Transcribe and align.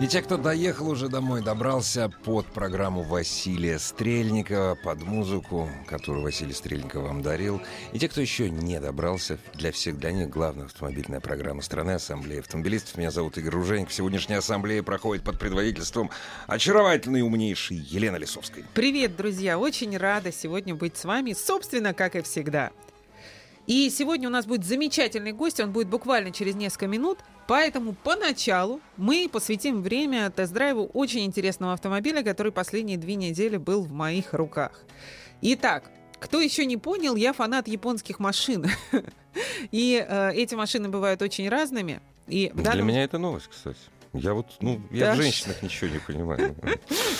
И 0.00 0.08
те, 0.08 0.22
кто 0.22 0.36
доехал 0.36 0.88
уже 0.88 1.08
домой, 1.08 1.40
добрался 1.40 2.10
под 2.24 2.46
программу 2.46 3.02
Василия 3.04 3.78
Стрельникова, 3.78 4.74
под 4.74 5.02
музыку, 5.02 5.70
которую 5.86 6.24
Василий 6.24 6.52
Стрельников 6.52 7.04
вам 7.04 7.22
дарил. 7.22 7.62
И 7.92 8.00
те, 8.00 8.08
кто 8.08 8.20
еще 8.20 8.50
не 8.50 8.80
добрался, 8.80 9.38
для 9.54 9.70
всех, 9.70 9.96
для 9.98 10.10
них 10.10 10.30
главная 10.30 10.66
автомобильная 10.66 11.20
программа 11.20 11.62
страны 11.62 11.92
Ассамблея 11.92 12.40
автомобилистов. 12.40 12.96
Меня 12.96 13.12
зовут 13.12 13.38
Игорь 13.38 13.52
Руженик. 13.52 13.92
Сегодняшняя 13.92 14.38
ассамблея 14.38 14.82
проходит 14.82 15.22
под 15.22 15.38
предводительством 15.38 16.10
очаровательной 16.48 17.20
и 17.20 17.22
умнейшей 17.22 17.76
Елены 17.76 18.16
Лисовской. 18.16 18.64
Привет, 18.74 19.16
друзья! 19.16 19.60
Очень 19.60 19.96
рада 19.96 20.32
сегодня 20.32 20.74
быть 20.74 20.96
с 20.96 21.04
вами, 21.04 21.34
собственно, 21.34 21.94
как 21.94 22.16
и 22.16 22.22
всегда. 22.22 22.72
И 23.66 23.88
сегодня 23.90 24.28
у 24.28 24.32
нас 24.32 24.46
будет 24.46 24.64
замечательный 24.64 25.32
гость, 25.32 25.60
он 25.60 25.72
будет 25.72 25.88
буквально 25.88 26.30
через 26.32 26.54
несколько 26.54 26.86
минут, 26.86 27.18
поэтому 27.46 27.94
поначалу 27.94 28.80
мы 28.96 29.28
посвятим 29.32 29.82
время 29.82 30.30
тест-драйву 30.30 30.90
очень 30.92 31.24
интересного 31.24 31.72
автомобиля, 31.72 32.22
который 32.22 32.52
последние 32.52 32.98
две 32.98 33.14
недели 33.14 33.56
был 33.56 33.82
в 33.82 33.92
моих 33.92 34.34
руках. 34.34 34.82
Итак, 35.40 35.90
кто 36.20 36.40
еще 36.40 36.66
не 36.66 36.76
понял, 36.76 37.16
я 37.16 37.32
фанат 37.32 37.68
японских 37.68 38.18
машин. 38.18 38.66
И 39.72 40.04
э, 40.06 40.32
эти 40.34 40.54
машины 40.54 40.88
бывают 40.88 41.22
очень 41.22 41.48
разными. 41.48 42.00
И 42.26 42.50
Для 42.54 42.64
данном... 42.64 42.86
меня 42.86 43.04
это 43.04 43.18
новость, 43.18 43.48
кстати. 43.48 43.78
Я 44.14 44.32
вот, 44.32 44.46
ну, 44.60 44.80
я 44.92 45.06
да 45.06 45.14
в 45.14 45.16
женщинах 45.16 45.56
ш... 45.58 45.64
ничего 45.66 45.90
не 45.90 45.98
понимаю. 45.98 46.56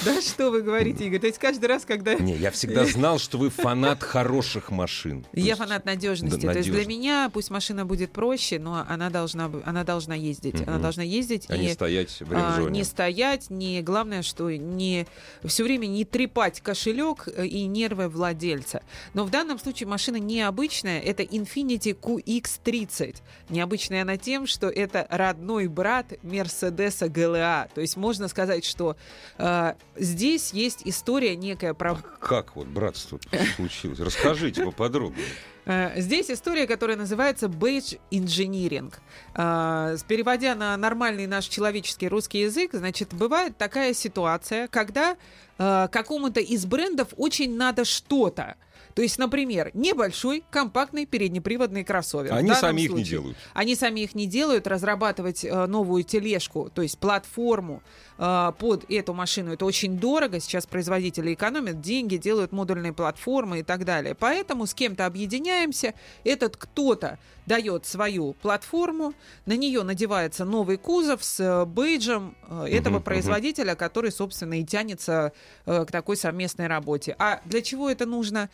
Да 0.05 0.21
что 0.21 0.51
вы 0.51 0.63
говорите, 0.63 1.07
Игорь? 1.07 1.21
То 1.21 1.27
есть 1.27 1.39
каждый 1.39 1.65
раз, 1.67 1.85
когда... 1.85 2.15
Не, 2.15 2.37
я 2.37 2.51
всегда 2.51 2.85
знал, 2.85 3.19
что 3.19 3.39
вы 3.39 3.49
фанат 3.49 4.03
хороших 4.03 4.71
машин. 4.71 5.27
Я 5.33 5.57
фанат 5.57 5.87
надежности. 5.87 6.41
То 6.41 6.53
есть 6.53 6.71
для 6.71 6.85
меня 6.85 7.31
пусть 7.33 7.51
машина 7.51 7.87
будет 7.87 8.13
проще, 8.13 8.59
но 8.59 8.85
она 8.89 9.11
должна, 9.11 9.51
она 9.65 9.83
должна 9.83 10.15
ездить. 10.15 10.61
Она 10.67 10.79
должна 10.79 11.03
ездить. 11.03 11.47
А 11.49 11.57
не 11.57 11.73
стоять 11.73 12.21
в 12.21 12.31
ремзоне. 12.31 12.79
Не 12.79 12.85
стоять, 12.85 13.51
не 13.51 13.83
главное, 13.83 14.23
что 14.23 14.51
не 14.51 15.07
все 15.45 15.65
время 15.65 15.87
не 15.87 16.05
трепать 16.05 16.61
кошелек 16.61 17.27
э, 17.27 17.47
и 17.47 17.65
нервы 17.67 18.09
владельца. 18.09 18.83
Но 19.15 19.25
в 19.25 19.31
данном 19.31 19.59
случае 19.59 19.89
машина 19.89 20.17
необычная. 20.17 21.01
Это 21.01 21.23
Infiniti 21.23 21.99
QX30. 21.99 23.17
Необычная 23.49 24.03
она 24.03 24.17
тем, 24.17 24.47
что 24.47 24.69
это 24.69 25.07
родной 25.11 25.69
брат 25.69 26.13
Mercedes 26.23 26.84
Одесса 26.85 27.09
ГЛА. 27.09 27.69
То 27.75 27.81
есть 27.81 27.97
можно 27.97 28.29
сказать, 28.29 28.65
что 28.65 28.97
э, 29.39 29.75
здесь 29.97 30.53
есть 30.53 30.83
история 30.85 31.37
некая 31.37 31.75
про... 31.75 31.93
А 31.93 31.97
как 32.21 32.57
вот 32.57 32.67
братство 32.67 33.19
случилось? 33.57 33.99
Расскажите 34.01 34.65
поподробнее. 34.65 35.27
Э, 35.65 35.93
здесь 36.01 36.31
история, 36.31 36.67
которая 36.67 36.97
называется 36.97 37.47
Beige 37.47 37.99
Engineering. 38.11 38.93
Переводя 39.35 40.55
на 40.55 40.77
нормальный 40.77 41.27
наш 41.27 41.47
человеческий 41.47 42.09
русский 42.09 42.41
язык, 42.41 42.71
значит, 42.75 43.15
бывает 43.15 43.57
такая 43.57 43.95
ситуация, 43.95 44.69
когда 44.69 45.17
какому-то 45.57 46.41
из 46.41 46.67
брендов 46.67 47.09
очень 47.17 47.57
надо 47.57 47.85
что-то. 47.85 48.57
То 48.95 49.03
есть, 49.03 49.19
например, 49.19 49.71
небольшой 49.75 50.45
компактный 50.51 51.05
переднеприводный 51.05 51.85
кроссовер. 51.85 52.33
Они 52.33 52.55
сами 52.55 52.87
случае, 52.87 52.87
их 52.87 52.93
не 52.97 53.05
делают. 53.05 53.37
Они 53.53 53.75
сами 53.75 54.01
их 54.01 54.15
не 54.15 54.27
делают. 54.27 54.67
Разрабатывать 54.67 55.45
э, 55.45 55.67
новую 55.67 56.05
тележку, 56.05 56.71
то 56.73 56.83
есть 56.83 56.99
платформу 56.99 57.83
э, 58.19 58.53
под 58.59 58.89
эту 58.91 59.13
машину, 59.13 59.53
это 59.53 59.65
очень 59.65 59.99
дорого. 59.99 60.39
Сейчас 60.39 60.67
производители 60.67 61.35
экономят 61.35 61.81
деньги, 61.81 62.17
делают 62.17 62.53
модульные 62.53 62.93
платформы 62.93 63.61
и 63.61 63.63
так 63.63 63.85
далее. 63.85 64.15
Поэтому 64.15 64.67
с 64.67 64.75
кем-то 64.75 65.07
объединяемся. 65.07 65.95
Этот 66.23 66.57
кто-то 66.57 67.19
дает 67.47 67.87
свою 67.87 68.35
платформу, 68.35 69.15
на 69.47 69.57
нее 69.57 69.83
надевается 69.83 70.45
новый 70.45 70.77
кузов 70.77 71.23
с 71.23 71.41
э, 71.41 71.65
бейджем 71.65 72.37
э, 72.49 72.67
этого 72.71 72.99
uh-huh, 72.99 73.03
производителя, 73.03 73.73
uh-huh. 73.73 73.77
который, 73.77 74.13
собственно, 74.13 74.61
и 74.61 74.65
тянется 74.65 75.33
э, 75.67 75.85
к 75.85 75.91
такой 75.91 76.17
совместной 76.17 76.67
работе. 76.67 77.15
А 77.19 77.41
для 77.45 77.63
чего 77.63 77.91
это 77.91 78.07
нужно? 78.07 78.49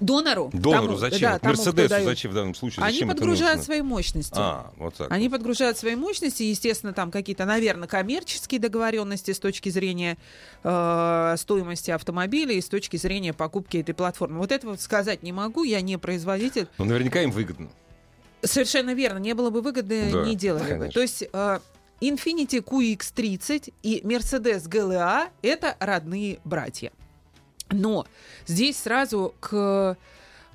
Донору. 0.00 0.50
Донору 0.52 0.86
тому, 0.86 0.98
зачем? 0.98 1.20
Да, 1.20 1.38
тому, 1.38 1.54
Мерседесу 1.54 2.04
зачем 2.04 2.30
в 2.30 2.34
данном 2.34 2.54
случае? 2.54 2.84
Они 2.84 3.04
подгружают 3.04 3.62
свои 3.62 3.82
мощности. 3.82 4.34
А, 4.36 4.72
вот 4.76 4.94
так. 4.94 5.10
Они 5.10 5.28
вот. 5.28 5.36
подгружают 5.36 5.78
свои 5.78 5.94
мощности, 5.94 6.42
естественно, 6.42 6.92
там 6.92 7.10
какие-то, 7.10 7.44
наверное, 7.44 7.86
коммерческие 7.86 8.60
договоренности 8.60 9.32
с 9.32 9.38
точки 9.38 9.68
зрения 9.68 10.16
э, 10.64 11.34
стоимости 11.38 11.90
автомобиля 11.90 12.54
и 12.54 12.60
с 12.60 12.68
точки 12.68 12.96
зрения 12.96 13.32
покупки 13.32 13.76
этой 13.76 13.94
платформы. 13.94 14.38
Вот 14.38 14.52
этого 14.52 14.76
сказать 14.76 15.22
не 15.22 15.32
могу, 15.32 15.64
я 15.64 15.80
не 15.80 15.98
производитель. 15.98 16.68
Но 16.78 16.86
наверняка 16.86 17.22
им 17.22 17.30
выгодно. 17.30 17.68
Совершенно 18.42 18.94
верно. 18.94 19.18
Не 19.18 19.34
было 19.34 19.50
бы 19.50 19.60
выгодно, 19.60 20.10
да, 20.10 20.24
не 20.24 20.34
делали 20.34 20.62
конечно. 20.62 20.86
бы. 20.86 20.92
То 20.92 21.00
есть 21.02 21.24
э, 21.30 21.58
Infiniti 22.00 22.64
QX30 22.64 23.74
и 23.82 24.00
Mercedes 24.00 24.68
GLA— 24.68 25.28
это 25.42 25.76
родные 25.78 26.40
братья. 26.44 26.92
Но 27.70 28.06
здесь 28.46 28.78
сразу 28.78 29.34
к 29.40 29.96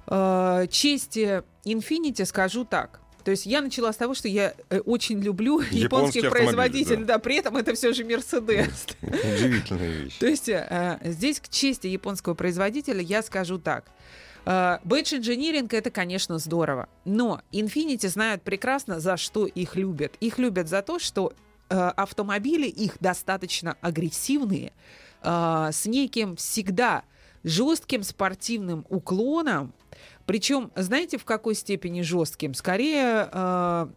э, 0.07 0.67
чести 0.69 1.43
Infinity 1.65 2.25
скажу 2.25 2.65
так. 2.65 2.99
То 3.23 3.31
есть 3.31 3.47
я 3.47 3.61
начала 3.61 3.91
с 3.91 3.97
того, 3.97 4.13
что 4.13 4.27
я 4.27 4.53
э, 4.69 4.79
очень 4.81 5.19
люблю 5.19 5.59
японских 5.71 6.29
производителей, 6.29 7.05
да. 7.05 7.15
да, 7.15 7.19
при 7.19 7.37
этом 7.37 7.57
это 7.57 7.73
все 7.73 7.91
же 7.91 8.05
Мерседес. 8.05 8.85
Удивительная 9.01 9.89
вещь. 9.89 10.17
То 10.19 10.27
есть 10.27 10.47
э, 10.47 10.99
здесь 11.03 11.39
к 11.39 11.49
чести 11.49 11.87
японского 11.87 12.35
производителя 12.35 13.01
я 13.01 13.23
скажу 13.23 13.57
так. 13.57 13.85
Badge 14.45 15.19
Engineering 15.19 15.67
это, 15.71 15.89
конечно, 15.89 16.37
здорово, 16.37 16.87
но 17.03 17.41
Infinity 17.51 18.07
знают 18.07 18.43
прекрасно, 18.43 18.99
за 18.99 19.17
что 19.17 19.47
их 19.47 19.75
любят. 19.75 20.13
Их 20.19 20.37
любят 20.37 20.69
за 20.69 20.83
то, 20.83 20.99
что 20.99 21.33
э, 21.69 21.75
автомобили 21.75 22.67
их 22.67 22.97
достаточно 22.99 23.75
агрессивные, 23.81 24.71
э, 25.25 25.69
с 25.71 25.85
неким 25.85 26.35
всегда 26.35 27.03
жестким 27.43 28.03
спортивным 28.03 28.85
уклоном. 28.89 29.73
Причем, 30.25 30.71
знаете, 30.75 31.17
в 31.17 31.25
какой 31.25 31.55
степени 31.55 32.01
жестким? 32.01 32.53
Скорее, 32.53 33.29
э, 33.31 33.87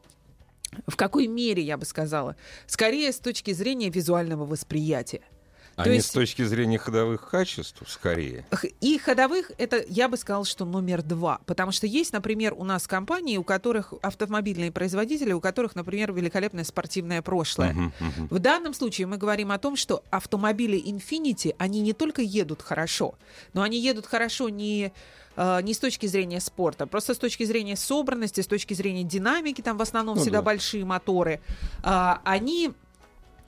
в 0.87 0.97
какой 0.97 1.27
мере, 1.27 1.63
я 1.63 1.77
бы 1.77 1.85
сказала? 1.85 2.37
Скорее 2.67 3.13
с 3.13 3.19
точки 3.19 3.53
зрения 3.53 3.91
визуального 3.91 4.45
восприятия. 4.45 5.23
А 5.79 5.85
То 5.85 5.91
не 5.91 5.97
есть... 5.97 6.09
с 6.09 6.11
точки 6.11 6.43
зрения 6.43 6.77
ходовых 6.77 7.31
качеств, 7.31 7.81
скорее. 7.87 8.45
И 8.81 8.99
ходовых, 8.99 9.53
это 9.59 9.85
я 9.89 10.09
бы 10.09 10.17
сказал, 10.17 10.45
что 10.45 10.65
номер 10.65 11.03
два. 11.03 11.39
Потому 11.47 11.71
что 11.71 11.87
есть, 11.87 12.13
например, 12.13 12.53
у 12.57 12.65
нас 12.65 12.89
компании, 12.89 13.37
у 13.37 13.45
которых 13.45 13.95
автомобильные 14.03 14.73
производители, 14.73 15.33
у 15.33 15.41
которых, 15.41 15.77
например, 15.77 16.13
великолепное 16.13 16.65
спортивное 16.65 17.23
прошлое. 17.23 17.75
Uh-huh, 17.75 17.93
uh-huh. 18.01 18.27
В 18.29 18.39
данном 18.41 18.75
случае 18.75 19.07
мы 19.07 19.19
говорим 19.19 19.53
о 19.53 19.59
том, 19.59 19.77
что 19.77 20.03
автомобили 20.11 20.83
Infinity, 20.85 21.55
они 21.59 21.81
не 21.81 21.93
только 21.93 22.23
едут 22.23 22.61
хорошо, 22.61 23.15
но 23.53 23.63
они 23.63 23.79
едут 23.79 24.07
хорошо 24.07 24.49
не 24.49 24.93
э, 25.37 25.63
не 25.63 25.75
с 25.75 25.79
точки 25.79 26.07
зрения 26.07 26.41
спорта, 26.41 26.89
просто 26.89 27.15
с 27.15 27.19
точки 27.19 27.45
зрения 27.45 27.77
собранности, 27.77 28.41
с 28.41 28.49
точки 28.49 28.75
зрения 28.75 29.05
динамики, 29.05 29.63
там 29.63 29.77
в 29.77 29.83
основном 29.83 30.17
ну, 30.17 30.23
всегда 30.23 30.39
да. 30.39 30.43
большие 30.43 30.85
моторы, 30.85 31.41
а, 31.85 32.21
они 32.25 32.73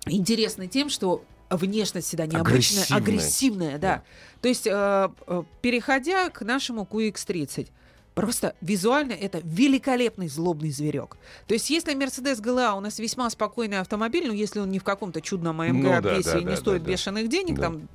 интересны 0.06 0.68
тем, 0.68 0.90
что 0.90 1.24
внешность 1.50 2.08
всегда 2.08 2.26
необычная, 2.26 2.84
агрессивная, 2.84 2.96
агрессивная 2.96 3.78
да. 3.78 3.96
да. 3.96 4.02
То 4.40 4.48
есть, 4.48 4.66
э, 4.66 5.08
э 5.26 5.42
переходя 5.60 6.30
к 6.30 6.42
нашему 6.42 6.86
QX30, 6.90 7.68
Просто 8.14 8.56
визуально 8.60 9.12
это 9.12 9.40
великолепный 9.44 10.28
злобный 10.28 10.70
зверек. 10.70 11.16
То 11.46 11.54
есть, 11.54 11.70
если 11.70 11.94
Mercedes 11.94 12.42
GLA 12.42 12.76
у 12.76 12.80
нас 12.80 12.98
весьма 12.98 13.30
спокойный 13.30 13.78
автомобиль, 13.78 14.26
ну, 14.26 14.34
если 14.34 14.58
он 14.58 14.70
не 14.70 14.80
в 14.80 14.84
каком-то 14.84 15.20
чудном 15.20 15.60
AMG 15.60 15.72
ну, 15.72 15.88
да, 15.88 16.00
да, 16.00 16.16
и 16.16 16.40
не 16.40 16.50
да, 16.50 16.56
стоит 16.56 16.82
да, 16.82 16.90
бешеных 16.90 17.28
денег, 17.28 17.56
да. 17.56 17.62
там, 17.62 17.88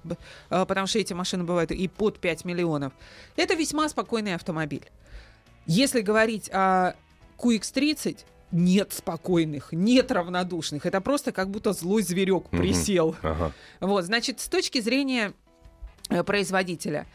э, 0.50 0.66
потому 0.66 0.88
что 0.88 1.00
эти 1.00 1.14
машины 1.14 1.44
бывают 1.44 1.72
и 1.72 1.88
под 1.88 2.20
5 2.20 2.46
миллионов, 2.46 2.94
это 3.36 3.56
весьма 3.56 3.90
спокойный 3.90 4.36
автомобиль. 4.36 4.90
Если 5.66 6.02
говорить 6.02 6.50
о 6.52 6.94
QX30, 7.38 8.20
нет 8.56 8.94
спокойных, 8.94 9.70
нет 9.72 10.12
равнодушных. 10.12 10.86
Это 10.86 11.02
просто 11.02 11.32
как 11.32 11.50
будто 11.50 11.74
злой 11.74 12.02
зверек 12.02 12.50
присел. 12.50 13.16
Uh-huh. 13.22 13.32
Ага. 13.32 13.52
Вот, 13.82 14.06
значит, 14.06 14.40
с 14.40 14.48
точки 14.48 14.80
зрения 14.80 15.34
э, 16.10 16.24
производителя, 16.24 17.06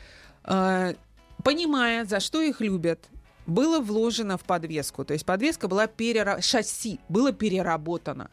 э, 0.45 0.95
понимая, 1.43 2.05
за 2.05 2.21
что 2.21 2.41
их 2.43 2.61
любят, 2.61 3.07
было 3.47 3.81
вложено 3.81 4.37
в 4.37 4.45
подвеску. 4.45 5.05
То 5.05 5.15
есть 5.15 5.25
подвеска 5.25 5.67
была 5.67 5.87
перера... 5.87 6.41
шасси 6.41 7.01
было 7.09 7.33
переработано. 7.33 8.31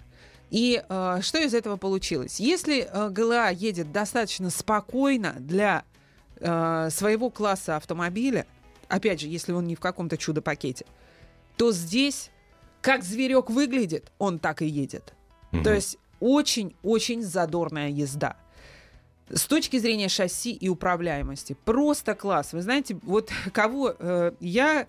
И 0.49 0.81
э, 0.87 1.19
что 1.21 1.39
из 1.39 1.53
этого 1.53 1.77
получилось? 1.77 2.39
Если 2.39 2.87
э, 2.89 3.09
ГЛА 3.09 3.51
едет 3.51 3.91
достаточно 3.91 4.49
спокойно 4.49 5.35
для 5.39 5.83
э, 6.39 6.89
своего 6.91 7.29
класса 7.29 7.75
автомобиля, 7.75 8.45
опять 8.87 9.21
же, 9.21 9.27
если 9.27 9.51
он 9.51 9.65
не 9.65 9.75
в 9.75 9.79
каком-то 9.79 10.17
чудо-пакете, 10.17 10.85
то 11.57 11.71
здесь, 11.71 12.31
как 12.81 13.03
зверек 13.03 13.49
выглядит, 13.49 14.11
он 14.17 14.39
так 14.39 14.61
и 14.61 14.67
едет. 14.67 15.13
Мгм. 15.51 15.63
То 15.63 15.73
есть 15.73 15.97
очень-очень 16.19 17.21
задорная 17.21 17.89
езда. 17.89 18.37
С 19.29 19.45
точки 19.45 19.77
зрения 19.77 20.07
шасси 20.07 20.53
и 20.53 20.69
управляемости. 20.69 21.57
Просто 21.65 22.15
класс. 22.15 22.53
Вы 22.53 22.61
знаете, 22.61 22.97
вот 23.03 23.29
кого 23.53 23.93
э, 23.97 24.31
я 24.39 24.87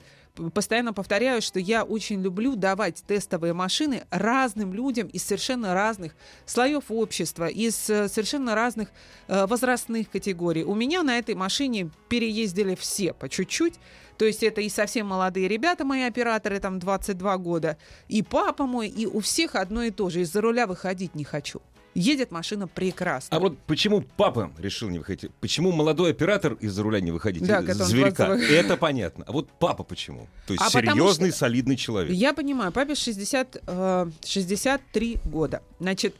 постоянно 0.54 0.92
повторяю, 0.92 1.42
что 1.42 1.58
я 1.58 1.84
очень 1.84 2.22
люблю 2.22 2.56
давать 2.56 3.02
тестовые 3.06 3.52
машины 3.52 4.04
разным 4.10 4.72
людям 4.72 5.08
из 5.08 5.24
совершенно 5.24 5.74
разных 5.74 6.14
слоев 6.46 6.84
общества, 6.90 7.48
из 7.48 7.90
э, 7.90 8.08
совершенно 8.08 8.54
разных 8.54 8.90
э, 9.26 9.46
возрастных 9.46 10.10
категорий. 10.10 10.64
У 10.64 10.74
меня 10.74 11.02
на 11.02 11.18
этой 11.18 11.34
машине 11.34 11.90
переездили 12.08 12.74
все 12.74 13.12
по 13.12 13.28
чуть-чуть. 13.28 13.74
То 14.18 14.24
есть 14.24 14.42
это 14.42 14.60
и 14.60 14.68
совсем 14.68 15.06
молодые 15.06 15.46
ребята, 15.48 15.84
мои 15.84 16.02
операторы, 16.02 16.58
там 16.58 16.78
22 16.80 17.38
года, 17.38 17.78
и 18.08 18.22
папа 18.22 18.66
мой, 18.66 18.88
и 18.88 19.06
у 19.06 19.20
всех 19.20 19.54
одно 19.54 19.84
и 19.84 19.90
то 19.90 20.10
же. 20.10 20.20
Из-за 20.22 20.40
руля 20.40 20.66
выходить 20.66 21.14
не 21.14 21.24
хочу. 21.24 21.62
Едет 21.94 22.30
машина 22.30 22.68
прекрасно. 22.68 23.36
А 23.36 23.40
вот 23.40 23.58
почему 23.60 24.02
папа 24.16 24.52
решил 24.58 24.88
не 24.88 24.98
выходить? 24.98 25.30
Почему 25.40 25.72
молодой 25.72 26.10
оператор 26.10 26.54
из-за 26.54 26.82
руля 26.82 27.00
не 27.00 27.10
выходить? 27.12 27.46
Да, 27.46 27.62
зверька. 27.62 28.26
22. 28.26 28.56
Это 28.56 28.76
понятно. 28.76 29.24
А 29.26 29.32
вот 29.32 29.48
папа 29.58 29.84
почему? 29.84 30.28
То 30.46 30.52
есть 30.52 30.64
А 30.64 30.70
серьезный, 30.70 31.30
что- 31.30 31.38
солидный 31.38 31.76
человек. 31.76 32.12
Я 32.12 32.34
понимаю, 32.34 32.72
папе 32.72 32.94
60, 32.94 33.56
э, 33.66 34.10
63 34.24 35.18
года. 35.24 35.62
Значит, 35.80 36.14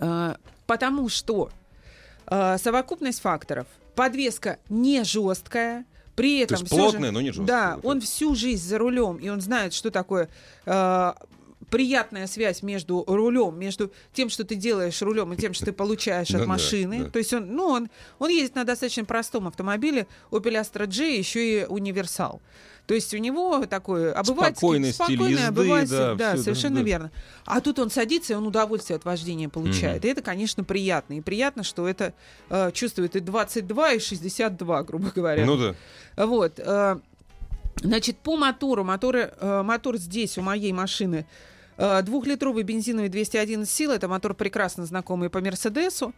э, 0.00 0.34
потому 0.66 1.08
что 1.08 1.50
э, 2.26 2.56
совокупность 2.58 3.20
факторов. 3.20 3.66
Подвеска 3.94 4.58
не 4.68 5.04
жесткая, 5.04 5.84
при 6.14 6.38
этом 6.40 6.58
есть 6.58 6.66
всё 6.66 6.76
плотная, 6.76 7.08
же- 7.08 7.12
но 7.12 7.20
не 7.20 7.32
жесткая, 7.32 7.46
Да, 7.46 7.78
он 7.82 8.00
всю 8.00 8.34
жизнь 8.34 8.66
за 8.66 8.78
рулем, 8.78 9.16
и 9.16 9.28
он 9.28 9.40
знает, 9.40 9.72
что 9.74 9.90
такое 9.90 10.28
э, 10.66 11.12
приятная 11.70 12.26
связь 12.26 12.62
между 12.62 13.04
рулем, 13.06 13.58
между 13.58 13.92
тем, 14.12 14.28
что 14.28 14.44
ты 14.44 14.54
делаешь 14.54 15.00
рулем, 15.02 15.32
и 15.32 15.36
тем, 15.36 15.54
что 15.54 15.66
ты 15.66 15.72
получаешь 15.72 16.30
от 16.30 16.40
да, 16.40 16.46
машины. 16.46 17.04
да. 17.04 17.10
То 17.10 17.18
есть 17.18 17.32
он, 17.32 17.54
ну, 17.54 17.66
он, 17.66 17.90
он 18.18 18.30
ездит 18.30 18.54
на 18.54 18.64
достаточно 18.64 19.04
простом 19.04 19.46
автомобиле 19.46 20.06
Opel 20.30 20.60
Astra 20.60 20.86
J, 20.86 21.16
еще 21.18 21.62
и 21.62 21.64
универсал. 21.64 22.40
То 22.86 22.92
есть 22.92 23.14
у 23.14 23.16
него 23.16 23.64
такой 23.64 24.12
обывательский, 24.12 24.58
Спокойный 24.58 24.92
стиль 24.92 25.16
спокойный 25.16 25.32
езды, 25.32 25.46
обыватель, 25.46 25.90
да, 25.90 26.14
да, 26.14 26.32
да, 26.32 26.36
совершенно 26.36 26.76
да. 26.76 26.82
верно. 26.82 27.12
А 27.46 27.60
тут 27.62 27.78
он 27.78 27.90
садится, 27.90 28.34
и 28.34 28.36
он 28.36 28.46
удовольствие 28.46 28.96
от 28.96 29.06
вождения 29.06 29.48
получает. 29.48 30.04
И 30.04 30.08
это, 30.08 30.20
конечно, 30.20 30.64
приятно. 30.64 31.14
И 31.14 31.20
приятно, 31.22 31.62
что 31.62 31.88
это 31.88 32.12
э, 32.50 32.72
чувствует 32.72 33.16
и 33.16 33.20
22, 33.20 33.92
и 33.92 33.98
62, 34.00 34.82
грубо 34.82 35.10
говоря. 35.14 35.46
Ну 35.46 35.56
да. 35.56 35.74
Вот. 36.26 36.58
э, 36.58 36.96
Значит, 37.82 38.18
по 38.18 38.36
мотору, 38.36 38.84
моторы, 38.84 39.32
э, 39.38 39.62
мотор 39.62 39.96
здесь 39.96 40.38
у 40.38 40.42
моей 40.42 40.72
машины 40.72 41.26
двухлитровый 41.76 42.62
бензиновый 42.62 43.08
211 43.08 43.70
сил. 43.70 43.90
Это 43.90 44.08
мотор 44.08 44.34
прекрасно 44.34 44.86
знакомый 44.86 45.30
по 45.30 45.40
Мерседесу. 45.40 46.14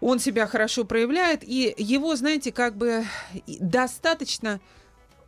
Он 0.00 0.18
себя 0.18 0.46
хорошо 0.46 0.84
проявляет, 0.84 1.44
и 1.44 1.72
его, 1.78 2.16
знаете, 2.16 2.50
как 2.50 2.76
бы 2.76 3.04
достаточно, 3.46 4.60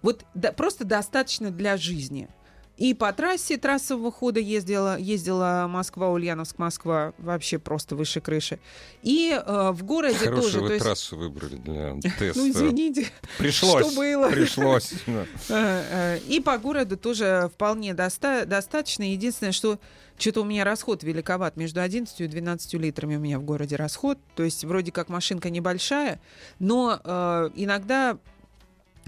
вот 0.03 0.25
да- 0.35 0.53
просто 0.53 0.85
достаточно 0.85 1.51
для 1.51 1.77
жизни. 1.77 2.29
И 2.76 2.93
по 2.93 3.12
трассе 3.12 3.56
трассового 3.56 4.11
хода 4.11 4.41
ездила, 4.41 4.99
ездила 4.99 5.67
Москва, 5.69 6.11
Ульяновск, 6.11 6.59
Москва, 6.59 7.12
вообще 7.19 7.59
просто 7.61 7.94
выше 7.94 8.21
крыши. 8.21 8.59
И 9.05 9.31
э, 9.31 9.71
в 9.73 9.85
городе 9.85 10.19
тоже. 10.19 10.31
Хорошую 10.31 10.53
то 10.55 10.61
вы 10.62 10.73
есть- 10.73 10.85
трассу 10.85 11.17
выбрали 11.17 11.55
для 11.56 11.94
теста. 12.19 12.32
ну, 12.41 12.50
извините. 12.50 13.06
Пришлось. 13.38 13.87
Что 13.87 13.94
было? 13.97 14.29
Пришлось. 14.29 14.93
Э, 15.06 15.17
э, 15.49 16.19
И 16.29 16.41
по 16.41 16.59
городу 16.59 16.97
тоже 16.97 17.49
вполне 17.55 17.94
доста- 17.94 18.44
достаточно. 18.44 19.05
Единственное, 19.05 19.53
что 19.53 19.79
что-то 20.19 20.41
у 20.41 20.44
меня 20.44 20.65
расход 20.65 21.05
великоват. 21.05 21.56
Между 21.56 21.81
11 21.81 22.21
и 22.23 22.26
12 22.26 22.75
литрами 22.75 23.15
у 23.17 23.21
меня 23.21 23.38
в 23.38 23.44
городе 23.44 23.76
расход. 23.76 24.19
То 24.35 24.43
есть 24.43 24.65
вроде 24.65 24.91
как 24.91 25.09
машинка 25.09 25.49
небольшая, 25.50 26.21
но 26.59 27.00
э, 27.05 27.50
иногда 27.55 28.19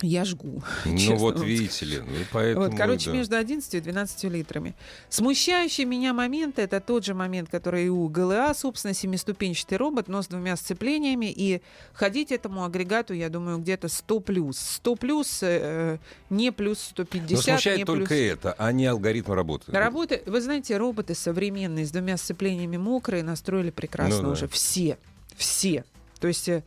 я 0.03 0.25
жгу. 0.25 0.63
Ну 0.85 0.99
честно 0.99 1.17
вот 1.17 1.41
видите 1.41 1.87
ли, 1.87 1.99
ну 1.99 2.25
поэтому... 2.33 2.67
вот, 2.67 2.77
короче, 2.77 3.11
да. 3.11 3.17
между 3.17 3.37
11 3.37 3.75
и 3.75 3.81
12 3.81 4.25
литрами. 4.25 4.75
Смущающий 5.09 5.85
меня 5.85 6.13
момент 6.13 6.59
это 6.59 6.81
тот 6.81 7.05
же 7.05 7.15
момент, 7.15 7.49
который 7.51 7.87
и 7.87 7.89
у 7.89 8.09
ГЛА, 8.09 8.53
собственно, 8.55 8.95
семиступенчатый 8.95 9.79
робот, 9.79 10.09
но 10.09 10.23
с 10.23 10.29
двумя 10.29 10.57
сцеплениями. 10.57 11.33
И 11.35 11.63
ходить 11.93 12.33
этому 12.33 12.65
агрегату, 12.65 13.15
я 13.15 13.29
думаю, 13.29 13.59
где-то 13.59 13.89
100 13.89 14.21
плюс. 14.21 14.59
100 14.59 14.97
плюс, 14.97 15.39
э, 15.43 15.99
не 16.31 16.53
плюс 16.53 16.81
150, 16.81 17.31
Но 17.31 17.43
смущает 17.43 17.79
не 17.79 17.85
только 17.85 18.09
плюс... 18.09 18.21
это, 18.21 18.55
а 18.59 18.73
не 18.73 18.87
алгоритм 18.87 19.33
работы. 19.33 19.73
Работы, 19.73 20.23
вы 20.27 20.41
знаете, 20.41 20.77
роботы 20.77 21.15
современные 21.15 21.87
с 21.87 21.91
двумя 21.91 22.17
сцеплениями 22.17 22.77
мокрые 22.77 23.23
настроили 23.23 23.71
прекрасно 23.71 24.19
Ну 24.19 24.23
да. 24.25 24.31
уже. 24.31 24.49
Все. 24.49 24.99
Все. 25.37 25.85
То 26.21 26.29
есть 26.29 26.49
э, 26.49 26.65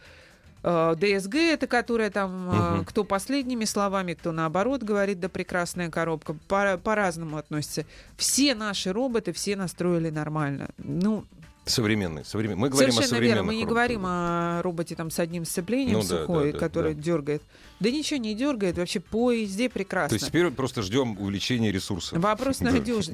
ДСГ 0.63 1.35
это 1.35 1.67
которая 1.67 2.09
там, 2.09 2.49
э, 2.51 2.75
Мгм. 2.75 2.85
кто 2.85 3.03
последними 3.03 3.65
словами, 3.65 4.13
кто 4.13 4.31
наоборот 4.31 4.83
говорит, 4.83 5.19
да 5.19 5.29
прекрасная 5.29 5.89
коробка, 5.89 6.35
по- 6.47 6.77
по-разному 6.77 7.37
относится. 7.37 7.85
Все 8.17 8.55
наши 8.55 8.91
роботы, 8.91 9.31
все 9.31 9.55
настроили 9.55 10.09
нормально. 10.09 10.69
Ну, 10.77 11.23
Современный, 11.65 12.25
современный. 12.25 12.59
Мы 12.61 12.69
говорим 12.69 12.89
о 12.89 12.93
совершенно 12.93 13.15
современных 13.17 13.35
верно. 13.35 13.47
Мы 13.47 13.55
не 13.55 13.61
роботах. 13.61 13.75
говорим 13.75 14.01
о 14.05 14.61
роботе 14.63 14.95
там 14.95 15.11
с 15.11 15.19
одним 15.19 15.45
сцеплением 15.45 15.97
Ну 15.99 16.01
сухой, 16.01 16.47
да, 16.47 16.53
да, 16.53 16.59
который 16.59 16.95
да. 16.95 17.01
дергает. 17.03 17.43
Да 17.79 17.91
ничего 17.91 18.19
не 18.19 18.33
дергает, 18.33 18.77
вообще 18.79 18.99
по 18.99 19.31
езде 19.31 19.69
прекрасно. 19.69 20.09
То 20.09 20.15
есть 20.15 20.25
теперь 20.27 20.49
просто 20.49 20.81
ждем 20.81 21.15
увеличения 21.21 21.71
ресурсов. 21.71 22.17
Вопрос 22.17 22.57
да. 22.61 22.71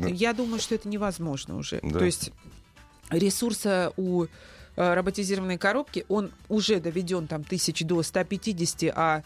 Я 0.08 0.32
думаю, 0.34 0.62
что 0.62 0.74
это 0.76 0.88
невозможно 0.88 1.58
уже. 1.58 1.80
То 1.82 2.06
есть 2.06 2.32
ресурса 3.10 3.92
у 3.98 4.26
э, 4.76 4.94
роботизированной 4.94 5.58
коробки, 5.58 6.06
он 6.10 6.32
уже 6.50 6.80
доведен 6.80 7.28
там 7.28 7.44
тысяч 7.44 7.82
до 7.84 8.02
150, 8.04 8.92
а 8.96 9.24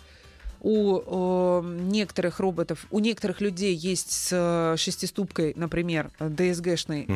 у 0.61 1.61
э, 1.61 1.73
некоторых 1.89 2.39
роботов, 2.41 2.85
у 2.91 2.99
некоторых 2.99 3.39
людей 3.39 3.73
есть 3.73 4.11
с 4.11 4.29
э, 4.33 4.75
шестиступкой, 4.77 5.53
например, 5.55 6.11
ДСГшной, 6.19 7.07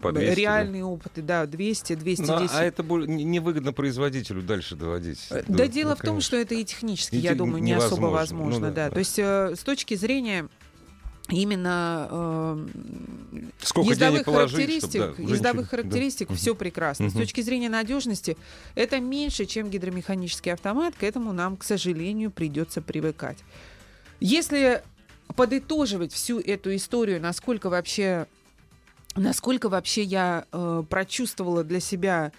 по 0.00 0.12
200, 0.12 0.38
реальные 0.38 0.84
опыты, 0.84 1.20
да, 1.22 1.46
200, 1.46 1.94
Ну, 1.94 1.98
210. 2.00 2.50
а 2.54 2.62
это 2.62 2.82
невыгодно 2.84 3.72
производителю 3.72 4.42
дальше 4.42 4.76
доводить. 4.76 5.18
Э, 5.30 5.42
Да, 5.48 5.56
Да, 5.56 5.66
дело 5.66 5.90
ну, 5.90 5.94
в 5.96 5.98
том, 5.98 6.06
конечно. 6.10 6.26
что 6.26 6.36
это 6.36 6.54
и 6.54 6.64
технически, 6.64 7.16
И 7.16 7.18
я 7.18 7.34
думаю, 7.34 7.60
не 7.62 7.72
особо 7.72 8.06
невозможно. 8.08 8.16
возможно. 8.16 8.58
Ну 8.60 8.66
да, 8.66 8.70
да. 8.70 8.88
да. 8.88 8.90
То 8.94 8.98
есть 9.00 9.18
э, 9.18 9.54
с 9.56 9.60
точки 9.64 9.94
зрения 9.96 10.48
именно 11.28 12.08
э, 12.10 12.66
Сколько 13.60 13.90
ездовых 13.90 14.14
денег 14.14 14.24
положить, 14.26 14.56
характеристик, 14.56 15.02
чтобы, 15.02 15.16
да, 15.16 15.32
ездовых 15.32 15.68
характеристик 15.70 16.28
да. 16.28 16.34
все 16.34 16.54
прекрасно. 16.54 17.08
С 17.08 17.14
Мгм. 17.14 17.22
точки 17.22 17.40
зрения 17.40 17.68
надежности 17.68 18.36
это 18.74 19.00
меньше, 19.00 19.44
чем 19.46 19.68
гидромеханический 19.70 20.52
автомат. 20.52 20.94
К 20.94 21.02
этому 21.02 21.32
нам, 21.32 21.56
к 21.56 21.64
сожалению, 21.64 22.30
придется 22.30 22.80
привыкать. 22.80 23.38
Если 24.20 24.82
подытоживать 25.34 26.12
всю 26.12 26.38
эту 26.38 26.74
историю, 26.76 27.20
насколько 27.20 27.68
вообще, 27.68 28.26
насколько 29.16 29.68
вообще 29.68 30.02
я 30.02 30.44
э, 30.52 30.84
прочувствовала 30.88 31.64
для 31.64 31.80
себя 31.80 32.32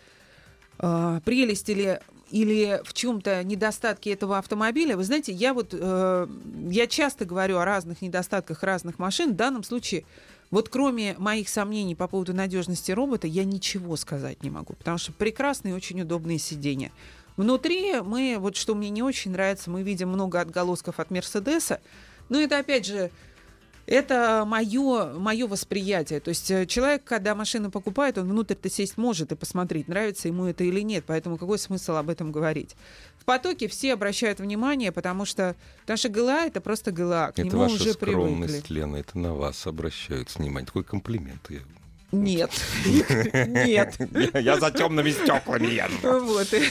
э, 0.79 1.19
прелесть 1.25 1.69
или 1.69 1.99
или 2.29 2.81
в 2.83 2.93
чем-то 2.93 3.43
недостатки 3.43 4.09
этого 4.09 4.37
автомобиля. 4.37 4.97
Вы 4.97 5.03
знаете, 5.03 5.31
я 5.31 5.53
вот 5.53 5.69
э, 5.71 6.27
я 6.69 6.87
часто 6.87 7.25
говорю 7.25 7.57
о 7.57 7.65
разных 7.65 8.01
недостатках 8.01 8.63
разных 8.63 8.99
машин. 8.99 9.33
В 9.33 9.35
данном 9.35 9.63
случае, 9.63 10.03
вот 10.51 10.69
кроме 10.69 11.15
моих 11.17 11.47
сомнений 11.49 11.95
по 11.95 12.07
поводу 12.07 12.33
надежности 12.33 12.91
робота, 12.91 13.27
я 13.27 13.45
ничего 13.45 13.95
сказать 13.95 14.43
не 14.43 14.49
могу, 14.49 14.73
потому 14.73 14.97
что 14.97 15.13
прекрасные 15.13 15.75
очень 15.75 16.01
удобные 16.01 16.37
сиденья. 16.37 16.91
Внутри 17.37 18.01
мы, 18.01 18.37
вот 18.39 18.55
что 18.55 18.75
мне 18.75 18.89
не 18.89 19.03
очень 19.03 19.31
нравится, 19.31 19.69
мы 19.69 19.83
видим 19.83 20.09
много 20.09 20.41
отголосков 20.41 20.99
от 20.99 21.11
Мерседеса. 21.11 21.79
Но 22.29 22.41
это 22.41 22.57
опять 22.57 22.85
же 22.85 23.11
это 23.87 24.43
мое, 24.45 25.13
мое 25.13 25.47
восприятие. 25.47 26.19
То 26.19 26.29
есть 26.29 26.51
э, 26.51 26.65
человек, 26.65 27.03
когда 27.05 27.33
машину 27.35 27.71
покупает, 27.71 28.17
он 28.17 28.29
внутрь-то 28.29 28.69
сесть 28.69 28.97
может 28.97 29.31
и 29.31 29.35
посмотреть, 29.35 29.87
нравится 29.87 30.27
ему 30.27 30.45
это 30.45 30.65
или 30.65 30.81
нет. 30.81 31.05
Поэтому 31.07 31.37
какой 31.37 31.57
смысл 31.57 31.93
об 31.93 32.09
этом 32.09 32.31
говорить? 32.33 32.75
В 33.17 33.23
потоке 33.25 33.67
все 33.69 33.93
обращают 33.93 34.39
внимание, 34.39 34.91
потому 34.91 35.25
что 35.25 35.55
наша 35.87 36.09
ГЛА— 36.09 36.45
это 36.47 36.59
просто 36.61 36.91
ГЛА. 36.91 37.31
К 37.33 37.39
Это 37.39 37.47
нему 37.47 37.59
ваша 37.59 37.75
уже 37.75 37.93
скромность, 37.93 38.53
привыкли. 38.53 38.73
Лена, 38.73 38.95
это 38.97 39.17
на 39.17 39.33
вас 39.33 39.65
обращают 39.65 40.35
внимание. 40.35 40.65
Такой 40.67 40.83
комплимент. 40.83 41.41
Я- 41.49 41.59
Нет. 42.11 42.51
Нет. 42.85 43.95
Я 44.33 44.59
за 44.59 44.71
темными 44.71 45.11
стеклами 45.11 45.67
езжу. 45.67 46.25
Вот. 46.25 46.53
И, 46.53 46.63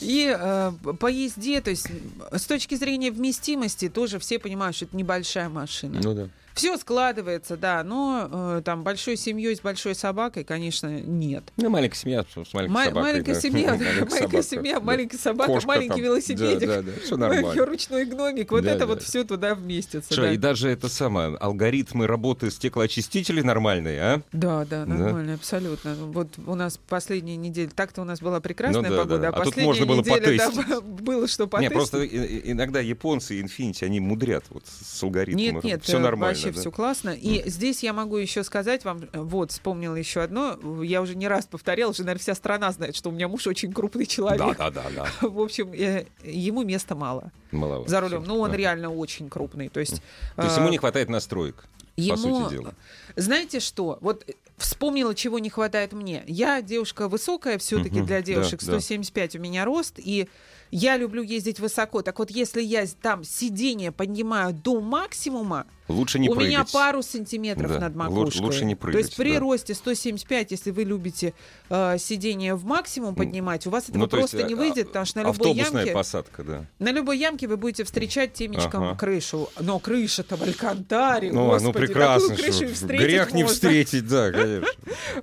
и, 0.00 0.36
э, 0.36 0.72
по 0.98 1.06
езде, 1.08 1.60
то 1.60 1.70
есть 1.70 1.88
с 2.32 2.44
точки 2.46 2.76
зрения 2.76 3.10
вместимости, 3.10 3.88
тоже 3.88 4.18
все 4.20 4.38
понимают, 4.38 4.76
что 4.76 4.84
это 4.86 4.96
небольшая 4.96 5.48
машина. 5.48 6.00
Ну 6.02 6.14
да. 6.14 6.28
Все 6.54 6.76
складывается, 6.76 7.56
да, 7.56 7.82
но 7.82 8.28
э, 8.58 8.62
там 8.64 8.82
большой 8.82 9.16
семьей 9.16 9.56
с 9.56 9.60
большой 9.60 9.94
собакой, 9.94 10.44
конечно, 10.44 10.88
нет. 11.00 11.44
Ну, 11.56 11.70
маленькая 11.70 11.96
семья 11.96 12.24
с 12.24 12.52
маленькой 12.54 12.72
Ма- 12.72 12.84
собакой. 12.84 13.02
маленькая 13.02 13.34
да. 13.34 13.40
семья, 13.40 13.70
Маленькая 14.10 14.42
семья, 14.42 14.80
маленькая 14.80 15.18
собака, 15.18 15.60
маленький 15.64 16.00
велосипедик, 16.00 16.68
маленький 17.16 17.60
ручной 17.60 18.04
гномик, 18.04 18.50
вот 18.50 18.64
это 18.64 18.86
вот 18.86 19.02
все 19.02 19.24
туда 19.24 19.54
вместится. 19.54 20.12
Что, 20.12 20.26
и 20.30 20.36
даже 20.36 20.68
это 20.68 20.88
самое, 20.88 21.36
алгоритмы 21.36 22.06
работы 22.06 22.50
стеклоочистителей 22.50 23.42
нормальные, 23.42 24.00
а? 24.00 24.22
Да, 24.32 24.64
да, 24.64 24.84
нормально, 24.86 25.34
абсолютно. 25.34 25.94
Вот 25.94 26.28
у 26.46 26.54
нас 26.54 26.78
последняя 26.88 27.36
неделя, 27.36 27.70
так-то 27.74 28.02
у 28.02 28.04
нас 28.04 28.20
была 28.20 28.40
прекрасная 28.40 28.82
Ну 28.82 28.96
да, 28.96 29.02
погода, 29.02 29.18
да. 29.22 29.28
а 29.28 29.30
А 29.30 29.34
тут 29.36 29.44
последняя 29.54 29.66
можно 29.66 29.86
было 29.86 30.02
потестить. 30.02 30.82
было 30.82 31.26
что 31.28 31.46
потестить. 31.46 31.74
просто 31.76 32.02
и- 32.02 32.06
и- 32.38 32.52
иногда 32.52 32.80
японцы 32.80 33.36
и 33.38 33.42
Infinity, 33.42 33.84
они 33.84 34.00
мудрят 34.00 34.44
вот 34.50 34.64
с 34.66 35.02
алгоритмом. 35.02 35.42
Нет, 35.42 35.64
нет, 35.64 35.82
все 35.84 35.96
э, 35.96 36.00
нормально. 36.00 36.34
Вообще 36.46 36.54
да. 36.54 36.60
все 36.60 36.70
классно. 36.70 37.10
И 37.10 37.48
здесь 37.48 37.82
я 37.82 37.92
могу 37.92 38.16
еще 38.16 38.44
сказать 38.44 38.84
вам, 38.84 39.08
э, 39.12 39.20
вот, 39.20 39.50
вспомнила 39.52 39.94
еще 39.94 40.20
одно, 40.20 40.58
я 40.82 41.02
уже 41.02 41.14
не 41.14 41.28
раз 41.28 41.46
повторяла, 41.46 41.90
уже, 41.90 42.02
наверное, 42.02 42.20
вся 42.20 42.34
страна 42.34 42.70
знает, 42.72 42.96
что 42.96 43.10
у 43.10 43.12
меня 43.12 43.28
муж 43.28 43.46
очень 43.46 43.72
крупный 43.72 44.04
Да, 44.04 44.10
человек. 44.10 44.56
да, 44.58 44.70
да, 44.70 44.84
да. 44.94 45.08
В 45.28 45.40
общем, 45.40 45.72
э, 45.72 46.06
ему 46.24 46.62
места 46.62 46.94
мало 46.94 47.32
Маловато. 47.50 47.90
за 47.90 48.00
рулем. 48.00 48.24
Ну, 48.26 48.38
он 48.40 48.50
Да. 48.50 48.56
реально 48.56 48.90
очень 48.90 49.28
крупный. 49.28 49.68
То 49.68 49.80
есть, 49.80 50.02
То 50.36 50.44
есть 50.44 50.56
э, 50.56 50.60
ему 50.60 50.70
не 50.70 50.78
хватает 50.78 51.08
настроек, 51.08 51.64
ему, 51.96 52.16
по 52.16 52.22
сути 52.44 52.50
дела. 52.54 52.74
Знаете 53.16 53.60
что? 53.60 53.98
Вот 54.00 54.24
вспомнила, 54.56 55.14
чего 55.14 55.38
не 55.38 55.50
хватает 55.50 55.92
мне. 55.92 56.22
Я 56.26 56.62
девушка 56.62 57.08
высокая, 57.08 57.58
все-таки 57.58 58.00
для 58.00 58.18
да, 58.18 58.22
девушек 58.22 58.60
да. 58.60 58.78
175 58.80 59.36
у 59.36 59.38
меня 59.38 59.64
рост, 59.64 59.94
и 59.98 60.28
я 60.72 60.96
люблю 60.96 61.22
ездить 61.22 61.60
высоко. 61.60 62.00
Так 62.02 62.18
вот, 62.18 62.30
если 62.30 62.62
я 62.62 62.84
там 63.02 63.22
сиденье 63.24 63.92
поднимаю 63.92 64.52
до 64.54 64.80
максимума, 64.80 65.66
Лучше 65.88 66.18
не 66.18 66.30
у 66.30 66.34
прыгать. 66.34 66.48
меня 66.48 66.64
пару 66.72 67.02
сантиметров 67.02 67.72
Да, 67.72 67.78
над 67.80 67.94
макушкой. 67.94 68.40
лучше 68.40 68.64
не 68.64 68.74
То 68.74 68.88
есть 68.88 69.14
прыгать, 69.14 69.16
при 69.16 69.32
да. 69.34 69.40
росте 69.40 69.74
175, 69.74 70.50
если 70.50 70.70
вы 70.70 70.84
любите 70.84 71.34
э, 71.68 71.98
сиденье 71.98 72.54
в 72.54 72.64
максимум 72.64 73.14
поднимать, 73.14 73.66
у 73.66 73.70
вас 73.70 73.84
этого 73.90 73.98
Ну, 73.98 74.06
то 74.06 74.16
есть, 74.16 74.30
просто 74.30 74.48
не 74.48 74.54
а, 74.54 74.56
выйдет, 74.56 74.86
потому 74.88 75.04
что 75.04 75.18
на 75.22 75.26
любой 75.30 75.52
ямке... 75.52 75.92
посадка, 75.92 76.42
да. 76.42 76.66
На 76.78 76.90
любой 76.90 77.18
ямке 77.18 77.46
вы 77.48 77.58
будете 77.58 77.84
встречать 77.84 78.32
темечком 78.32 78.84
Ага. 78.84 78.98
крышу. 78.98 79.50
Но 79.60 79.78
крыша-то 79.78 80.36
в 80.36 80.42
Алькантаре, 80.42 81.30
Ну, 81.32 81.46
господи, 81.48 81.64
ну 81.64 81.72
прекрасно. 81.74 82.28
такую 82.30 82.44
крышу 82.52 82.74
встретить 82.74 83.06
Грех 83.06 83.32
не 83.34 83.42
можно. 83.42 83.54
встретить, 83.54 84.08
да, 84.08 84.30
конечно. 84.32 84.68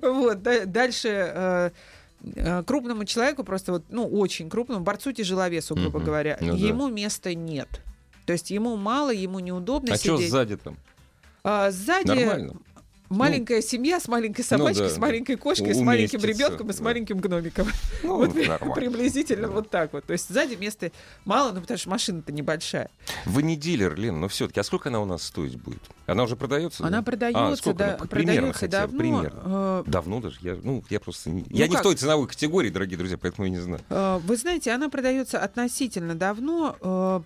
Вот, 0.02 0.42
да- 0.42 0.64
дальше 0.66 1.08
э, 1.34 1.70
крупному 2.66 3.04
человеку, 3.04 3.44
просто 3.44 3.72
вот, 3.72 3.84
ну, 3.88 4.06
очень 4.06 4.50
крупному, 4.50 4.84
борцу 4.84 5.12
тяжеловесу, 5.12 5.74
грубо 5.74 5.98
Мгм. 5.98 6.06
говоря, 6.06 6.38
Ну 6.40 6.52
да. 6.52 6.58
ему 6.66 6.88
места 6.88 7.34
нет. 7.34 7.80
То 8.26 8.32
есть 8.32 8.50
ему 8.50 8.76
мало, 8.76 9.10
ему 9.10 9.38
неудобно 9.40 9.94
А 9.94 9.96
что 9.96 10.16
сидеть. 10.16 10.30
сзади 10.30 10.56
там? 10.56 10.76
А, 11.42 11.70
сзади 11.70 12.06
Нормально. 12.08 12.54
Маленькая 13.10 13.60
семья 13.60 14.00
с 14.00 14.08
маленькой 14.08 14.42
собачкой, 14.44 14.84
Ну 14.84 14.88
да. 14.88 14.94
с 14.94 14.98
маленькой 14.98 15.36
кошкой, 15.36 15.74
с 15.74 15.78
маленьким 15.80 16.20
Уместится, 16.20 16.44
ребенком 16.46 16.70
и 16.70 16.72
с 16.72 16.76
да. 16.78 16.84
маленьким 16.84 17.18
гномиком. 17.18 17.66
Ну, 18.02 18.16
вот 18.16 18.34
нормально. 18.34 18.74
приблизительно 18.74 19.48
вот 19.48 19.68
так 19.68 19.92
вот. 19.92 20.04
То 20.04 20.12
есть 20.14 20.28
сзади 20.28 20.54
места 20.54 20.90
мало, 21.24 21.52
ну 21.52 21.60
потому 21.60 21.76
что 21.78 21.90
машина-то 21.90 22.32
небольшая. 22.32 22.88
Вы 23.26 23.42
не 23.42 23.56
дилер, 23.56 23.94
Лен, 23.96 24.18
но 24.20 24.28
все-таки. 24.28 24.60
А 24.60 24.62
сколько 24.62 24.88
она 24.88 25.00
у 25.00 25.04
нас 25.04 25.22
стоить 25.24 25.56
будет? 25.56 25.82
Она 26.06 26.22
уже 26.22 26.36
продается? 26.36 26.84
Она 26.86 26.98
да? 26.98 27.02
продается, 27.02 27.46
А, 27.48 27.56
сколько 27.56 27.78
да, 27.78 27.94
она? 27.96 28.06
Примерно 28.06 28.32
продается 28.52 28.60
хотя 28.60 28.80
давно. 28.82 28.98
примерно. 28.98 29.40
Э, 29.44 29.84
Давно 29.86 30.20
даже. 30.20 30.36
Я, 30.40 30.56
ну, 30.62 30.82
я 30.88 31.00
просто 31.00 31.30
не, 31.30 31.44
я 31.50 31.68
не 31.68 31.76
в 31.76 31.82
той 31.82 31.96
ценовой 31.96 32.26
категории, 32.28 32.70
дорогие 32.70 32.96
друзья, 32.96 33.18
поэтому 33.18 33.46
я 33.46 33.50
не 33.50 33.58
знаю. 33.60 33.82
Э, 33.90 34.18
Вы 34.24 34.36
знаете, 34.36 34.70
она 34.72 34.88
продается 34.88 35.38
относительно 35.40 36.14
давно. 36.14 36.76
э, 36.80 37.20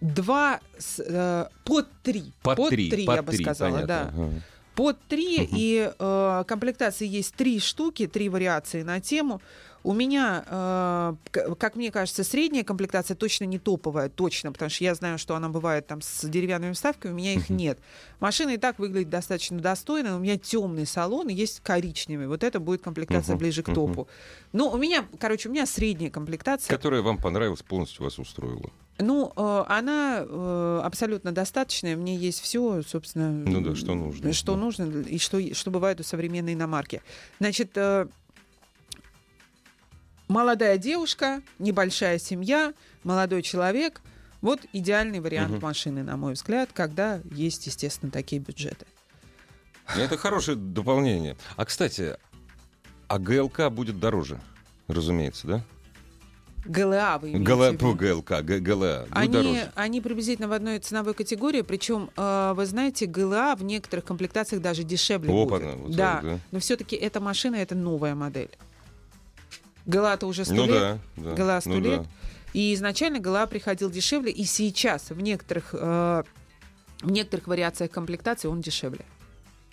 Два, 0.00 0.60
э, 0.98 1.46
под 1.64 1.88
три. 2.04 2.32
Под, 2.42 2.68
три, 2.68 3.04
под 3.04 3.16
я 3.16 3.22
бы 3.22 3.32
три, 3.32 3.42
сказала, 3.44 3.72
понятно. 3.72 3.86
да. 3.88 4.00
Ага. 4.14 4.30
Под 4.76 4.96
три, 5.08 5.38
Мгм. 5.40 5.56
и 5.56 5.90
э, 5.98 6.44
комплектации 6.46 7.06
есть 7.08 7.34
три 7.34 7.58
штуки, 7.60 8.06
три 8.06 8.28
вариации 8.28 8.82
на 8.82 9.00
тему. 9.00 9.40
У 9.86 9.92
меня, 9.92 10.44
э, 10.48 11.14
как 11.60 11.76
мне 11.76 11.92
кажется, 11.92 12.24
средняя 12.24 12.64
комплектация 12.64 13.14
точно 13.14 13.44
не 13.44 13.60
топовая, 13.60 14.08
точно, 14.08 14.50
потому 14.50 14.68
что 14.68 14.82
я 14.82 14.96
знаю, 14.96 15.16
что 15.16 15.36
она 15.36 15.48
бывает 15.48 15.86
там 15.86 16.00
с 16.02 16.28
деревянными 16.28 16.72
вставками, 16.72 17.12
у 17.12 17.14
меня 17.14 17.34
их 17.34 17.50
нет. 17.50 17.78
Машина 18.18 18.50
и 18.50 18.56
так 18.56 18.80
выглядит 18.80 19.10
достаточно 19.10 19.60
достойно, 19.60 20.16
у 20.16 20.18
меня 20.18 20.38
темный 20.38 20.86
салон, 20.86 21.28
есть 21.28 21.60
коричневый. 21.60 22.26
Вот 22.26 22.42
это 22.42 22.58
будет 22.58 22.82
комплектация 22.82 23.36
ближе 23.36 23.62
к 23.62 23.72
топу. 23.72 24.08
Ну, 24.52 24.70
у 24.70 24.76
меня, 24.76 25.04
короче, 25.20 25.48
у 25.48 25.52
меня 25.52 25.66
средняя 25.66 26.10
комплектация. 26.10 26.68
Которая 26.68 27.02
вам 27.02 27.18
понравилась, 27.18 27.62
полностью 27.62 28.02
вас 28.02 28.18
устроила. 28.18 28.70
Ну, 28.98 29.32
э, 29.36 29.64
она 29.68 30.24
э, 30.26 30.80
абсолютно 30.82 31.30
достаточная. 31.30 31.94
Мне 31.94 32.16
есть 32.16 32.40
все, 32.40 32.82
собственно. 32.82 33.30
Ну 33.30 33.60
да, 33.60 33.76
что 33.76 33.94
нужно. 33.94 34.32
Что 34.32 34.54
Да. 34.54 34.58
нужно 34.58 35.02
и 35.02 35.18
что, 35.18 35.54
что 35.54 35.70
бывает 35.70 36.00
у 36.00 36.02
современной 36.02 36.54
иномарки. 36.54 37.02
Значит, 37.38 37.70
э, 37.76 38.08
молодая 40.28 40.78
девушка, 40.78 41.42
небольшая 41.58 42.18
семья, 42.18 42.72
молодой 43.04 43.42
человек. 43.42 44.00
Вот 44.42 44.60
идеальный 44.72 45.20
вариант 45.20 45.52
Мгм. 45.52 45.62
машины, 45.62 46.02
на 46.02 46.16
мой 46.16 46.34
взгляд, 46.34 46.70
когда 46.72 47.20
есть, 47.32 47.66
естественно, 47.66 48.12
такие 48.12 48.40
бюджеты. 48.40 48.86
Это 49.96 50.16
хорошее 50.16 50.56
дополнение. 50.56 51.36
А, 51.56 51.64
кстати, 51.64 52.16
а 53.08 53.18
ГЛК 53.18 53.70
будет 53.70 53.98
дороже, 54.00 54.40
разумеется, 54.88 55.46
да? 55.46 55.64
ГЛА 56.64 57.18
вы 57.22 57.30
имеете 57.30 57.44
ГЛА, 57.44 57.68
в 57.70 57.72
виду? 57.74 57.78
по 57.78 57.94
ГЛК, 57.94 58.30
Г- 58.42 58.58
ГЛА 58.58 59.06
Они, 59.12 59.60
они 59.76 60.00
приблизительно 60.00 60.48
в 60.48 60.52
одной 60.52 60.80
ценовой 60.80 61.14
категории, 61.14 61.62
причем, 61.62 62.10
э, 62.16 62.52
вы 62.56 62.66
знаете, 62.66 63.06
ГЛА 63.06 63.54
в 63.56 63.62
некоторых 63.62 64.04
комплектациях 64.04 64.60
даже 64.60 64.82
дешевле 64.82 65.32
Опа-на, 65.32 65.72
будет. 65.74 65.78
вот 65.86 65.96
да, 65.96 66.14
так, 66.14 66.24
да. 66.24 66.38
но 66.50 66.58
все-таки 66.58 66.96
эта 66.96 67.20
машина 67.20 67.54
это 67.54 67.76
новая 67.76 68.16
модель. 68.16 68.50
ГЛА-то 69.86 70.26
уже 70.26 70.44
сто 70.44 70.54
Ну 70.54 70.66
лет, 70.66 70.74
да, 70.80 70.98
да. 71.16 71.32
ГЛА 71.34 71.60
100 71.60 71.70
ну 71.70 71.80
лет. 71.80 72.02
да. 72.02 72.08
и 72.52 72.74
изначально 72.74 73.18
ГЛА 73.20 73.46
приходил 73.46 73.90
дешевле, 73.90 74.30
и 74.32 74.44
сейчас 74.44 75.10
в 75.10 75.20
некоторых, 75.20 75.70
э, 75.72 76.22
в 77.02 77.10
некоторых 77.10 77.46
вариациях 77.46 77.90
комплектации 77.90 78.48
он 78.48 78.60
дешевле. 78.60 79.04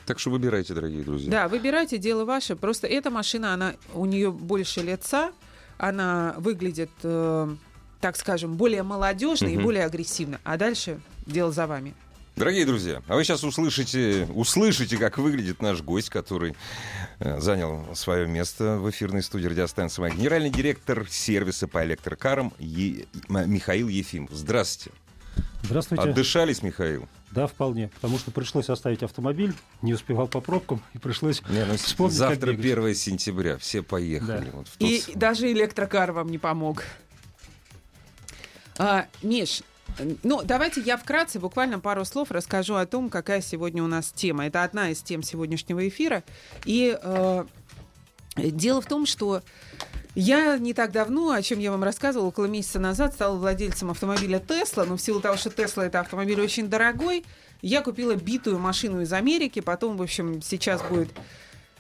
Так 0.06 0.20
что 0.20 0.32
выбирайте, 0.32 0.74
дорогие 0.74 1.02
друзья. 1.04 1.32
Да, 1.32 1.48
выбирайте, 1.48 1.98
дело 1.98 2.26
ваше. 2.26 2.56
Просто 2.58 2.88
эта 2.88 3.10
машина, 3.10 3.54
она 3.54 3.74
у 3.94 4.06
нее 4.06 4.32
больше 4.32 4.82
лица, 4.82 5.32
она 5.78 6.36
выглядит, 6.38 6.92
э, 7.04 7.56
так 8.02 8.18
скажем, 8.18 8.56
более 8.56 8.84
молодежно 8.84 9.48
и 9.48 9.56
Мгм. 9.56 9.64
более 9.64 9.86
агрессивно. 9.86 10.40
А 10.44 10.58
дальше 10.58 11.00
дело 11.26 11.52
за 11.54 11.68
вами. 11.68 11.94
Дорогие 12.36 12.66
друзья, 12.66 13.04
а 13.08 13.16
вы 13.16 13.24
сейчас 13.24 13.44
услышите, 13.44 14.28
услышите, 14.34 14.98
как 14.98 15.20
выглядит 15.20 15.62
наш 15.62 15.84
гость, 15.84 16.10
который 16.10 16.56
э, 17.20 17.40
занял 17.40 17.86
свое 17.96 18.26
место 18.26 18.78
в 18.80 18.90
эфирной 18.90 19.22
студии 19.22 19.46
радиостанции 19.46 20.02
«Маяк». 20.02 20.18
Генеральный 20.18 20.50
директор 20.50 21.08
сервиса 21.08 21.68
по 21.68 21.86
электрокарам 21.86 22.52
Е- 22.58 23.06
Михаил 23.30 23.88
Ефимов. 23.88 24.32
Здравствуйте. 24.32 24.98
Здравствуйте. 25.62 26.10
Отдышались, 26.10 26.64
Михаил? 26.64 27.08
Да, 27.30 27.46
вполне. 27.46 27.90
Потому 27.90 28.18
что 28.18 28.32
пришлось 28.32 28.68
оставить 28.70 29.04
автомобиль, 29.04 29.54
не 29.84 29.94
успевал 29.94 30.28
по 30.28 30.42
пробкам, 30.42 30.82
и 30.94 30.98
пришлось 30.98 31.44
Не, 31.50 31.66
ну, 31.66 31.78
вспомнить, 31.78 32.16
завтра 32.16 32.54
бегать. 32.54 32.80
1 32.80 32.96
сентября, 32.96 33.58
все 33.60 33.84
поехали. 33.84 34.46
Да. 34.46 34.52
Вот 34.54 34.68
в 34.70 34.78
тот 34.78 34.90
И 34.90 35.04
даже 35.14 35.52
электрокар 35.52 36.12
вам 36.12 36.30
не 36.30 36.40
помог. 36.40 36.84
А, 38.80 39.06
Миш, 39.22 39.62
ну 40.24 40.42
давайте 40.44 40.82
я 40.82 40.98
вкратце, 40.98 41.40
буквально 41.40 41.80
пару 41.80 42.06
слов 42.06 42.32
расскажу 42.32 42.76
о 42.76 42.86
том, 42.86 43.10
какая 43.10 43.42
сегодня 43.42 43.84
у 43.84 43.88
нас 43.88 44.12
тема. 44.12 44.48
Это 44.48 44.64
одна 44.64 44.90
из 44.90 45.02
тем 45.02 45.24
сегодняшнего 45.24 45.88
эфира. 45.88 46.24
И 46.66 46.98
э, 47.02 47.46
дело 48.38 48.82
в 48.82 48.86
том, 48.86 49.06
что 49.06 49.42
я 50.16 50.58
не 50.58 50.74
так 50.74 50.92
давно, 50.92 51.32
о 51.32 51.42
чем 51.42 51.60
я 51.60 51.72
вам 51.72 51.84
рассказывала, 51.84 52.28
около 52.28 52.46
месяца 52.46 52.80
назад 52.80 53.14
стала 53.14 53.38
владельцем 53.38 53.90
автомобиля 53.92 54.40
Тесла. 54.40 54.86
Но 54.86 54.98
в 54.98 55.02
силу 55.02 55.20
того, 55.22 55.38
что 55.38 55.50
Тесла 55.50 55.86
это 55.86 56.00
автомобиль 56.00 56.40
очень 56.40 56.70
дорогой, 56.70 57.26
я 57.62 57.82
купила 57.82 58.16
битую 58.16 58.60
машину 58.60 59.02
из 59.02 59.14
Америки. 59.14 59.60
Потом, 59.60 59.98
в 59.98 60.02
общем, 60.02 60.42
сейчас 60.42 60.82
будет 60.84 61.10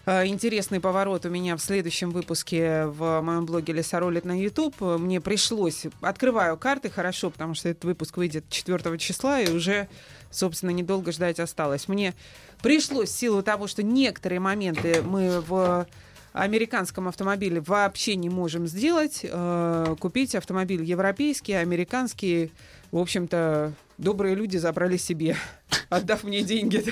интересный 0.05 0.81
поворот 0.81 1.25
у 1.25 1.29
меня 1.29 1.55
в 1.55 1.61
следующем 1.61 2.11
выпуске 2.11 2.87
в 2.87 3.21
моем 3.21 3.45
блоге 3.45 3.71
Лесоролит 3.71 4.25
на 4.25 4.37
YouTube. 4.37 4.79
Мне 4.81 5.21
пришлось... 5.21 5.85
Открываю 6.01 6.57
карты 6.57 6.89
хорошо, 6.89 7.29
потому 7.29 7.53
что 7.53 7.69
этот 7.69 7.85
выпуск 7.85 8.17
выйдет 8.17 8.43
4 8.49 8.97
числа, 8.97 9.39
и 9.39 9.49
уже, 9.49 9.87
собственно, 10.29 10.71
недолго 10.71 11.13
ждать 11.13 11.39
осталось. 11.39 11.87
Мне 11.87 12.13
пришлось 12.61 13.09
в 13.09 13.17
силу 13.17 13.41
того, 13.43 13.67
что 13.67 13.81
некоторые 13.81 14.41
моменты 14.41 15.01
мы 15.03 15.39
в 15.39 15.87
американском 16.33 17.07
автомобиле 17.07 17.61
вообще 17.61 18.15
не 18.15 18.29
можем 18.29 18.67
сделать, 18.67 19.21
э, 19.23 19.95
купить 19.99 20.35
автомобиль 20.35 20.83
европейский, 20.83 21.53
американский. 21.53 22.51
В 22.91 22.97
общем-то, 22.97 23.73
добрые 23.97 24.35
люди 24.35 24.57
забрали 24.57 24.97
себе, 24.97 25.35
отдав 25.89 26.23
мне 26.23 26.41
деньги. 26.43 26.83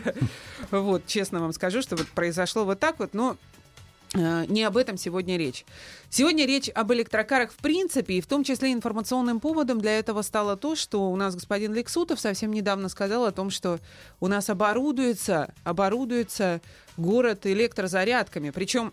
Вот, 0.71 1.05
честно 1.05 1.39
вам 1.39 1.53
скажу, 1.53 1.81
что 1.81 1.95
вот 1.95 2.07
произошло 2.07 2.65
вот 2.65 2.79
так 2.79 2.99
вот, 2.99 3.13
но 3.13 3.37
Э, 4.13 4.45
не 4.47 4.63
об 4.63 4.75
этом 4.75 4.97
сегодня 4.97 5.37
речь. 5.37 5.65
Сегодня 6.09 6.45
речь 6.45 6.69
об 6.69 6.91
электрокарах 6.91 7.51
в 7.51 7.57
принципе, 7.57 8.15
и 8.15 8.21
в 8.21 8.27
том 8.27 8.43
числе 8.43 8.73
информационным 8.73 9.39
поводом 9.39 9.79
для 9.79 9.97
этого 9.97 10.21
стало 10.21 10.57
то, 10.57 10.75
что 10.75 11.09
у 11.09 11.15
нас 11.15 11.35
господин 11.35 11.73
Лексутов 11.73 12.19
совсем 12.19 12.51
недавно 12.51 12.89
сказал 12.89 13.25
о 13.25 13.31
том, 13.31 13.49
что 13.49 13.79
у 14.19 14.27
нас 14.27 14.49
оборудуется, 14.49 15.53
оборудуется 15.63 16.61
город 16.97 17.45
электрозарядками. 17.45 18.49
Причем 18.49 18.91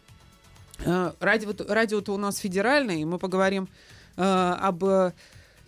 э, 0.84 1.12
радио, 1.18 1.52
радио-то 1.68 2.14
у 2.14 2.16
нас 2.16 2.38
федеральное, 2.38 2.96
и 2.96 3.04
мы 3.04 3.18
поговорим 3.18 3.68
э, 4.16 4.22
об 4.22 4.84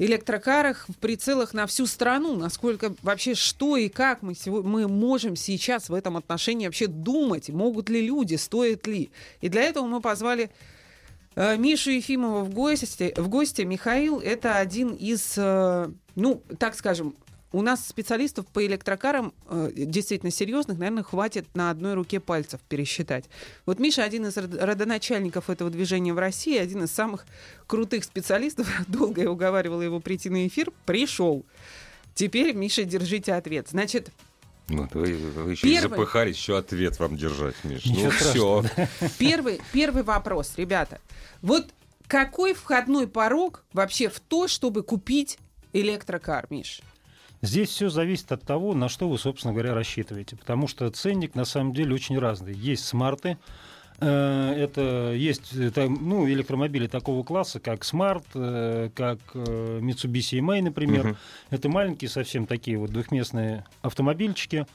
электрокарах 0.00 0.86
в 0.88 0.96
прицелах 0.96 1.52
на 1.52 1.66
всю 1.66 1.86
страну. 1.86 2.34
Насколько 2.34 2.94
вообще 3.02 3.34
что 3.34 3.76
и 3.76 3.88
как 3.88 4.22
мы, 4.22 4.34
мы 4.46 4.88
можем 4.88 5.36
сейчас 5.36 5.90
в 5.90 5.94
этом 5.94 6.16
отношении 6.16 6.66
вообще 6.66 6.86
думать? 6.86 7.50
Могут 7.50 7.90
ли 7.90 8.00
люди, 8.00 8.36
стоит 8.36 8.86
ли? 8.86 9.10
И 9.42 9.48
для 9.48 9.62
этого 9.62 9.86
мы 9.86 10.00
позвали 10.00 10.50
э, 11.36 11.56
Мишу 11.58 11.90
Ефимова 11.90 12.44
в 12.44 12.50
гости. 12.50 13.12
В 13.14 13.28
гости 13.28 13.62
Михаил 13.62 14.20
это 14.20 14.56
один 14.56 14.94
из, 14.94 15.34
э, 15.36 15.90
ну, 16.14 16.42
так 16.58 16.74
скажем, 16.74 17.14
у 17.52 17.62
нас 17.62 17.86
специалистов 17.86 18.46
по 18.46 18.64
электрокарам 18.64 19.32
э, 19.48 19.70
действительно 19.74 20.30
серьезных, 20.30 20.78
наверное, 20.78 21.02
хватит 21.02 21.46
на 21.54 21.70
одной 21.70 21.94
руке 21.94 22.20
пальцев 22.20 22.60
пересчитать. 22.68 23.24
Вот 23.66 23.78
Миша 23.80 24.04
один 24.04 24.26
из 24.26 24.36
родоначальников 24.36 25.50
этого 25.50 25.70
движения 25.70 26.14
в 26.14 26.18
России, 26.18 26.56
один 26.56 26.84
из 26.84 26.92
самых 26.92 27.26
крутых 27.66 28.04
специалистов. 28.04 28.68
Долго 28.86 29.22
я 29.22 29.30
уговаривала 29.30 29.82
его 29.82 30.00
прийти 30.00 30.30
на 30.30 30.46
эфир. 30.46 30.70
Пришел. 30.86 31.44
Теперь, 32.14 32.54
Миша, 32.54 32.84
держите 32.84 33.34
ответ. 33.34 33.68
Значит, 33.70 34.10
ну, 34.68 34.88
вы, 34.92 35.16
вы 35.16 35.50
еще 35.52 35.62
первый... 35.62 35.90
запыхались, 35.90 36.36
еще 36.36 36.56
ответ 36.56 36.98
вам 37.00 37.16
держать, 37.16 37.56
Миш. 37.64 37.84
Ну, 37.86 38.10
все. 38.10 38.64
Первый, 39.18 39.60
первый 39.72 40.04
вопрос, 40.04 40.52
ребята. 40.56 41.00
Вот 41.42 41.66
какой 42.06 42.54
входной 42.54 43.08
порог 43.08 43.64
вообще 43.72 44.08
в 44.08 44.20
то, 44.20 44.46
чтобы 44.46 44.84
купить 44.84 45.38
электрокар, 45.72 46.46
Миш? 46.50 46.82
Здесь 47.42 47.70
все 47.70 47.88
зависит 47.88 48.32
от 48.32 48.42
того, 48.42 48.74
на 48.74 48.88
что 48.88 49.08
вы, 49.08 49.18
собственно 49.18 49.54
говоря, 49.54 49.74
рассчитываете. 49.74 50.36
Потому 50.36 50.68
что 50.68 50.90
ценник 50.90 51.34
на 51.34 51.44
самом 51.44 51.72
деле 51.72 51.94
очень 51.94 52.18
разный. 52.18 52.52
Есть 52.52 52.84
смарты, 52.84 53.38
э, 53.98 54.54
это 54.58 55.14
есть 55.14 55.54
это, 55.54 55.88
ну, 55.88 56.28
электромобили 56.28 56.86
такого 56.86 57.22
класса, 57.22 57.58
как 57.58 57.80
Smart, 57.80 58.24
э, 58.34 58.90
как 58.94 59.18
э, 59.32 59.80
Mitsubishi 59.80 60.38
EMI, 60.40 60.62
например. 60.62 61.06
Uh-huh. 61.06 61.16
Это 61.48 61.70
маленькие 61.70 62.10
совсем 62.10 62.46
такие 62.46 62.76
вот 62.76 62.90
двухместные 62.90 63.64
автомобильчики, 63.82 64.66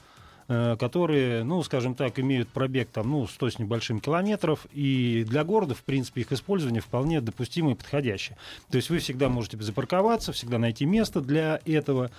которые, 0.48 1.42
ну, 1.42 1.60
скажем 1.64 1.96
так, 1.96 2.20
имеют 2.20 2.48
пробег 2.48 2.88
там, 2.92 3.10
ну, 3.10 3.26
100 3.26 3.50
с 3.50 3.58
небольшим 3.58 3.98
километров, 3.98 4.68
и 4.72 5.24
для 5.28 5.42
города, 5.42 5.74
в 5.74 5.82
принципе, 5.82 6.20
их 6.20 6.30
использование 6.30 6.80
вполне 6.80 7.20
допустимо 7.20 7.72
и 7.72 7.74
подходящее. 7.74 8.38
То 8.70 8.76
есть 8.76 8.88
вы 8.88 9.00
всегда 9.00 9.28
можете 9.28 9.60
запарковаться, 9.60 10.32
всегда 10.32 10.58
найти 10.58 10.84
место 10.84 11.20
для 11.20 11.58
этого 11.64 12.12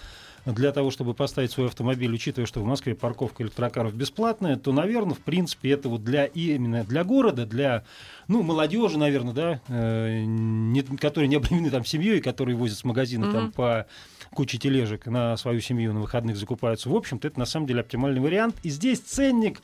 для 0.54 0.72
того, 0.72 0.92
чтобы 0.92 1.14
поставить 1.14 1.52
свой 1.52 1.68
автомобиль, 1.68 2.14
учитывая, 2.14 2.48
что 2.48 2.62
в 2.62 2.66
Москве 2.66 2.96
парковка 2.96 3.44
электрокаров 3.44 3.94
бесплатная, 3.94 4.56
то, 4.56 4.72
наверное, 4.72 5.14
в 5.14 5.20
принципе, 5.20 5.72
это 5.72 5.90
вот 5.90 6.04
для, 6.04 6.26
именно 6.26 6.84
для 6.84 7.04
города, 7.04 7.46
для 7.46 7.84
ну, 8.28 8.44
молодежи, 8.44 8.98
наверное, 8.98 9.34
да, 9.34 9.62
э, 9.68 10.24
не, 10.26 10.82
которые 10.84 11.28
не 11.28 11.36
обременены 11.36 11.70
там 11.70 11.86
семьей, 11.86 12.22
которые 12.22 12.56
возят 12.56 12.78
с 12.78 12.84
магазина 12.84 13.26
mm-hmm. 13.26 13.34
там 13.34 13.52
по 13.52 13.88
куче 14.34 14.58
тележек 14.58 15.06
на 15.06 15.36
свою 15.38 15.60
семью 15.60 15.94
на 15.94 16.00
выходных 16.00 16.38
закупаются. 16.38 16.90
В 16.90 16.96
общем-то, 16.96 17.28
это 17.28 17.40
на 17.40 17.46
самом 17.46 17.68
деле 17.68 17.82
оптимальный 17.82 18.22
вариант. 18.22 18.56
И 18.64 18.70
здесь 18.70 19.00
ценник, 19.00 19.62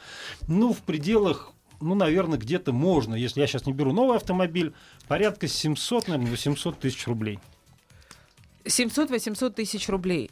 ну, 0.47 0.73
в 0.73 0.79
пределах 0.79 1.53
ну, 1.81 1.95
наверное, 1.95 2.37
где-то 2.37 2.71
можно, 2.71 3.13
если 3.13 3.41
я 3.41 3.47
сейчас 3.47 3.65
не 3.65 3.73
беру 3.73 3.91
новый 3.91 4.15
автомобиль, 4.15 4.73
порядка 5.09 5.49
700, 5.49 6.07
наверное, 6.07 6.31
800 6.31 6.79
тысяч 6.79 7.05
рублей. 7.07 7.39
700-800 8.63 9.49
тысяч 9.51 9.89
рублей. 9.89 10.31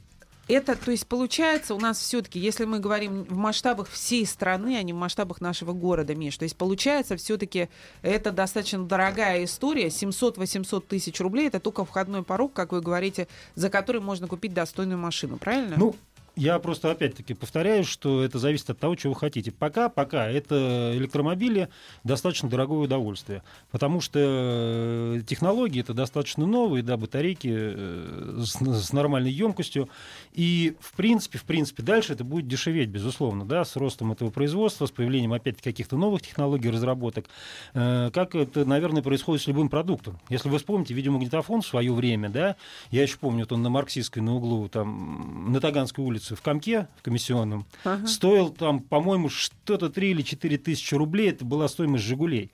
Это, 0.52 0.76
то 0.76 0.92
есть, 0.92 1.08
получается, 1.08 1.74
у 1.76 1.80
нас 1.80 2.00
все-таки, 2.00 2.38
если 2.38 2.66
мы 2.66 2.80
говорим 2.80 3.24
в 3.24 3.38
масштабах 3.38 3.90
всей 3.90 4.26
страны, 4.26 4.76
а 4.78 4.84
не 4.84 4.92
в 4.92 4.98
масштабах 4.98 5.40
нашего 5.40 5.72
города, 5.72 6.14
Миш, 6.14 6.38
то 6.38 6.44
есть, 6.44 6.58
получается, 6.58 7.16
все-таки 7.16 7.70
это 8.02 8.32
достаточно 8.32 8.86
дорогая 8.86 9.46
история. 9.46 9.88
700-800 9.88 10.84
тысяч 10.88 11.22
рублей 11.22 11.48
это 11.48 11.62
только 11.62 11.86
входной 11.86 12.24
порог, 12.24 12.52
как 12.52 12.74
вы 12.74 12.82
говорите, 12.82 13.30
за 13.56 13.70
который 13.70 14.02
можно 14.02 14.28
купить 14.28 14.54
достойную 14.54 15.00
машину, 15.00 15.38
правильно? 15.38 15.76
Ну, 15.78 15.96
я 16.42 16.58
просто 16.58 16.90
опять-таки 16.90 17.36
повторяю, 17.36 17.84
что 17.84 18.24
это 18.24 18.40
зависит 18.40 18.72
от 18.72 18.80
того, 18.80 18.96
чего 18.96 19.14
вы 19.14 19.20
хотите. 19.20 19.52
Пока, 19.52 19.90
пока 19.90 20.28
это 20.28 20.92
электромобили 20.96 21.70
достаточно 22.04 22.50
дорогое 22.50 22.80
удовольствие, 22.80 23.44
потому 23.70 24.02
что 24.02 24.20
э, 24.20 25.22
технологии 25.28 25.82
это 25.82 25.94
достаточно 25.94 26.48
новые, 26.48 26.82
да, 26.82 26.98
батарейки 26.98 27.48
э, 27.54 28.42
с, 28.44 28.56
с 28.56 28.92
нормальной 28.92 29.30
емкостью, 29.30 29.88
и 30.34 30.76
в 30.80 30.94
принципе, 30.94 31.38
в 31.38 31.44
принципе, 31.44 31.84
дальше 31.84 32.14
это 32.14 32.24
будет 32.24 32.48
дешеветь, 32.48 32.90
безусловно, 32.90 33.46
да, 33.46 33.64
с 33.64 33.76
ростом 33.76 34.12
этого 34.12 34.32
производства, 34.32 34.88
с 34.88 34.92
появлением 34.92 35.34
опять 35.34 35.62
каких-то 35.62 35.96
новых 35.96 36.24
технологий, 36.24 36.72
разработок, 36.72 37.28
э, 37.76 38.10
как 38.12 38.34
это, 38.34 38.66
наверное, 38.66 39.04
происходит 39.04 39.44
с 39.44 39.48
любым 39.48 39.70
продуктом. 39.70 40.20
Если 40.30 40.50
вы 40.50 40.58
вспомните 40.58 40.96
видеомагнитофон 40.96 41.62
в 41.62 41.68
свое 41.68 41.94
время, 41.94 42.30
да, 42.30 42.56
я 42.90 43.04
еще 43.04 43.18
помню, 43.20 43.42
вот 43.42 43.52
он 43.52 43.62
на 43.62 43.70
Марксистской 43.70 44.24
на 44.24 44.34
углу, 44.34 44.68
там, 44.70 45.52
на 45.52 45.60
Таганской 45.60 46.04
улице 46.04 46.31
в 46.36 46.42
Комке, 46.42 46.88
в 46.98 47.04
комиссионном, 47.04 47.66
ага. 47.84 48.08
стоил 48.08 48.50
там, 48.50 48.80
по-моему, 48.80 49.30
что-то 49.30 49.90
3 49.90 50.12
или 50.12 50.22
4 50.22 50.58
тысячи 50.58 50.96
рублей. 50.96 51.30
Это 51.30 51.46
была 51.46 51.68
стоимость 51.68 52.04
«Жигулей». 52.04 52.52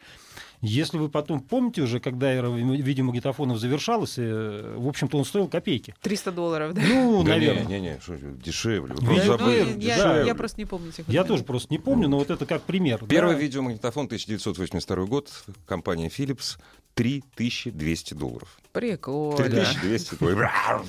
Если 0.62 0.98
вы 0.98 1.10
потом 1.10 1.40
помните 1.40 1.84
уже, 1.84 2.00
когда 2.00 2.32
эра 2.32 2.50
видеомагнитофонов 2.50 3.60
завершалась, 3.60 4.16
э, 4.18 4.76
в 4.78 4.88
общем-то, 4.88 5.18
он 5.18 5.26
стоил 5.26 5.48
копейки. 5.48 5.94
300 6.02 6.32
долларов, 6.32 6.74
да? 6.74 6.82
Ну, 6.82 7.24
да 7.24 7.30
наверное. 7.32 7.66
Не, 7.66 7.80
не, 7.80 7.90
не, 7.92 8.00
что, 8.00 8.18
дешевле. 8.18 8.96
Вы 8.96 9.06
просто 9.06 9.32
ну, 9.32 9.38
забыли. 9.38 9.80
Я, 9.80 9.96
дешевле. 9.96 10.26
я 10.26 10.36
просто 10.36 10.60
не 10.60 10.66
помню. 10.66 10.92
Тех 10.92 11.08
я 11.08 11.24
тоже 11.24 11.44
просто 11.44 11.68
не 11.72 11.78
помню, 11.78 12.08
но 12.08 12.18
вот 12.18 12.32
это 12.32 12.48
как 12.48 12.64
пример. 12.64 13.06
Первый 13.08 13.36
да? 13.36 13.40
видеомагнитофон 13.40 14.06
1982 14.06 15.06
год, 15.06 15.32
компания 15.68 16.08
Philips, 16.08 16.58
3200 16.96 18.16
долларов. 18.16 18.58
Прикольно. 18.72 19.38
3200 19.38 20.16
долларов. 20.16 20.88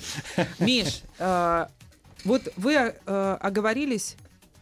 Миш, 0.60 1.02
э, 1.18 1.66
вот 2.28 2.52
вы 2.56 2.74
э, 2.74 3.36
оговорились 3.40 4.16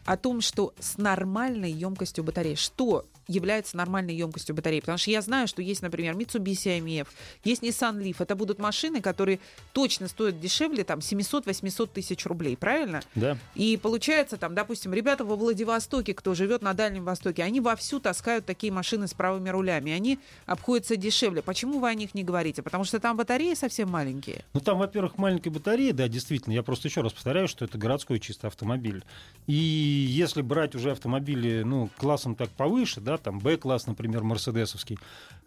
о 0.05 0.15
том, 0.15 0.39
что 0.39 0.73
с 0.79 0.97
нормальной 0.97 1.71
емкостью 1.71 2.23
батареи. 2.23 2.55
Что 2.55 3.05
является 3.27 3.77
нормальной 3.77 4.15
емкостью 4.15 4.55
батареи. 4.55 4.79
Потому 4.79 4.97
что 4.97 5.11
я 5.11 5.21
знаю, 5.21 5.47
что 5.47 5.61
есть, 5.61 5.81
например, 5.81 6.15
Mitsubishi 6.15 6.79
IMF, 6.79 7.07
есть 7.43 7.63
Nissan 7.63 8.01
Leaf. 8.01 8.15
Это 8.19 8.35
будут 8.35 8.59
машины, 8.59 9.01
которые 9.01 9.39
точно 9.73 10.07
стоят 10.07 10.39
дешевле 10.39 10.83
там 10.83 10.99
700-800 10.99 11.89
тысяч 11.93 12.25
рублей, 12.25 12.57
правильно? 12.57 13.01
Да. 13.15 13.37
И 13.55 13.77
получается, 13.81 14.37
там, 14.37 14.55
допустим, 14.55 14.93
ребята 14.93 15.25
во 15.25 15.35
Владивостоке, 15.35 16.13
кто 16.13 16.33
живет 16.33 16.61
на 16.61 16.73
Дальнем 16.73 17.03
Востоке, 17.03 17.43
они 17.43 17.59
вовсю 17.59 17.99
таскают 17.99 18.45
такие 18.45 18.71
машины 18.71 19.07
с 19.07 19.13
правыми 19.13 19.49
рулями. 19.49 19.91
Они 19.91 20.19
обходятся 20.45 20.95
дешевле. 20.95 21.41
Почему 21.41 21.79
вы 21.79 21.89
о 21.89 21.93
них 21.93 22.13
не 22.13 22.23
говорите? 22.23 22.61
Потому 22.61 22.83
что 22.83 22.99
там 22.99 23.17
батареи 23.17 23.53
совсем 23.53 23.89
маленькие. 23.89 24.45
Ну, 24.53 24.59
там, 24.59 24.77
во-первых, 24.77 25.17
маленькая 25.17 25.49
батарея, 25.49 25.93
да, 25.93 26.07
действительно. 26.07 26.53
Я 26.53 26.63
просто 26.63 26.87
еще 26.87 27.01
раз 27.01 27.13
повторяю, 27.13 27.47
что 27.47 27.65
это 27.65 27.77
городской 27.77 28.19
чисто 28.19 28.47
автомобиль. 28.47 29.03
И 29.47 29.53
если 29.53 30.41
брать 30.41 30.75
уже 30.75 30.91
автомобили, 30.91 31.63
ну, 31.63 31.89
классом 31.97 32.35
так 32.35 32.49
повыше, 32.49 33.01
да, 33.01 33.16
там 33.17 33.39
Б-класс, 33.39 33.87
например, 33.87 34.23
мерседесовский, 34.23 34.97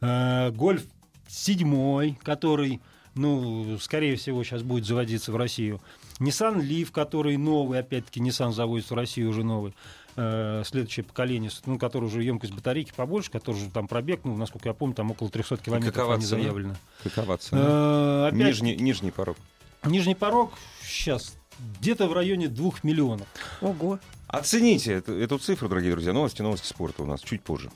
э, 0.00 0.50
Гольф 0.50 0.84
седьмой, 1.28 2.18
который, 2.22 2.80
ну, 3.14 3.78
скорее 3.78 4.16
всего, 4.16 4.42
сейчас 4.44 4.62
будет 4.62 4.84
заводиться 4.84 5.32
в 5.32 5.36
Россию, 5.36 5.80
Nissan 6.18 6.60
Leaf, 6.60 6.90
который 6.92 7.36
новый, 7.36 7.78
опять-таки, 7.78 8.20
Nissan 8.20 8.52
заводится 8.52 8.94
в 8.94 8.96
Россию 8.96 9.30
уже 9.30 9.44
новый, 9.44 9.74
э, 10.16 10.62
следующее 10.66 11.04
поколение, 11.04 11.50
ну, 11.66 11.78
который 11.78 12.04
уже 12.04 12.22
емкость 12.22 12.52
батарейки 12.52 12.92
побольше, 12.94 13.30
который 13.30 13.56
уже 13.56 13.70
там 13.70 13.88
пробег, 13.88 14.20
ну, 14.24 14.36
насколько 14.36 14.68
я 14.68 14.74
помню, 14.74 14.94
там 14.94 15.10
около 15.10 15.30
300 15.30 15.56
километров 15.58 15.94
Какова 15.94 16.14
они 16.14 16.24
заявлено. 16.24 16.74
Какова 17.02 17.38
цена? 17.38 17.60
Э, 17.62 18.28
опять... 18.28 18.46
нижний, 18.46 18.76
нижний 18.76 19.10
порог. 19.10 19.36
Нижний 19.84 20.14
порог 20.14 20.52
сейчас 20.82 21.39
где-то 21.80 22.08
в 22.08 22.12
районе 22.12 22.48
двух 22.48 22.84
миллионов. 22.84 23.26
Ого. 23.60 23.98
Оцените 24.28 24.92
эту, 24.92 25.12
эту 25.12 25.38
цифру, 25.38 25.68
дорогие 25.68 25.92
друзья. 25.92 26.12
Новости, 26.12 26.42
новости 26.42 26.66
спорта 26.66 27.02
у 27.02 27.06
нас 27.06 27.20
чуть 27.20 27.42
позже. 27.42 27.70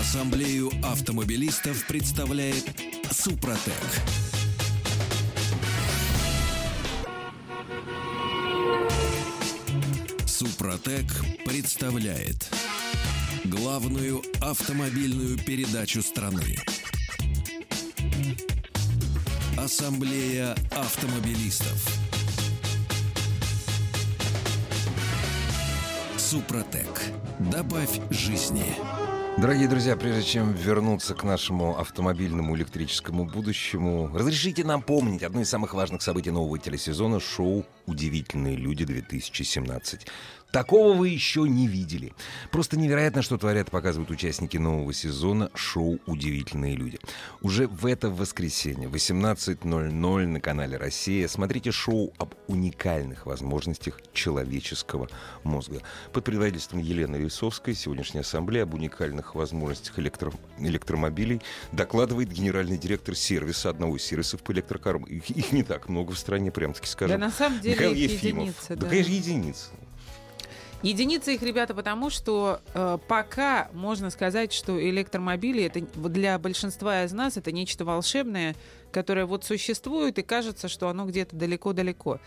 Ассамблею 0.00 0.70
автомобилистов 0.82 1.86
представляет 1.86 2.64
Супротек. 3.10 3.72
Супротек 10.26 11.06
представляет 11.46 12.50
главную 13.44 14.22
автомобильную 14.40 15.38
передачу 15.38 16.02
страны. 16.02 16.56
Ассамблея 19.56 20.54
автомобилистов. 20.70 22.03
Супротек. 26.24 27.02
Добавь 27.38 28.00
жизни. 28.08 28.64
Дорогие 29.36 29.68
друзья, 29.68 29.94
прежде 29.94 30.22
чем 30.22 30.54
вернуться 30.54 31.14
к 31.14 31.22
нашему 31.22 31.78
автомобильному 31.78 32.56
электрическому 32.56 33.26
будущему, 33.26 34.10
разрешите 34.14 34.64
нам 34.64 34.80
помнить 34.80 35.22
одно 35.22 35.42
из 35.42 35.50
самых 35.50 35.74
важных 35.74 36.00
событий 36.00 36.30
нового 36.30 36.58
телесезона 36.58 37.20
шоу 37.20 37.66
«Удивительные 37.84 38.56
люди-2017». 38.56 40.00
Такого 40.54 40.96
вы 40.96 41.08
еще 41.08 41.48
не 41.48 41.66
видели. 41.66 42.12
Просто 42.52 42.78
невероятно, 42.78 43.22
что 43.22 43.36
творят, 43.38 43.72
показывают 43.72 44.12
участники 44.12 44.56
нового 44.56 44.92
сезона 44.92 45.50
шоу 45.52 45.98
«Удивительные 46.06 46.76
люди». 46.76 47.00
Уже 47.42 47.66
в 47.66 47.86
это 47.86 48.08
воскресенье, 48.08 48.86
18.00 48.88 50.26
на 50.28 50.40
канале 50.40 50.76
«Россия» 50.76 51.26
смотрите 51.26 51.72
шоу 51.72 52.12
об 52.18 52.34
уникальных 52.46 53.26
возможностях 53.26 54.00
человеческого 54.12 55.08
мозга. 55.42 55.82
Под 56.12 56.22
предводительством 56.22 56.78
Елены 56.78 57.16
Весовской 57.16 57.74
сегодняшняя 57.74 58.20
ассамблея 58.20 58.62
об 58.62 58.74
уникальных 58.74 59.34
возможностях 59.34 59.98
электро... 59.98 60.32
электромобилей 60.60 61.42
докладывает 61.72 62.28
генеральный 62.28 62.78
директор 62.78 63.16
сервиса, 63.16 63.70
одного 63.70 63.96
из 63.96 64.04
сервисов 64.04 64.40
по 64.44 64.52
электрокарам. 64.52 65.02
Их, 65.02 65.30
их 65.30 65.50
не 65.50 65.64
так 65.64 65.88
много 65.88 66.12
в 66.12 66.18
стране, 66.18 66.52
прям 66.52 66.74
таки 66.74 66.86
скажем. 66.86 67.18
Да, 67.18 67.26
на 67.26 67.32
самом 67.32 67.58
деле 67.58 67.74
Михаил 67.74 67.92
их 67.92 68.12
Ефимов. 68.12 68.42
единицы, 68.44 68.68
Да, 68.68 68.76
да. 68.76 68.88
конечно, 68.88 69.12
единицы. 69.12 69.70
Единицы 70.84 71.32
их, 71.34 71.42
ребята, 71.42 71.72
потому 71.72 72.10
что 72.10 72.60
э, 72.74 72.98
пока 73.08 73.70
можно 73.72 74.10
сказать, 74.10 74.52
что 74.52 74.78
электромобили 74.78 75.64
это 75.64 75.80
для 75.80 76.38
большинства 76.38 77.04
из 77.04 77.12
нас 77.12 77.38
это 77.38 77.52
нечто 77.52 77.86
волшебное, 77.86 78.54
которое 78.92 79.24
вот 79.24 79.44
существует 79.44 80.18
и 80.18 80.22
кажется, 80.22 80.68
что 80.68 80.90
оно 80.90 81.06
где-то 81.06 81.36
далеко-далеко. 81.36 82.20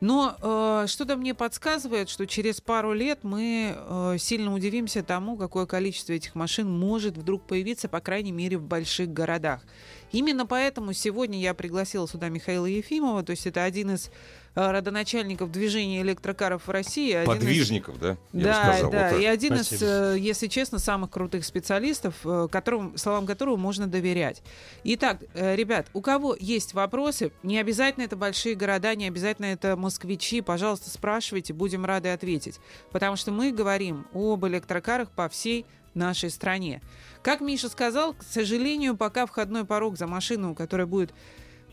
Но 0.00 0.36
э, 0.42 0.88
что-то 0.88 1.16
мне 1.16 1.32
подсказывает, 1.32 2.10
что 2.10 2.26
через 2.26 2.60
пару 2.60 2.92
лет 2.92 3.20
мы 3.22 3.74
э, 3.74 4.16
сильно 4.18 4.52
удивимся 4.52 5.02
тому, 5.02 5.38
какое 5.38 5.64
количество 5.64 6.12
этих 6.12 6.34
машин 6.34 6.68
может 6.70 7.16
вдруг 7.16 7.46
появиться, 7.46 7.88
по 7.88 8.00
крайней 8.00 8.32
мере, 8.32 8.58
в 8.58 8.62
больших 8.62 9.10
городах. 9.10 9.62
Именно 10.10 10.44
поэтому 10.44 10.92
сегодня 10.92 11.40
я 11.40 11.54
пригласила 11.54 12.06
сюда 12.06 12.28
Михаила 12.28 12.66
Ефимова, 12.66 13.22
то 13.22 13.30
есть 13.30 13.46
это 13.46 13.64
один 13.64 13.92
из 13.92 14.10
родоначальников 14.54 15.50
движения 15.50 16.02
электрокаров 16.02 16.66
в 16.66 16.70
России. 16.70 17.12
один 17.12 17.32
из- 17.32 17.38
Подвижников, 17.38 17.98
да? 17.98 18.16
Я 18.32 18.44
да, 18.44 18.54
сказал, 18.54 18.90
да, 18.90 18.98
вот 19.04 19.10
так. 19.12 19.20
и 19.20 19.24
один 19.26 19.54
из, 19.54 19.66
Спасибо. 19.66 19.90
э, 19.90 20.16
если 20.18 20.46
честно, 20.46 20.78
самых 20.78 21.10
крутых 21.10 21.44
специалистов, 21.44 22.14
э, 22.24 22.48
которым, 22.50 22.96
словам 22.98 23.26
которого 23.26 23.56
можно 23.56 23.86
доверять. 23.86 24.42
Итак, 24.84 25.22
э, 25.34 25.56
ребят, 25.56 25.86
у 25.94 26.00
кого 26.02 26.36
есть 26.38 26.74
вопросы, 26.74 27.32
не 27.42 27.58
обязательно 27.58 28.04
это 28.04 28.16
большие 28.16 28.54
города, 28.54 28.94
не 28.94 29.06
обязательно 29.06 29.46
это 29.46 29.76
москвичи, 29.76 30.40
пожалуйста, 30.42 30.90
спрашивайте, 30.90 31.52
будем 31.54 31.84
рады 31.84 32.10
ответить. 32.10 32.60
Потому 32.90 33.16
что 33.16 33.30
мы 33.32 33.52
говорим 33.52 34.06
об 34.12 34.44
электрокарах 34.46 35.10
по 35.10 35.28
всей 35.28 35.64
нашей 35.94 36.30
стране. 36.30 36.80
Как 37.22 37.40
Миша 37.40 37.68
сказал, 37.68 38.14
к 38.14 38.22
сожалению, 38.22 38.96
пока 38.96 39.26
входной 39.26 39.64
порог 39.64 39.96
за 39.96 40.06
машину, 40.06 40.54
которая 40.54 40.86
будет 40.86 41.12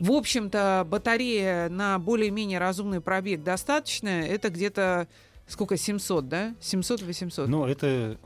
в 0.00 0.12
общем-то, 0.12 0.84
батарея 0.88 1.68
на 1.68 1.98
более-менее 1.98 2.58
разумный 2.58 3.00
пробег 3.00 3.42
достаточно. 3.42 4.08
Это 4.08 4.48
где-то 4.48 5.08
сколько, 5.46 5.76
700, 5.76 6.28
да? 6.28 6.54
700-800. 6.60 7.46
Но 7.46 7.68
это 7.68 8.18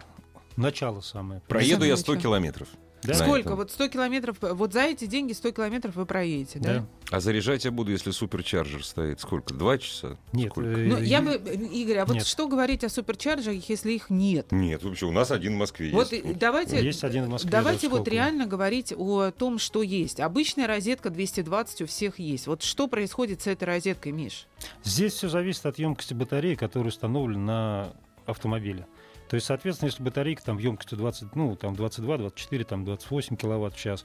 начало 0.57 1.01
самое. 1.01 1.41
Проеду 1.49 1.85
я 1.85 1.97
100 1.97 2.05
Самое 2.07 2.23
километров. 2.23 2.69
Да. 3.05 3.14
Сколько? 3.14 3.40
этом. 3.49 3.57
Вот 3.57 3.71
100 3.71 3.88
километров, 3.88 4.37
вот 4.40 4.73
за 4.73 4.83
эти 4.83 5.07
деньги 5.07 5.33
100 5.33 5.53
километров 5.53 5.95
вы 5.97 6.07
проедете, 6.07 6.59
да? 6.59 6.75
Да. 6.75 6.87
А 7.11 7.21
заряжать 7.21 7.64
я 7.64 7.71
буду, 7.71 7.90
если 7.93 8.11
суперчарджер 8.11 8.85
стоит. 8.85 9.21
Сколько? 9.21 9.53
Два 9.55 9.79
часа? 9.79 10.17
Нет, 10.33 10.51
Сколько? 10.53 10.71
э, 10.71 10.87
Ну, 10.87 10.99
я 10.99 11.21
бы, 11.21 11.35
Игорь, 11.35 11.99
а 11.99 12.07
вот 12.07 12.14
Нет. 12.14 12.27
что 12.27 12.49
говорить 12.49 12.83
о 12.83 12.88
суперчарджерах, 12.88 13.69
если 13.69 13.93
их 13.93 14.11
нет? 14.11 14.51
Нет, 14.53 14.83
вообще, 14.83 15.07
у 15.07 15.12
нас 15.12 15.31
один 15.31 15.55
в 15.55 15.59
Москве 15.59 15.90
Вот 15.93 16.12
есть. 16.12 16.25
и 16.25 16.33
давайте, 16.35 16.83
Есть 16.83 17.05
один 17.05 17.27
в 17.27 17.29
Москве, 17.29 17.51
давайте 17.51 17.88
да, 17.88 17.97
вот 17.97 18.09
реально 18.09 18.47
говорить 18.47 18.93
о 18.97 19.31
том, 19.31 19.59
что 19.59 19.83
есть. 19.83 20.19
Обычная 20.21 20.67
розетка 20.67 21.11
220 21.11 21.83
у 21.83 21.87
всех 21.87 22.19
есть. 22.19 22.47
Вот 22.47 22.62
что 22.62 22.88
происходит 22.88 23.43
с 23.43 23.47
этой 23.47 23.64
розеткой, 23.64 24.12
Миш? 24.12 24.47
Здесь 24.83 25.12
все 25.12 25.29
зависит 25.29 25.67
от 25.67 25.79
емкости 25.79 26.14
батареи, 26.14 26.55
которая 26.55 26.88
установлена 26.88 27.45
на 27.45 27.93
автомобиле. 28.27 28.87
То 29.35 29.37
есть, 29.37 29.49
соответственно, 29.49 29.88
если 29.88 30.01
батарейка 30.01 30.44
там 30.44 30.59
емкостью 30.59 30.97
20, 30.97 31.35
ну, 31.35 31.57
там 31.57 31.75
22, 31.75 32.18
24, 32.18 32.64
там 32.66 32.85
28 32.85 33.35
киловатт 33.35 33.75
в 33.75 33.77
час, 33.81 34.05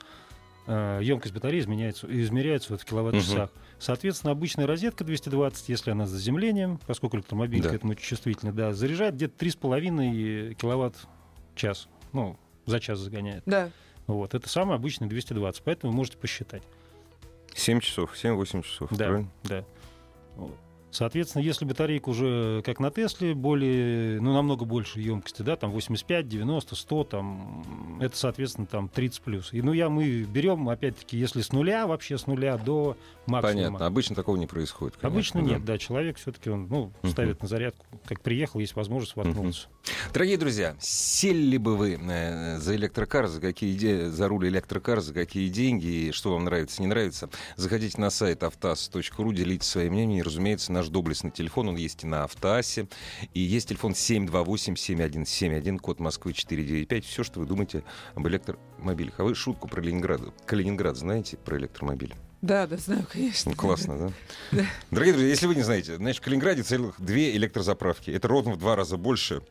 э, 0.65 1.01
емкость 1.03 1.35
батареи 1.35 1.59
изменяется, 1.59 2.07
измеряется 2.09 2.73
вот 2.73 2.81
в 2.81 2.85
киловатт-часах. 2.85 3.51
Соответственно, 3.77 4.31
обычная 4.31 4.65
розетка 4.65 5.03
220, 5.03 5.69
если 5.69 5.91
она 5.91 6.07
с 6.07 6.09
заземлением, 6.09 6.79
поскольку 6.87 7.17
электромобиль 7.17 7.61
Да. 7.61 7.69
к 7.69 7.73
этому 7.73 7.93
чувствительный, 7.93 8.53
да, 8.53 8.73
заряжает 8.73 9.13
где-то 9.13 9.37
3,5 9.37 10.55
киловатт-час. 10.55 11.89
Ну, 12.11 12.35
за 12.65 12.79
час 12.79 12.97
загоняет. 12.97 13.43
Да. 13.45 13.69
Вот. 14.07 14.33
Это 14.33 14.49
самый 14.49 14.77
обычный 14.77 15.07
220, 15.07 15.61
поэтому 15.61 15.91
вы 15.91 15.97
можете 15.97 16.17
посчитать. 16.17 16.63
7 17.53 17.81
часов, 17.81 18.15
7-8 18.15 18.63
часов. 18.63 18.89
Да, 18.89 19.05
правильно? 19.05 19.31
да. 19.43 19.63
Вот. 20.37 20.55
Соответственно, 20.91 21.43
если 21.43 21.65
батарейка 21.65 22.09
уже, 22.09 22.61
как 22.65 22.79
на 22.79 22.89
Тесле, 22.89 23.35
более, 23.35 24.19
ну, 24.19 24.33
намного 24.33 24.65
больше 24.65 24.99
емкости, 24.99 25.41
да, 25.41 25.55
там 25.55 25.71
85, 25.71 26.27
90, 26.27 26.75
100, 26.75 27.03
там, 27.03 27.99
это, 28.01 28.17
соответственно, 28.17 28.65
там 28.65 28.89
30 28.89 29.21
плюс. 29.21 29.53
И, 29.53 29.61
ну, 29.61 29.73
я, 29.73 29.89
мы 29.89 30.23
берем, 30.23 30.67
опять-таки, 30.69 31.17
если 31.17 31.41
с 31.41 31.51
нуля, 31.51 31.85
вообще 31.85 32.17
с 32.17 32.25
нуля 32.27 32.57
до 32.57 32.97
максимума. 33.29 33.65
Понятно. 33.67 33.85
Обычно 33.85 34.15
такого 34.15 34.35
не 34.37 34.47
происходит. 34.47 34.95
конечно, 34.97 35.15
Обычно 35.15 35.41
да. 35.41 35.47
нет, 35.47 35.65
да, 35.65 35.77
человек 35.77 36.17
все-таки, 36.17 36.49
он, 36.49 36.67
ну, 36.67 36.91
ставит 37.09 37.41
на 37.41 37.47
зарядку, 37.47 37.85
как 38.05 38.21
приехал, 38.21 38.59
есть 38.59 38.75
возможность 38.75 39.15
воткнуться. 39.15 39.67
Дорогие 40.13 40.37
друзья, 40.37 40.75
сели 40.79 41.57
бы 41.57 41.75
вы 41.77 41.99
э, 42.01 42.57
за 42.57 42.75
электрокар, 42.75 43.27
за 43.27 43.41
какие 43.41 43.75
де- 43.75 44.09
за 44.09 44.27
руль 44.27 44.47
электрокар, 44.47 44.99
за 45.01 45.13
какие 45.13 45.49
деньги, 45.49 45.85
и 45.87 46.11
что 46.11 46.33
вам 46.33 46.45
нравится, 46.45 46.81
не 46.81 46.87
нравится, 46.87 47.29
заходите 47.55 47.99
на 47.99 48.09
сайт 48.09 48.43
автаз.ру, 48.43 49.33
делитесь 49.33 49.67
своим 49.67 49.93
мнением. 49.93 50.19
И, 50.19 50.23
разумеется, 50.23 50.71
наш 50.71 50.87
доблестный 50.89 51.31
телефон, 51.31 51.69
он 51.69 51.75
есть 51.75 52.03
и 52.03 52.07
на 52.07 52.23
Автоасе, 52.23 52.87
и 53.33 53.39
есть 53.39 53.69
телефон 53.69 53.93
728-7171, 53.93 55.77
код 55.79 55.99
Москвы 55.99 56.33
495. 56.33 57.05
Все, 57.05 57.23
что 57.23 57.39
вы 57.39 57.45
думаете 57.45 57.83
об 58.15 58.27
электромобилях. 58.27 59.19
А 59.19 59.23
вы 59.23 59.35
шутку 59.35 59.67
про 59.67 59.81
Ленинград, 59.81 60.21
Калининград 60.45 60.97
знаете 60.97 61.37
про 61.37 61.57
электромобиль? 61.57 62.15
Да, 62.41 62.67
да, 62.67 62.77
знаю, 62.77 63.05
конечно. 63.11 63.51
Ну, 63.51 63.57
классно, 63.57 63.97
да? 63.97 64.13
Да. 64.51 64.65
Дорогие 64.91 65.13
друзья, 65.13 65.29
если 65.29 65.45
вы 65.45 65.55
не 65.55 65.61
знаете, 65.61 65.97
значит, 65.97 66.21
в 66.21 66.23
Калининграде 66.23 66.63
целых 66.63 66.95
две 66.99 67.35
электрозаправки. 67.35 68.11
Это 68.11 68.27
ровно 68.27 68.53
в 68.53 68.57
два 68.57 68.75
раза 68.75 68.97
больше. 68.97 69.41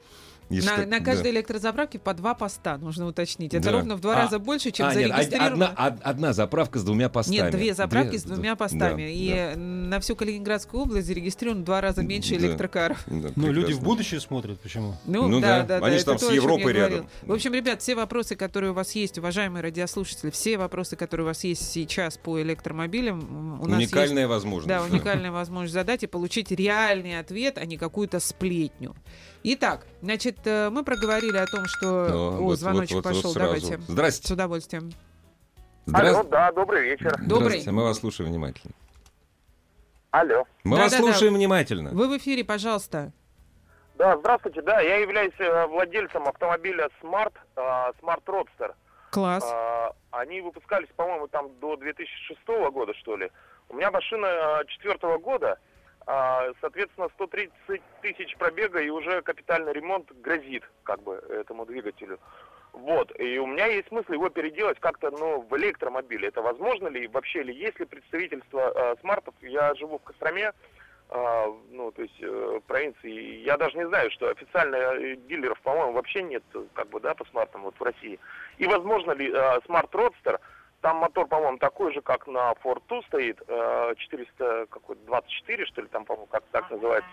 Если 0.51 0.69
На, 0.71 0.77
так- 0.77 0.87
на 0.89 0.99
да. 0.99 1.05
каждой 1.05 1.31
электрозаправке 1.33 1.99
по 1.99 2.15
два 2.15 2.35
поста, 2.35 2.79
нужно 2.79 3.07
уточнить. 3.07 3.55
Это 3.55 3.65
Да. 3.67 3.73
ровно 3.73 3.97
в 3.97 4.01
два 4.01 4.15
А, 4.15 4.23
раза 4.23 4.39
больше, 4.39 4.71
чем 4.71 4.87
А, 4.87 4.95
нет, 4.95 5.09
зарегистрировано. 5.11 5.67
одна, 5.69 5.87
од- 5.87 6.01
одна 6.03 6.33
заправка 6.33 6.79
с 6.79 6.85
двумя 6.85 7.09
постами. 7.09 7.37
Нет, 7.37 7.51
две 7.51 7.75
заправки 7.75 8.11
Две- 8.11 8.19
с 8.19 8.23
двумя 8.25 8.51
да, 8.51 8.57
постами. 8.57 9.03
да, 9.03 9.09
и 9.09 9.57
на 9.57 10.01
всю 10.01 10.17
Калининградскую 10.17 10.83
область 10.83 11.07
зарегистрировано 11.07 11.63
в 11.63 11.65
два 11.65 11.81
раза 11.81 12.03
меньше 12.03 12.37
Да. 12.39 12.47
электрокаров. 12.47 13.03
да, 13.07 13.31
Ну, 13.37 13.53
люди 13.53 13.73
в 13.73 13.83
будущее 13.83 14.21
смотрят, 14.21 14.61
почему? 14.61 14.95
Ну, 15.05 15.29
Ну 15.29 15.41
да, 15.41 15.63
да, 15.63 15.81
да, 15.81 15.87
они 15.87 15.95
да. 15.95 15.99
же 15.99 16.05
там 16.05 16.19
с 16.19 16.31
Европой 16.31 16.73
рядом. 16.73 17.09
В 17.23 17.33
общем, 17.33 17.53
ребят, 17.55 17.83
все 17.83 17.95
вопросы, 17.95 18.37
которые 18.37 18.71
у 18.71 18.75
вас 18.75 18.93
есть, 18.93 19.19
уважаемые 19.19 19.63
радиослушатели, 19.63 20.31
все 20.31 20.57
вопросы, 20.59 20.97
которые 20.97 21.25
у 21.25 21.29
вас 21.29 21.45
есть 21.45 21.71
сейчас 21.71 22.17
по 22.17 22.41
электромобилям, 22.41 23.61
у 23.63 23.67
нас 23.67 23.81
есть 23.81 23.93
Уникальная 23.93 24.29
возможность. 24.29 24.69
Да, 24.69 24.83
уникальная 24.83 25.31
возможность 25.33 25.75
задать 25.75 26.03
и 26.03 26.07
получить 26.07 26.51
реальный 26.51 27.19
ответ, 27.19 27.59
а 27.59 27.65
не 27.65 27.77
какую-то 27.77 28.21
сплетню. 28.21 28.95
Итак, 29.45 29.87
значит, 30.03 30.39
э, 30.47 30.69
мы 30.71 30.85
проговорили 30.85 31.37
о 31.37 31.47
том, 31.47 31.65
что... 31.67 31.87
О, 31.89 32.29
О, 32.39 32.41
вот- 32.43 32.59
звоночек 32.59 32.97
вот- 32.97 33.05
вот 33.05 33.15
пошел, 33.15 33.33
сразу. 33.33 33.39
давайте. 33.41 33.79
С 33.79 33.87
Здрасте. 33.87 34.35
удовольствием. 34.35 34.91
Здра- 35.87 36.09
Алло, 36.09 36.23
да, 36.25 36.53
добрый 36.53 36.83
вечер. 36.85 37.13
Добрый. 37.19 37.27
Здравствуйте, 37.61 37.71
мы 37.71 37.85
вас 37.85 37.99
слушаем 37.99 38.31
внимательно. 38.31 38.75
Алло. 40.11 40.45
Мы 40.65 40.77
вас 40.77 40.91
Да-да-да. 40.93 41.13
слушаем 41.13 41.35
внимательно. 41.35 41.91
Вы 41.91 42.09
в 42.09 42.17
эфире, 42.19 42.45
пожалуйста. 42.45 43.13
Да, 43.97 44.17
здравствуйте. 44.19 44.63
Да, 44.63 44.81
я 44.81 44.97
являюсь 44.99 45.33
э, 45.39 45.67
владельцем 45.67 46.27
автомобиля 46.29 46.89
Smart, 47.03 47.33
э, 47.57 47.61
Smart 48.03 48.23
Roadster. 48.27 48.75
Класс. 49.11 49.45
Они 50.11 50.41
выпускались, 50.43 50.89
по-моему, 50.97 51.29
там 51.29 51.49
до 51.61 51.77
2006 51.77 52.39
года, 52.71 52.93
что 52.95 53.17
ли. 53.17 53.31
У 53.71 53.75
меня 53.75 53.91
машина 53.91 54.63
четвертого 54.69 55.17
года, 55.19 55.59
соответственно, 56.61 57.09
130 57.15 57.83
тысяч 58.01 58.37
пробега 58.37 58.81
и 58.81 58.89
уже 58.89 59.21
капитальный 59.21 59.73
ремонт 59.73 60.11
грозит 60.23 60.65
как 60.83 61.03
бы 61.03 61.15
этому 61.29 61.67
двигателю. 61.67 62.19
Вот, 62.73 63.13
и 63.19 63.39
у 63.39 63.47
меня 63.47 63.67
есть 63.67 63.89
смысл 63.89 64.13
его 64.13 64.29
переделать 64.29 64.79
как-то, 64.79 65.11
ну, 65.11 65.41
в 65.41 65.57
электромобиле. 65.57 66.29
Это 66.29 66.43
возможно 66.43 66.89
ли? 66.89 67.09
Вообще 67.09 67.43
ли 67.43 67.55
есть 67.55 67.79
ли 67.81 67.87
представительство 67.87 68.73
э, 68.75 68.97
Smart 69.01 69.22
ов? 69.22 69.35
Я 69.41 69.75
живу 69.75 69.99
в 69.99 70.03
Костроме, 70.03 70.53
а, 71.11 71.47
ну, 71.71 71.91
то 71.91 72.03
есть 72.03 72.21
э, 72.21 72.61
провинции. 72.67 73.43
Я 73.43 73.57
даже 73.57 73.79
не 73.79 73.87
знаю, 73.87 74.11
что 74.11 74.29
официально 74.29 74.77
э, 74.77 75.17
дилеров, 75.29 75.61
по-моему, 75.63 75.93
вообще 75.93 76.23
нет, 76.23 76.43
э, 76.55 76.65
как 76.75 76.89
бы, 76.91 77.01
да, 77.01 77.15
по 77.15 77.25
Smart 77.27 77.53
ам 77.53 77.63
вот 77.63 77.75
в 77.79 77.83
России. 77.83 78.19
И 78.59 78.67
возможно 78.67 79.13
ли 79.13 79.33
э, 79.33 79.61
Smart 79.65 79.93
Roadster, 79.95 80.39
там 80.81 80.97
мотор, 80.99 81.27
по-моему, 81.27 81.59
такой 81.59 81.93
же, 81.93 82.01
как 82.01 82.27
на 82.27 82.53
Fortwo 82.63 83.03
стоит, 83.03 83.43
э, 83.47 83.95
400, 83.97 84.67
какой 84.71 84.97
24, 85.07 85.67
что 85.67 85.83
ли, 85.83 85.89
там, 85.89 86.05
по-моему, 86.05 86.27
как 86.27 86.45
так 86.53 86.71
называется. 86.71 87.11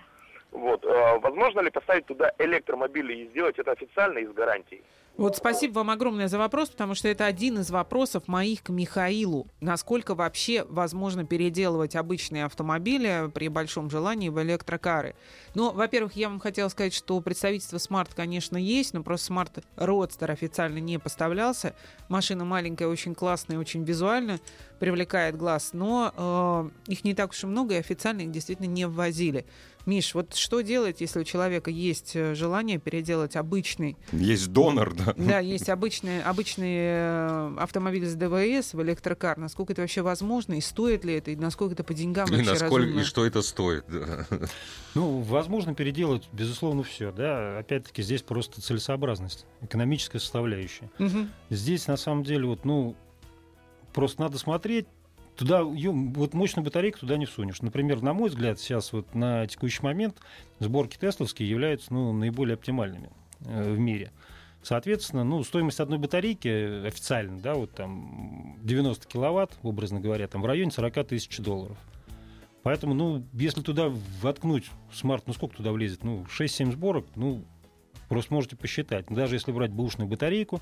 Вот. 0.51 0.85
Э, 0.85 1.17
возможно 1.19 1.61
ли 1.61 1.69
поставить 1.69 2.05
туда 2.05 2.31
электромобили 2.37 3.13
и 3.13 3.27
сделать 3.29 3.57
это 3.57 3.71
официально 3.71 4.19
и 4.19 4.25
с 4.25 4.31
гарантией? 4.31 4.83
Вот 5.17 5.37
спасибо 5.37 5.75
вам 5.75 5.91
огромное 5.91 6.27
за 6.27 6.37
вопрос, 6.37 6.69
потому 6.69 6.93
что 6.93 7.07
это 7.07 7.25
один 7.25 7.59
из 7.59 7.71
вопросов 7.71 8.27
моих 8.27 8.63
к 8.63 8.69
Михаилу. 8.69 9.47
Насколько 9.61 10.13
вообще 10.13 10.65
возможно 10.67 11.25
переделывать 11.25 11.95
обычные 11.95 12.43
автомобили 12.43 13.31
при 13.33 13.47
большом 13.47 13.89
желании 13.89 14.27
в 14.27 14.41
электрокары? 14.43 15.15
Но, 15.53 15.71
во-первых, 15.71 16.17
я 16.17 16.27
вам 16.27 16.41
хотела 16.41 16.67
сказать, 16.67 16.93
что 16.93 17.21
представительство 17.21 17.77
Smart, 17.77 18.09
конечно, 18.13 18.57
есть, 18.57 18.93
но 18.93 19.03
просто 19.03 19.31
Smart 19.31 19.63
Roadster 19.77 20.29
официально 20.31 20.79
не 20.79 20.99
поставлялся. 20.99 21.75
Машина 22.09 22.43
маленькая, 22.43 22.89
очень 22.89 23.15
классная, 23.15 23.57
очень 23.57 23.85
визуально 23.85 24.41
привлекает 24.79 25.37
глаз, 25.37 25.69
но 25.71 26.71
э, 26.87 26.91
их 26.91 27.05
не 27.05 27.13
так 27.13 27.31
уж 27.31 27.41
и 27.41 27.47
много, 27.47 27.75
и 27.75 27.79
официально 27.79 28.21
их 28.21 28.31
действительно 28.31 28.67
не 28.67 28.85
ввозили. 28.85 29.45
Миш, 29.85 30.15
вот 30.15 30.33
что 30.33 30.61
делать, 30.61 31.01
если 31.01 31.19
у 31.19 31.23
человека 31.23 31.69
есть 31.69 32.15
э, 32.15 32.33
желание 32.33 32.79
переделать 32.79 33.35
обычный... 33.35 33.97
Есть 34.11 34.51
донор, 34.51 34.95
да? 34.95 35.13
Да, 35.15 35.39
есть 35.39 35.69
обычный, 35.69 36.23
обычный 36.23 36.75
э, 36.77 37.55
автомобиль 37.59 38.05
с 38.05 38.15
ДВС 38.15 38.73
в 38.73 38.81
электрокар. 38.81 39.37
Насколько 39.37 39.73
это 39.73 39.81
вообще 39.81 40.01
возможно, 40.01 40.53
и 40.53 40.61
стоит 40.61 41.05
ли 41.05 41.13
это, 41.13 41.31
и 41.31 41.35
насколько 41.35 41.73
это 41.73 41.83
по 41.83 41.93
деньгам 41.93 42.27
и 42.29 42.31
вообще 42.31 42.49
насколько, 42.49 42.77
разумно? 42.77 42.99
И 42.99 43.03
что 43.03 43.25
это 43.25 43.41
стоит, 43.41 43.85
да. 43.87 44.25
Ну, 44.95 45.19
возможно 45.19 45.75
переделать, 45.75 46.27
безусловно, 46.31 46.83
все. 46.83 47.11
Да? 47.11 47.59
Опять-таки, 47.59 48.01
здесь 48.01 48.21
просто 48.21 48.61
целесообразность, 48.61 49.45
экономическая 49.61 50.19
составляющая. 50.19 50.89
Мгм. 50.97 51.29
Здесь, 51.49 51.87
на 51.87 51.97
самом 51.97 52.23
деле, 52.23 52.47
вот, 52.47 52.65
ну, 52.65 52.95
просто 53.93 54.21
надо 54.21 54.37
смотреть, 54.37 54.87
туда, 55.35 55.63
вот 55.63 56.33
мощную 56.33 56.63
батарейку 56.63 56.99
туда 56.99 57.17
не 57.17 57.25
всунешь. 57.25 57.61
Например, 57.61 58.01
на 58.01 58.13
мой 58.13 58.29
взгляд, 58.29 58.59
сейчас 58.59 58.93
вот 58.93 59.13
на 59.13 59.47
текущий 59.47 59.81
момент 59.83 60.17
сборки 60.59 60.97
тесловские 60.97 61.49
являются 61.49 61.93
ну, 61.93 62.13
наиболее 62.13 62.55
оптимальными 62.55 63.09
э, 63.41 63.73
в 63.73 63.79
мире. 63.79 64.11
Соответственно, 64.63 65.23
ну, 65.23 65.43
стоимость 65.43 65.79
одной 65.79 65.99
батарейки 65.99 66.47
э, 66.47 66.87
официально, 66.87 67.39
да, 67.39 67.53
вот 67.53 67.71
там 67.73 68.57
90 68.63 69.07
киловатт, 69.07 69.57
образно 69.61 69.99
говоря, 69.99 70.27
там 70.27 70.41
в 70.41 70.45
районе 70.45 70.71
40 70.71 71.07
тысяч 71.07 71.37
долларов. 71.37 71.77
Поэтому, 72.63 72.95
ну, 72.95 73.23
если 73.33 73.61
туда 73.61 73.93
воткнуть 74.21 74.65
смарт, 74.91 75.27
ну, 75.27 75.33
сколько 75.33 75.57
туда 75.57 75.71
влезет? 75.71 76.03
Ну, 76.03 76.25
6-7 76.35 76.71
сборок, 76.71 77.05
ну, 77.15 77.45
просто 78.07 78.33
можете 78.33 78.55
посчитать. 78.55 79.05
Даже 79.09 79.35
если 79.35 79.51
брать 79.51 79.71
бэушную 79.71 80.07
батарейку, 80.07 80.61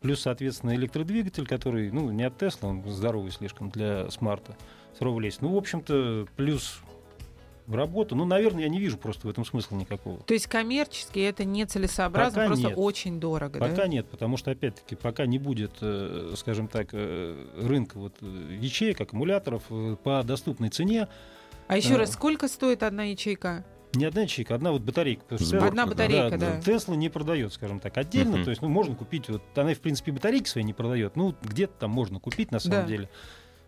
плюс, 0.00 0.20
соответственно, 0.20 0.74
электродвигатель, 0.74 1.46
который, 1.46 1.90
ну, 1.90 2.10
не 2.10 2.24
от 2.24 2.38
Тесла, 2.38 2.70
он 2.70 2.82
здоровый 2.88 3.30
слишком 3.30 3.70
для 3.70 4.10
смарта, 4.10 4.56
сразу 4.98 5.14
влезть. 5.14 5.42
Ну, 5.42 5.52
в 5.52 5.56
общем-то, 5.56 6.26
плюс 6.36 6.80
в 7.68 7.74
работу. 7.74 8.16
Ну, 8.16 8.24
наверное, 8.24 8.62
я 8.62 8.68
не 8.68 8.80
вижу 8.80 8.96
просто 8.96 9.26
в 9.26 9.30
этом 9.30 9.44
смысла 9.44 9.76
никакого. 9.76 10.18
То 10.20 10.32
есть 10.32 10.46
коммерчески 10.46 11.18
это 11.18 11.44
не 11.44 11.66
целесообразно, 11.66 12.34
Пока 12.34 12.46
просто 12.46 12.68
нет. 12.68 12.78
очень 12.78 13.20
дорого, 13.20 13.58
Пока 13.60 13.76
да? 13.76 13.88
нет, 13.88 14.08
потому 14.08 14.38
что, 14.38 14.50
опять-таки, 14.50 14.96
пока 14.96 15.26
не 15.26 15.38
будет, 15.38 15.72
э, 15.82 16.32
скажем 16.36 16.66
так, 16.68 16.88
э, 16.92 17.46
рынка 17.60 17.98
вот, 17.98 18.14
э, 18.22 18.56
ячеек, 18.58 19.00
аккумуляторов 19.02 19.64
по 20.02 20.22
доступной 20.24 20.70
цене, 20.70 21.08
А 21.66 21.76
еще 21.76 21.96
раз, 21.96 22.12
сколько 22.12 22.48
стоит 22.48 22.82
одна 22.82 23.04
ячейка? 23.04 23.66
Не 23.98 24.04
одна 24.06 24.22
ячейка, 24.22 24.54
одна 24.54 24.72
вот 24.72 24.82
батарейка. 24.82 25.36
Сборка, 25.36 25.66
Одна 25.68 25.84
да. 25.84 25.90
батарейка, 25.90 26.38
да. 26.38 26.60
Тесла 26.60 26.94
не 26.94 27.08
продает, 27.08 27.52
скажем 27.52 27.80
так, 27.80 27.96
отдельно. 27.98 28.36
Мгм. 28.36 28.44
То 28.44 28.50
есть, 28.50 28.62
ну, 28.62 28.68
можно 28.68 28.94
купить, 28.94 29.28
вот 29.28 29.42
она, 29.56 29.74
в 29.74 29.80
принципе, 29.80 30.12
батарейки 30.12 30.48
свои 30.48 30.64
не 30.64 30.72
продает. 30.72 31.16
Ну, 31.16 31.34
где-то 31.42 31.74
там 31.80 31.90
можно 31.90 32.18
купить, 32.20 32.50
на 32.50 32.58
самом 32.60 32.82
Да. 32.82 32.86
деле, 32.86 33.08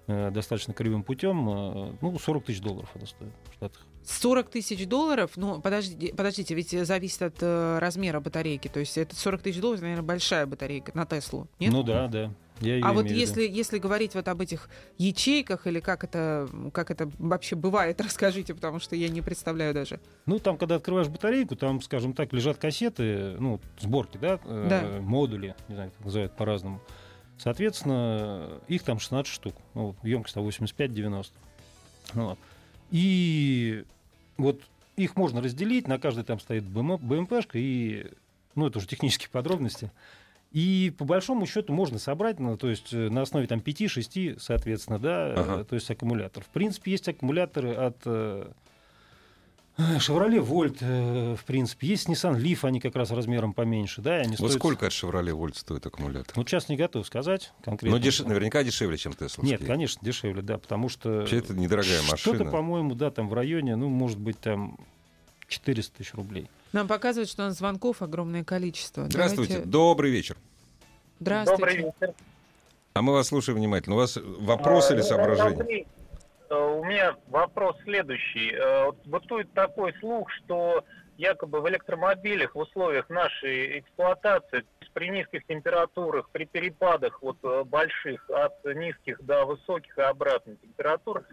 э, 0.06 0.30
достаточно 0.30 0.72
кривым 0.74 1.02
путем. 1.02 1.48
э, 1.48 1.92
ну, 2.00 2.18
40 2.18 2.44
тысяч 2.46 2.60
долларов 2.60 2.90
это 2.94 3.06
стоит 3.06 3.32
в 3.50 3.54
Штатах. 3.54 3.80
40 4.04 4.48
тысяч 4.50 4.86
долларов, 4.88 5.32
ну, 5.36 5.60
подождите, 5.60 6.14
подождите, 6.14 6.54
ведь 6.54 6.70
зависит 6.70 7.22
от 7.22 7.36
э, 7.42 7.78
размера 7.78 8.18
батарейки. 8.20 8.68
То 8.68 8.80
есть 8.80 8.96
это 8.96 9.14
40 9.14 9.42
тысяч 9.42 9.60
долларов, 9.60 9.82
наверное, 9.82 10.02
большая 10.02 10.46
батарейка 10.46 10.92
на 10.94 11.04
Теслу, 11.04 11.48
нет? 11.58 11.72
Ну 11.72 11.82
да, 11.82 12.08
да. 12.08 12.32
Я 12.60 12.84
а 12.86 12.92
вот 12.92 13.06
если, 13.06 13.42
если 13.42 13.78
говорить 13.78 14.14
вот 14.14 14.28
об 14.28 14.40
этих 14.40 14.68
ячейках 14.98 15.66
или 15.66 15.80
как 15.80 16.04
это, 16.04 16.48
как 16.72 16.90
это 16.90 17.10
вообще 17.18 17.56
бывает, 17.56 18.00
расскажите, 18.04 18.54
потому 18.54 18.80
что 18.80 18.96
я 18.96 19.08
не 19.08 19.22
представляю 19.22 19.72
даже. 19.74 20.00
Ну, 20.26 20.38
там, 20.38 20.56
когда 20.58 20.76
открываешь 20.76 21.08
батарейку, 21.08 21.56
там, 21.56 21.80
скажем 21.80 22.12
так, 22.12 22.32
лежат 22.32 22.58
кассеты, 22.58 23.36
ну, 23.38 23.60
сборки, 23.80 24.18
да, 24.18 24.38
э, 24.44 24.66
Да. 24.68 25.00
модули, 25.00 25.54
не 25.68 25.74
знаю, 25.74 25.90
как 25.96 26.04
называют 26.04 26.36
по-разному. 26.36 26.80
Соответственно, 27.38 28.60
их 28.68 28.82
там 28.82 29.00
16 29.00 29.32
штук. 29.32 29.54
Ну, 29.74 29.96
емкость 30.02 30.34
там 30.34 30.44
85-90. 30.46 31.32
Вот. 32.12 32.38
И 32.90 33.84
вот 34.36 34.60
их 34.96 35.16
можно 35.16 35.40
разделить, 35.40 35.88
на 35.88 35.98
каждой 35.98 36.24
там 36.24 36.38
стоит 36.40 36.64
БМ, 36.64 36.96
БМПшка, 36.98 37.58
и, 37.58 38.10
ну, 38.54 38.66
это 38.66 38.78
уже 38.78 38.86
технические 38.86 39.30
подробности. 39.30 39.90
И 40.52 40.92
по 40.98 41.04
большому 41.04 41.46
счету 41.46 41.72
можно 41.72 41.98
собрать, 41.98 42.40
ну, 42.40 42.56
то 42.56 42.68
есть 42.68 42.92
э, 42.92 43.08
на 43.08 43.22
основе 43.22 43.46
там 43.46 43.60
5-6, 43.60 44.38
соответственно, 44.40 44.98
да, 44.98 45.32
Ага. 45.36 45.60
э, 45.60 45.64
то 45.64 45.74
есть 45.76 45.88
аккумулятор. 45.90 46.42
В 46.42 46.48
принципе, 46.48 46.90
есть 46.90 47.08
аккумуляторы 47.08 47.72
от 47.72 48.04
Chevrolet 49.78 50.44
Volt, 50.44 50.78
э, 50.80 51.36
в 51.36 51.44
принципе. 51.44 51.86
Есть 51.86 52.08
Nissan 52.08 52.36
Leaf, 52.38 52.66
они 52.66 52.80
как 52.80 52.96
раз 52.96 53.10
размером 53.12 53.54
поменьше, 53.54 54.02
да, 54.02 54.16
они 54.16 54.30
Вот 54.30 54.50
стоят- 54.50 54.52
сколько 54.58 54.86
от 54.88 54.92
Chevrolet 54.92 55.32
Volt 55.32 55.56
стоит 55.56 55.86
аккумулятор? 55.86 56.36
Ну, 56.36 56.44
сейчас 56.44 56.68
не 56.68 56.76
готов 56.76 57.06
сказать 57.06 57.52
конкретно. 57.64 57.96
Ну, 57.98 58.04
деш- 58.04 58.26
наверняка 58.26 58.62
дешевле, 58.62 58.98
чем 58.98 59.12
Тесла. 59.14 59.42
Нет, 59.44 59.64
конечно, 59.64 60.04
дешевле, 60.04 60.42
да, 60.42 60.58
потому 60.58 60.88
что... 60.90 61.20
Вообще, 61.20 61.38
это 61.38 61.54
недорогая 61.54 62.00
Что-то, 62.02 62.30
машина. 62.32 62.50
по-моему, 62.50 62.94
да, 62.94 63.10
там 63.10 63.28
в 63.28 63.34
районе, 63.34 63.76
ну, 63.76 63.88
может 63.88 64.18
быть, 64.18 64.38
там 64.38 64.76
400 65.54 65.98
тысяч 65.98 66.14
рублей. 66.14 66.48
Нам 66.72 66.88
показывают, 66.88 67.28
что 67.28 67.42
у 67.42 67.46
нас 67.46 67.58
звонков 67.58 68.00
огромное 68.00 68.44
количество. 68.44 69.04
Здравствуйте, 69.06 69.54
Давайте- 69.54 69.70
добрый 69.70 70.10
вечер. 70.10 70.36
Здравствуйте. 71.18 71.60
Добрый 71.60 71.76
вечер. 71.76 72.14
А 72.94 73.02
мы 73.02 73.12
вас 73.12 73.28
слушаем 73.28 73.58
внимательно. 73.58 73.96
У 73.96 73.98
вас 73.98 74.16
вопрос 74.16 74.90
или 74.90 75.00
А, 75.00 75.02
соображение? 75.02 75.86
Э, 76.48 76.54
У 76.80 76.84
меня 76.84 77.16
вопрос 77.28 77.76
следующий. 77.84 78.52
Э, 78.52 78.86
вот 78.86 78.96
Бытует 79.06 79.52
такой 79.52 79.94
слух, 80.00 80.28
что 80.32 80.84
якобы 81.18 81.60
в 81.60 81.68
электромобилях 81.68 82.54
в 82.54 82.58
условиях 82.58 83.08
нашей 83.10 83.80
эксплуатации 83.80 84.64
при 84.94 85.10
низких 85.10 85.44
температурах, 85.46 86.28
при 86.30 86.46
перепадах 86.46 87.20
вот 87.22 87.36
э, 87.44 87.64
больших 87.64 88.28
от 88.30 88.64
низких 88.64 89.22
до 89.24 89.44
высоких 89.44 89.96
и 89.98 90.00
обратно 90.02 90.56
температур, 90.56 91.18
а, 91.18 91.24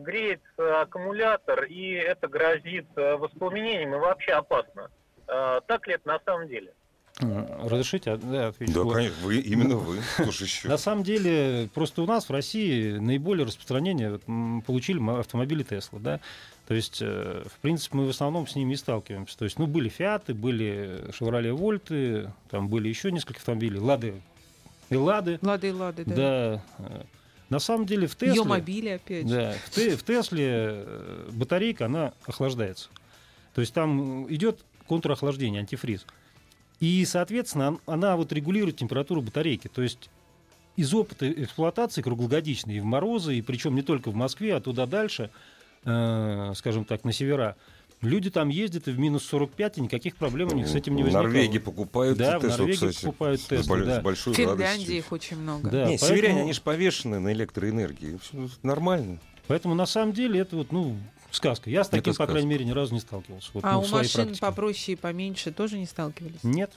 греется 0.00 0.82
аккумулятор, 0.82 1.64
и 1.64 1.92
это 1.92 2.28
грозит 2.28 2.86
э, 2.96 3.16
воспламенением 3.16 3.94
и 3.94 3.98
вообще 3.98 4.32
опасно. 4.32 4.90
Так 5.26 5.88
ли 5.88 5.94
это 5.94 6.06
на 6.06 6.20
самом 6.24 6.46
деле? 6.46 6.72
Разрешите, 7.18 8.12
а, 8.12 8.16
да, 8.18 8.48
отвечу. 8.48 8.84
Да, 8.84 8.94
конечно, 8.94 9.16
вы, 9.24 9.38
именно 9.38 9.76
вы. 9.76 9.98
Кто 10.18 10.30
же 10.30 10.44
еще? 10.44 10.68
На 10.68 10.76
самом 10.76 11.02
деле, 11.02 11.68
просто 11.74 12.02
у 12.02 12.06
нас 12.06 12.28
в 12.28 12.30
России 12.30 12.92
наиболее 12.98 13.46
распространение 13.46 14.20
получили 14.66 15.00
автомобили 15.18 15.62
Тесла, 15.62 15.98
да. 15.98 16.20
То 16.68 16.74
есть, 16.74 16.98
э, 17.00 17.42
в 17.46 17.58
принципе, 17.60 17.96
мы 17.96 18.06
в 18.06 18.10
основном 18.10 18.46
с 18.46 18.54
ними 18.54 18.74
и 18.74 18.76
сталкиваемся. 18.76 19.38
То 19.38 19.46
есть, 19.46 19.58
ну, 19.58 19.66
были 19.66 19.88
Фиаты, 19.88 20.34
были 20.34 21.10
Шевроле 21.12 21.52
Вольты, 21.52 22.30
там 22.50 22.68
были 22.68 22.88
еще 22.88 23.10
несколько 23.10 23.38
автомобилей, 23.38 23.78
Лады 23.80 24.20
и 24.90 24.96
Лады, 24.96 25.38
Лады 25.42 25.68
и 25.68 25.72
лады, 25.72 26.04
да. 26.04 26.62
да. 26.78 27.02
Э, 27.48 27.52
На 27.52 27.58
самом 27.58 27.86
деле 27.86 28.06
в 28.06 28.14
Тесле... 28.16 28.34
Ее 28.34 28.44
мобили 28.44 28.88
опять 28.90 29.28
же. 29.28 29.34
Да, 29.34 29.52
в, 29.66 29.70
Те- 29.70 29.96
в 29.96 30.02
Тесле 30.02 30.46
э, 30.48 31.30
батарейка, 31.32 31.86
она 31.86 32.12
охлаждается. 32.26 32.88
То 33.54 33.60
есть 33.60 33.72
там 33.72 34.32
идет 34.32 34.60
контрохлаждение, 34.88 35.60
антифриз. 35.60 36.04
И, 36.80 37.04
соответственно, 37.04 37.68
он- 37.68 37.80
она 37.86 38.16
вот 38.16 38.32
регулирует 38.32 38.76
температуру 38.76 39.22
батарейки. 39.22 39.68
То 39.68 39.82
есть 39.82 40.10
из 40.76 40.92
опыта 40.92 41.30
эксплуатации 41.32 42.02
круглогодичной 42.02 42.76
и 42.76 42.80
в 42.80 42.84
морозы, 42.84 43.36
и 43.36 43.42
причем 43.42 43.74
не 43.74 43.82
только 43.82 44.10
в 44.10 44.14
Москве, 44.14 44.54
а 44.54 44.60
туда 44.60 44.84
дальше, 44.86 45.30
э, 45.84 46.52
скажем 46.54 46.84
так, 46.84 47.04
на 47.04 47.12
севера, 47.12 47.56
люди 48.02 48.30
там 48.30 48.48
ездят 48.48 48.88
и 48.88 48.90
в 48.92 48.98
минус 48.98 49.24
45, 49.24 49.78
и 49.78 49.80
никаких 49.82 50.16
проблем 50.16 50.48
у 50.52 50.54
них 50.54 50.68
с 50.68 50.74
этим 50.74 50.94
не 50.96 51.02
В 51.02 51.06
возникало. 51.06 51.24
Норвегии 51.28 51.58
покупают 51.58 52.18
Да, 52.18 52.38
в 52.38 52.42
Теслу, 52.42 52.58
Норвегии 52.58 52.72
кстати, 52.74 53.00
покупают 53.04 53.40
с 53.40 53.44
Теслу, 53.44 53.68
боль- 53.68 53.84
да. 53.86 54.00
с 54.00 54.02
большой 54.02 54.32
В 54.34 54.36
Финляндии 54.36 54.62
радостью. 54.62 54.96
их 54.96 55.12
очень 55.12 55.36
много. 55.38 55.70
Да, 55.70 55.78
Не, 55.88 55.98
поэтому- 55.98 56.08
северяне, 56.10 56.40
они 56.42 56.52
же 56.52 56.60
повешены 56.60 57.18
на 57.18 57.32
электроэнергии. 57.32 58.18
Всё 58.22 58.48
нормально. 58.62 59.18
Поэтому 59.48 59.74
на 59.74 59.86
самом 59.86 60.12
деле 60.12 60.40
это 60.40 60.56
вот, 60.56 60.72
ну, 60.72 60.96
сказка. 61.30 61.70
Я 61.70 61.84
с 61.84 61.88
таким, 61.88 62.14
по 62.14 62.26
крайней 62.26 62.48
мере, 62.48 62.64
ни 62.64 62.70
разу 62.72 62.92
не 62.94 63.00
сталкивался. 63.00 63.50
Вот, 63.54 63.64
А 63.64 63.72
ну, 63.74 63.78
у 63.80 63.82
в 63.82 63.90
машин 63.92 64.24
практике. 64.24 64.40
попроще 64.40 64.92
и 64.92 64.96
поменьше 64.96 65.52
тоже 65.52 65.78
не 65.78 65.86
сталкивались? 65.86 66.42
Нет, 66.42 66.72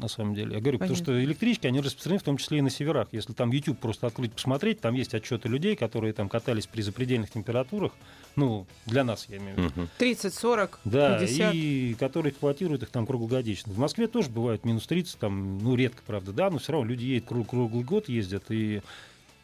на 0.00 0.08
самом 0.08 0.34
деле. 0.34 0.54
Я 0.54 0.60
говорю, 0.60 0.78
потому 0.78 0.94
Понятно. 0.96 1.14
что 1.14 1.24
электрички, 1.24 1.66
они 1.66 1.80
распространены 1.80 2.20
в 2.20 2.22
том 2.24 2.36
числе 2.36 2.58
и 2.58 2.60
на 2.60 2.70
северах. 2.70 3.08
Если 3.12 3.32
там 3.32 3.50
YouTube 3.52 3.78
просто 3.78 4.06
открыть, 4.06 4.32
посмотреть, 4.32 4.80
там 4.80 4.94
есть 4.94 5.14
отчеты 5.14 5.48
людей, 5.48 5.76
которые 5.76 6.12
там 6.12 6.28
катались 6.28 6.66
при 6.66 6.82
запредельных 6.82 7.30
температурах. 7.30 7.92
Ну, 8.36 8.66
для 8.86 9.04
нас, 9.04 9.26
я 9.28 9.36
имею 9.38 9.54
в 9.54 9.58
виду. 9.58 9.72
Мгм. 9.76 9.88
30, 9.98 10.34
40, 10.34 10.80
Да, 10.84 11.18
50. 11.18 11.54
и 11.54 11.94
которые 11.98 12.30
эксплуатируют 12.32 12.82
их 12.82 12.90
там 12.90 13.06
круглогодично. 13.06 13.72
В 13.72 13.78
Москве 13.78 14.06
тоже 14.08 14.30
бывает 14.30 14.64
минус 14.64 14.86
30, 14.86 15.18
там, 15.18 15.58
ну, 15.58 15.74
редко, 15.74 16.02
правда, 16.06 16.32
да, 16.32 16.50
но 16.50 16.58
все 16.58 16.72
равно 16.72 16.86
люди 16.88 17.04
едут 17.04 17.28
круг- 17.28 17.48
круглый 17.50 17.84
год, 17.84 18.08
ездят, 18.08 18.44
и, 18.50 18.82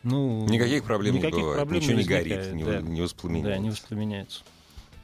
ну... 0.03 0.47
Никаких 0.49 0.85
проблем 0.85 1.14
никаких 1.16 1.37
не 1.37 1.42
бывает. 1.42 1.59
проблем 1.59 1.81
Ничего 1.81 1.92
не 1.92 1.97
возникает, 1.99 2.27
горит, 2.29 2.53
не, 2.55 2.64
да. 2.64 2.81
не 2.81 2.97
Да, 2.97 3.03
воспламеняется. 3.03 3.62
не 3.62 3.71
воспламеняется. 3.71 4.42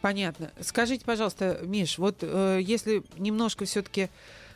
Понятно. 0.00 0.50
Скажите, 0.60 1.04
пожалуйста, 1.04 1.60
Миш, 1.62 1.96
вот 1.98 2.18
э, 2.22 2.58
если 2.60 3.04
немножко 3.18 3.64
все-таки 3.66 4.08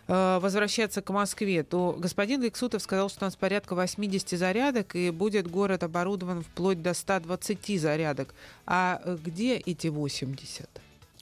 возвращаться 0.08 1.02
к 1.02 1.10
Москве, 1.10 1.64
то 1.64 1.96
господин 1.98 2.42
Лексутов 2.42 2.82
сказал, 2.82 3.08
что 3.08 3.24
у 3.24 3.26
нас 3.26 3.34
порядка 3.36 3.74
80 3.74 4.38
зарядок, 4.38 4.94
и 4.94 5.10
будет 5.10 5.48
город 5.48 5.82
оборудован 5.82 6.42
вплоть 6.42 6.80
до 6.80 6.94
120 6.94 7.80
зарядок. 7.80 8.34
А 8.66 9.00
э, 9.04 9.18
где 9.22 9.56
эти 9.56 9.88
80? 9.88 10.68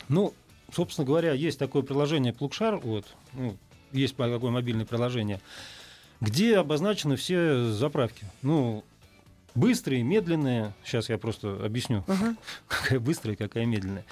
Ну, 0.09 0.35
собственно 0.73 1.07
говоря, 1.07 1.33
есть 1.33 1.59
такое 1.59 1.83
приложение 1.83 2.33
Плукшар, 2.33 2.77
вот, 2.77 3.07
ну, 3.33 3.57
есть 3.93 4.17
такое 4.17 4.51
мобильное 4.51 4.85
приложение, 4.85 5.41
где 6.21 6.59
обозначены 6.59 7.17
все 7.17 7.71
заправки. 7.71 8.27
Ну, 8.43 8.85
быстрые, 9.55 10.03
медленные. 10.03 10.75
Сейчас 10.85 11.09
я 11.09 11.19
просто 11.19 11.65
объясню, 11.65 12.05
uh-huh. 12.07 12.37
какая 12.69 13.01
быстрая, 13.01 13.37
какая 13.37 13.67
медленная. 13.67 14.05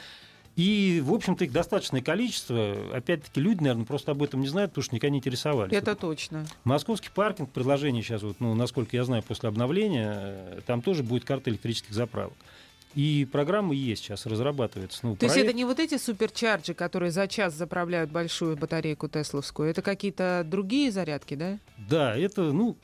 И, 0.56 1.02
в 1.04 1.14
общем-то, 1.14 1.44
их 1.44 1.52
достаточное 1.52 2.02
количество. 2.02 2.76
Опять-таки, 2.92 3.40
люди, 3.40 3.60
наверное, 3.60 3.86
просто 3.86 4.12
об 4.12 4.22
этом 4.22 4.40
не 4.40 4.48
знают, 4.48 4.72
потому 4.72 4.84
что 4.84 4.94
никогда 4.94 5.12
не 5.12 5.18
интересовались. 5.18 5.72
Это 5.72 5.94
точно. 5.94 6.46
Московский 6.64 7.08
паркинг, 7.14 7.50
предложение 7.50 8.02
сейчас, 8.02 8.22
вот, 8.22 8.36
ну, 8.38 8.54
насколько 8.54 8.94
я 8.94 9.04
знаю, 9.04 9.22
после 9.22 9.48
обновления, 9.48 10.12
э, 10.14 10.60
там 10.66 10.82
тоже 10.82 11.02
будет 11.02 11.24
карта 11.24 11.48
электрических 11.48 11.94
заправок. 11.94 12.34
И 12.94 13.26
программы 13.32 13.74
есть 13.74 14.04
сейчас, 14.04 14.26
разрабатывается. 14.26 15.00
Ну, 15.02 15.14
То 15.14 15.20
проект... 15.20 15.36
есть 15.36 15.48
это 15.48 15.56
не 15.56 15.64
вот 15.64 15.78
эти 15.78 15.96
суперчарджи, 15.96 16.74
которые 16.74 17.10
за 17.10 17.26
час 17.26 17.54
заправляют 17.54 18.10
большую 18.10 18.56
батарейку 18.58 19.08
Тесловскую, 19.08 19.70
это 19.70 19.80
какие-то 19.80 20.44
другие 20.46 20.92
зарядки, 20.92 21.34
да? 21.34 21.58
Да, 21.78 22.14
это, 22.14 22.52
ну, 22.52 22.76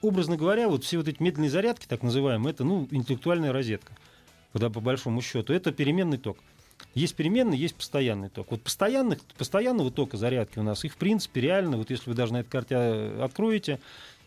образно 0.00 0.38
говоря, 0.38 0.68
вот 0.68 0.84
все 0.84 0.96
вот 0.96 1.08
эти 1.08 1.22
медленные 1.22 1.50
зарядки, 1.50 1.86
так 1.86 2.02
называемые, 2.02 2.54
это, 2.54 2.64
ну, 2.64 2.88
интеллектуальная 2.90 3.52
розетка, 3.52 3.92
куда 4.52 4.70
по 4.70 4.80
большому 4.80 5.20
счету. 5.20 5.52
Это 5.52 5.70
переменный 5.70 6.16
ток. 6.16 6.38
Есть 6.94 7.14
переменный, 7.14 7.56
есть 7.56 7.74
постоянный 7.74 8.28
ток. 8.28 8.50
Вот 8.50 8.62
постоянных, 8.62 9.20
постоянного 9.38 9.90
тока 9.90 10.16
зарядки 10.16 10.58
у 10.58 10.62
нас, 10.62 10.84
их, 10.84 10.94
в 10.94 10.96
принципе, 10.96 11.40
реально, 11.40 11.76
вот 11.76 11.90
если 11.90 12.10
вы 12.10 12.16
даже 12.16 12.32
на 12.32 12.38
этой 12.38 12.50
карте 12.50 12.74
а, 12.76 13.24
откроете, 13.24 13.80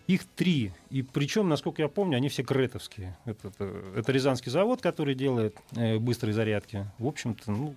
их 0.08 0.26
три. 0.36 0.72
И 0.90 1.02
причем, 1.02 1.50
насколько 1.50 1.82
я 1.82 1.88
помню, 1.88 2.18
они 2.18 2.30
все 2.30 2.44
кретовские. 2.44 3.18
Это, 3.26 3.48
это, 3.48 3.84
это 3.96 4.12
Рязанский 4.12 4.52
завод, 4.52 4.82
который 4.82 5.16
делает 5.16 5.58
э, 5.76 5.98
быстрые 5.98 6.34
зарядки. 6.34 6.86
В 7.00 7.08
общем-то, 7.08 7.52
ну, 7.52 7.76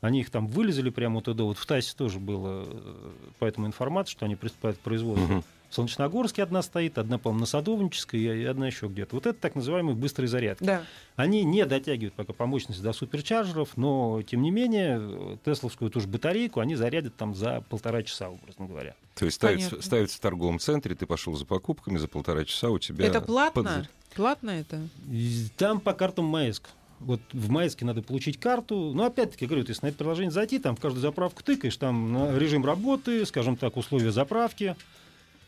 они 0.00 0.20
их 0.20 0.30
там 0.30 0.46
вылезали 0.46 0.90
прямо 0.90 1.20
туда. 1.20 1.44
Вот 1.44 1.58
в 1.58 1.66
ТАСе 1.66 1.94
тоже 1.96 2.18
было 2.18 2.64
э, 2.66 3.10
поэтому 3.38 3.66
информация, 3.66 4.12
что 4.12 4.26
они 4.26 4.34
приступают 4.34 4.78
к 4.78 4.80
производству. 4.80 5.38
Uh-huh. 5.38 5.44
В 5.68 5.74
Солнечногорске 5.74 6.42
одна 6.42 6.62
стоит, 6.62 6.96
одна, 6.98 7.18
по-моему, 7.18 7.40
на 7.40 7.46
Садовнической 7.46 8.20
и 8.20 8.44
одна 8.44 8.68
еще 8.68 8.86
где-то. 8.86 9.16
Вот 9.16 9.26
это 9.26 9.38
так 9.38 9.54
называемые 9.54 9.94
быстрые 9.94 10.28
зарядки. 10.28 10.64
Да. 10.64 10.82
Они 11.16 11.44
не 11.44 11.66
дотягивают 11.66 12.14
пока 12.14 12.32
по 12.32 12.46
мощности 12.46 12.80
до 12.80 12.92
суперчарджеров, 12.92 13.76
но, 13.76 14.22
тем 14.22 14.42
не 14.42 14.50
менее, 14.50 15.38
тесловскую 15.44 15.90
ту 15.90 16.00
же 16.00 16.06
батарейку 16.06 16.60
они 16.60 16.76
зарядят 16.76 17.16
там 17.16 17.34
за 17.34 17.62
полтора 17.68 18.02
часа, 18.02 18.30
образно 18.30 18.66
говоря. 18.66 18.94
То 19.16 19.24
есть 19.24 19.36
ставится, 19.36 19.82
ставится 19.82 20.16
в 20.18 20.20
торговом 20.20 20.58
центре, 20.58 20.94
ты 20.94 21.06
пошел 21.06 21.34
за 21.34 21.44
покупками, 21.44 21.98
за 21.98 22.08
полтора 22.08 22.44
часа 22.44 22.70
у 22.70 22.78
тебя... 22.78 23.06
Это 23.06 23.20
платно? 23.20 23.62
Подзаряд... 23.62 23.90
Платно 24.14 24.50
это? 24.50 24.88
И 25.10 25.48
там 25.56 25.80
по 25.80 25.92
картам 25.92 26.24
Маэск. 26.26 26.68
Вот 27.00 27.20
в 27.32 27.50
Маэске 27.50 27.84
надо 27.84 28.00
получить 28.00 28.40
карту. 28.40 28.92
Но 28.94 29.04
опять-таки, 29.04 29.44
говорю, 29.44 29.64
если 29.68 29.84
на 29.84 29.88
это 29.90 29.98
приложение 29.98 30.30
зайти, 30.30 30.58
там 30.58 30.74
в 30.76 30.80
каждую 30.80 31.02
заправку 31.02 31.42
тыкаешь, 31.42 31.76
там 31.76 32.34
режим 32.38 32.64
работы, 32.64 33.26
скажем 33.26 33.56
так, 33.56 33.76
условия 33.76 34.12
заправки. 34.12 34.74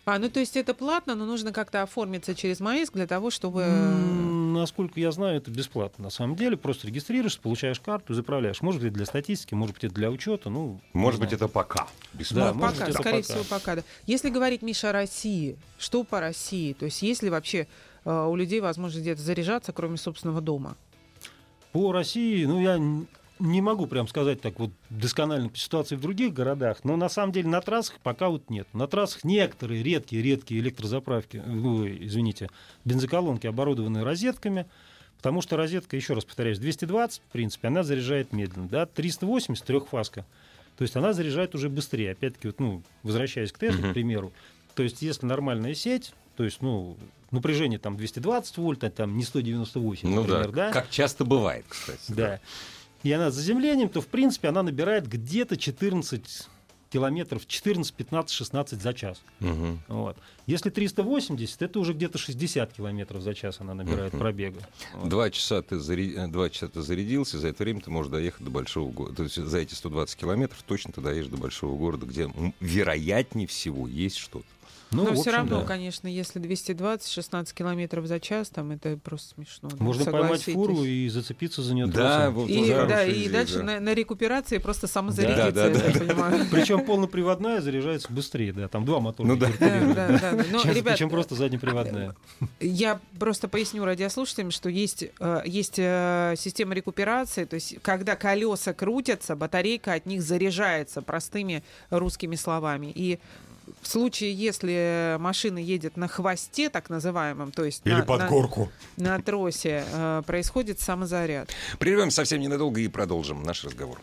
А, 0.08 0.18
ну 0.18 0.30
то 0.30 0.40
есть 0.40 0.56
это 0.56 0.72
платно, 0.72 1.14
но 1.14 1.26
нужно 1.26 1.52
как-то 1.52 1.82
оформиться 1.82 2.34
через 2.34 2.60
МАИСК 2.60 2.94
для 2.94 3.06
того, 3.06 3.28
чтобы... 3.28 3.66
Насколько 3.66 4.98
я 4.98 5.12
знаю, 5.12 5.36
это 5.36 5.50
бесплатно. 5.50 6.04
На 6.04 6.10
самом 6.10 6.34
деле, 6.34 6.56
просто 6.56 6.86
регистрируешься, 6.86 7.38
получаешь 7.38 7.78
карту, 7.78 8.14
заправляешь. 8.14 8.62
Может 8.62 8.80
быть, 8.80 8.94
для 8.94 9.04
статистики, 9.04 9.52
может 9.52 9.74
быть, 9.74 9.84
это 9.84 9.94
для 9.94 10.10
учета. 10.10 10.48
Ну, 10.48 10.80
может 10.94 11.20
быть, 11.20 11.34
это 11.34 11.46
пока. 11.46 11.86
Бесплатно. 12.14 12.58
Да, 12.58 12.68
пока, 12.68 12.86
быть, 12.86 12.94
скорее 12.94 13.22
пока. 13.22 13.34
всего, 13.34 13.44
пока. 13.44 13.76
Да. 13.76 13.82
Если 14.06 14.30
говорить, 14.30 14.62
Миша, 14.62 14.88
о 14.88 14.92
России, 14.92 15.58
что 15.78 16.02
по 16.04 16.20
России? 16.20 16.72
То 16.72 16.86
есть 16.86 17.02
есть 17.02 17.22
ли 17.22 17.28
вообще 17.28 17.68
э, 18.06 18.26
у 18.26 18.34
людей 18.34 18.60
возможность 18.62 19.02
где-то 19.02 19.20
заряжаться, 19.20 19.74
кроме 19.74 19.98
собственного 19.98 20.40
дома? 20.40 20.74
По 21.72 21.92
России, 21.92 22.46
ну, 22.46 22.62
я 22.62 22.78
не 23.38 23.60
могу 23.60 23.86
прям 23.86 24.08
сказать 24.08 24.40
так 24.40 24.58
вот 24.58 24.70
досконально 24.90 25.48
по 25.48 25.56
ситуации 25.56 25.96
в 25.96 26.00
других 26.00 26.32
городах, 26.32 26.78
но 26.84 26.96
на 26.96 27.08
самом 27.08 27.32
деле 27.32 27.48
на 27.48 27.60
трассах 27.60 27.98
пока 28.02 28.28
вот 28.28 28.50
нет. 28.50 28.66
На 28.72 28.86
трассах 28.86 29.24
некоторые 29.24 29.82
редкие-редкие 29.82 30.60
электрозаправки, 30.60 31.42
ой, 31.46 31.98
извините, 32.00 32.50
бензоколонки 32.84 33.46
оборудованы 33.46 34.04
розетками, 34.04 34.66
потому 35.16 35.42
что 35.42 35.56
розетка, 35.56 35.96
еще 35.96 36.14
раз 36.14 36.24
повторяюсь, 36.24 36.58
220, 36.58 37.22
в 37.28 37.32
принципе, 37.32 37.68
она 37.68 37.82
заряжает 37.82 38.32
медленно, 38.32 38.68
да, 38.68 38.86
380 38.86 39.64
трехфазка, 39.64 40.24
то 40.76 40.82
есть 40.82 40.96
она 40.96 41.12
заряжает 41.12 41.54
уже 41.54 41.68
быстрее. 41.68 42.12
Опять-таки, 42.12 42.48
вот, 42.48 42.60
ну, 42.60 42.82
возвращаясь 43.02 43.52
к 43.52 43.58
Тесле, 43.58 43.82
uh-huh. 43.82 43.90
к 43.90 43.94
примеру, 43.94 44.32
то 44.74 44.82
есть 44.82 45.02
если 45.02 45.26
нормальная 45.26 45.74
сеть, 45.74 46.12
то 46.36 46.44
есть, 46.44 46.62
ну, 46.62 46.96
напряжение 47.32 47.78
там 47.78 47.96
220 47.96 48.56
вольт, 48.58 48.84
а 48.84 48.90
там 48.90 49.16
не 49.16 49.24
198, 49.24 50.08
ну, 50.08 50.22
например, 50.22 50.50
да, 50.50 50.66
да? 50.68 50.72
Как 50.72 50.88
часто 50.88 51.24
бывает, 51.24 51.64
кстати. 51.68 51.98
Да. 52.08 52.14
да 52.14 52.40
и 53.02 53.12
она 53.12 53.30
с 53.30 53.34
заземлением, 53.34 53.88
то 53.88 54.00
в 54.00 54.06
принципе 54.06 54.48
она 54.48 54.62
набирает 54.62 55.08
где-то 55.08 55.56
14 55.56 56.48
километров 56.90 57.46
14, 57.46 57.92
15, 57.94 58.30
16 58.34 58.80
за 58.80 58.94
час. 58.94 59.22
Угу. 59.40 59.78
Вот. 59.88 60.16
Если 60.46 60.70
380, 60.70 61.62
это 61.62 61.78
уже 61.78 61.92
где-то 61.92 62.18
60 62.18 62.72
километров 62.72 63.22
за 63.22 63.34
час 63.34 63.60
она 63.60 63.74
набирает 63.74 64.14
угу. 64.14 64.20
пробега. 64.20 64.60
Вот. 64.94 65.08
Два, 65.08 65.30
часа 65.30 65.62
ты 65.62 65.78
заря... 65.78 66.26
Два 66.28 66.50
часа 66.50 66.68
ты 66.68 66.82
зарядился, 66.82 67.38
за 67.38 67.48
это 67.48 67.62
время 67.62 67.80
ты 67.80 67.90
можешь 67.90 68.10
доехать 68.10 68.44
до 68.44 68.50
большого 68.50 68.90
города. 68.90 69.16
То 69.16 69.22
есть 69.24 69.36
за 69.36 69.58
эти 69.58 69.74
120 69.74 70.18
километров 70.18 70.62
точно 70.66 70.92
ты 70.92 71.00
доедешь 71.00 71.28
до 71.28 71.36
большого 71.36 71.76
города, 71.76 72.06
где 72.06 72.30
вероятнее 72.60 73.46
всего 73.46 73.86
есть 73.86 74.16
что-то. 74.16 74.46
Ну, 74.90 75.04
Но 75.04 75.14
все 75.14 75.30
равно, 75.30 75.60
да. 75.60 75.66
конечно, 75.66 76.08
если 76.08 76.40
220-16 76.40 77.54
километров 77.54 78.06
за 78.06 78.20
час, 78.20 78.48
там 78.48 78.70
это 78.70 78.96
просто 78.96 79.34
смешно. 79.34 79.68
Можно 79.78 80.10
поймать 80.10 80.42
фуру 80.44 80.84
и 80.84 81.08
зацепиться 81.08 81.62
за 81.62 81.74
нее. 81.74 81.86
Да, 81.86 82.30
вот 82.30 82.48
и, 82.48 82.68
да, 82.68 83.04
и 83.04 83.12
идея, 83.12 83.30
дальше 83.30 83.58
да. 83.58 83.64
на, 83.64 83.80
на 83.80 83.94
рекуперации 83.94 84.58
просто 84.58 84.86
самозарядиться, 84.86 85.52
да, 85.52 85.68
да, 85.68 85.92
да, 85.92 86.14
да, 86.14 86.30
да. 86.30 86.46
Причем 86.50 86.84
полноприводная 86.84 87.60
заряжается 87.60 88.10
быстрее, 88.10 88.52
да, 88.52 88.68
там 88.68 88.86
два 88.86 89.00
мотора. 89.00 89.26
Ну, 89.26 89.36
да. 89.36 89.48
Да, 89.60 89.94
да, 89.94 90.18
да, 90.18 90.44
Но, 90.50 90.62
чем, 90.62 90.72
ребят, 90.72 90.96
чем 90.96 91.10
просто 91.10 91.34
заднеприводная. 91.34 92.14
Я 92.60 93.00
просто 93.18 93.48
поясню 93.48 93.84
радиослушателям, 93.84 94.50
что 94.50 94.70
есть, 94.70 95.04
э, 95.20 95.42
есть 95.44 95.78
э, 95.78 96.34
система 96.38 96.74
рекуперации, 96.74 97.44
то 97.44 97.54
есть 97.54 97.76
когда 97.82 98.16
колеса 98.16 98.72
крутятся, 98.72 99.36
батарейка 99.36 99.92
от 99.92 100.06
них 100.06 100.22
заряжается 100.22 101.02
простыми 101.02 101.62
русскими 101.90 102.36
словами. 102.36 102.90
И 102.94 103.18
в 103.80 103.88
случае, 103.88 104.32
если 104.34 105.16
машина 105.18 105.58
едет 105.58 105.96
на 105.96 106.08
хвосте, 106.08 106.70
так 106.70 106.90
называемом, 106.90 107.52
то 107.52 107.64
есть 107.64 107.82
Или 107.84 107.94
на, 107.94 108.04
под 108.04 108.20
на, 108.20 108.28
горку. 108.28 108.70
на 108.96 109.20
тросе, 109.20 109.84
э, 109.92 110.22
происходит 110.26 110.80
самозаряд. 110.80 111.50
Прервем 111.78 112.10
совсем 112.10 112.40
ненадолго 112.40 112.80
и 112.80 112.88
продолжим 112.88 113.42
наш 113.42 113.64
разговор. 113.64 114.00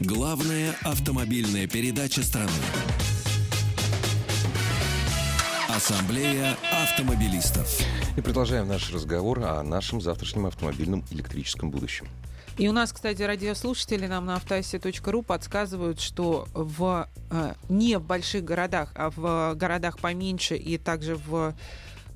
Главная 0.00 0.74
автомобильная 0.82 1.66
передача 1.66 2.22
страны. 2.22 2.50
Ассамблея 5.68 6.56
автомобилистов. 6.72 7.68
И 8.16 8.20
продолжаем 8.20 8.66
наш 8.66 8.92
разговор 8.92 9.40
о 9.44 9.62
нашем 9.62 10.00
завтрашнем 10.00 10.46
автомобильном 10.46 11.04
электрическом 11.10 11.70
будущем. 11.70 12.08
И 12.58 12.68
у 12.68 12.72
нас, 12.72 12.92
кстати, 12.92 13.22
радиослушатели 13.22 14.06
нам 14.06 14.26
на 14.26 14.34
автоасе.ру 14.34 15.22
подсказывают, 15.22 16.00
что 16.00 16.48
в, 16.52 17.08
э, 17.30 17.54
не 17.68 17.98
в 17.98 18.02
больших 18.02 18.44
городах, 18.44 18.90
а 18.96 19.10
в 19.10 19.54
городах 19.54 19.98
поменьше 20.00 20.56
и 20.56 20.76
также 20.76 21.14
в 21.14 21.54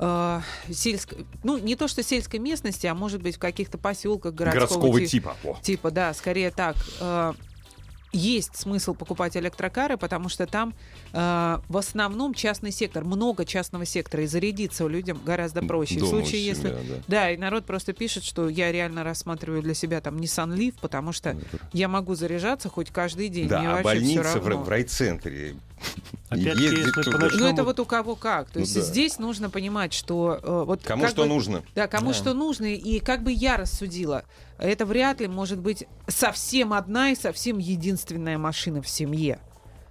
э, 0.00 0.40
сельской, 0.68 1.26
ну 1.44 1.58
не 1.58 1.76
то 1.76 1.86
что 1.86 2.02
сельской 2.02 2.40
местности, 2.40 2.88
а 2.88 2.94
может 2.94 3.22
быть 3.22 3.36
в 3.36 3.38
каких-то 3.38 3.78
поселках 3.78 4.34
городского, 4.34 4.80
городского 4.80 5.06
типа. 5.06 5.36
Типа, 5.42 5.58
типа, 5.62 5.90
да, 5.92 6.12
скорее 6.12 6.50
так. 6.50 6.76
Э, 7.00 7.34
есть 8.12 8.56
смысл 8.56 8.94
покупать 8.94 9.36
электрокары, 9.36 9.96
потому 9.96 10.28
что 10.28 10.46
там 10.46 10.74
э, 11.12 11.58
в 11.68 11.76
основном 11.76 12.34
частный 12.34 12.70
сектор, 12.70 13.04
много 13.04 13.44
частного 13.44 13.84
сектора, 13.84 14.24
и 14.24 14.26
зарядиться 14.26 14.86
людям 14.86 15.20
гораздо 15.24 15.62
проще. 15.62 15.98
Дома 15.98 16.06
в 16.06 16.10
случае, 16.10 16.44
если... 16.44 16.68
да. 16.68 16.78
да, 17.08 17.30
и 17.30 17.36
народ 17.36 17.64
просто 17.64 17.92
пишет, 17.92 18.24
что 18.24 18.48
я 18.48 18.70
реально 18.70 19.04
рассматриваю 19.04 19.62
для 19.62 19.74
себя 19.74 20.00
там 20.00 20.16
Nissan 20.18 20.54
Leaf, 20.54 20.74
потому 20.80 21.12
что 21.12 21.36
я 21.72 21.88
могу 21.88 22.14
заряжаться 22.14 22.68
хоть 22.68 22.90
каждый 22.90 23.28
день. 23.28 23.48
Да, 23.48 23.60
Мне 23.60 23.70
а 23.70 23.82
больница 23.82 24.40
в, 24.40 24.44
в 24.44 24.68
райцентре 24.68 25.56
ну, 26.30 27.46
это 27.46 27.64
вот 27.64 27.80
у 27.80 27.84
кого 27.84 28.16
как. 28.16 28.46
То 28.46 28.58
ну, 28.58 28.60
есть 28.60 28.74
да. 28.74 28.80
здесь 28.80 29.18
нужно 29.18 29.50
понимать, 29.50 29.92
что... 29.92 30.38
Э, 30.42 30.64
вот 30.66 30.82
кому 30.82 31.06
что 31.08 31.22
бы, 31.22 31.28
нужно. 31.28 31.62
Да, 31.74 31.88
кому 31.88 32.08
да. 32.08 32.14
что 32.14 32.34
нужно. 32.34 32.66
И 32.66 33.00
как 33.00 33.22
бы 33.22 33.32
я 33.32 33.56
рассудила, 33.56 34.24
это 34.68 34.86
вряд 34.86 35.20
ли 35.20 35.28
может 35.28 35.58
быть 35.60 35.86
совсем 36.08 36.72
одна 36.72 37.10
и 37.10 37.14
совсем 37.14 37.58
единственная 37.58 38.38
машина 38.38 38.82
в 38.82 38.88
семье. 38.88 39.38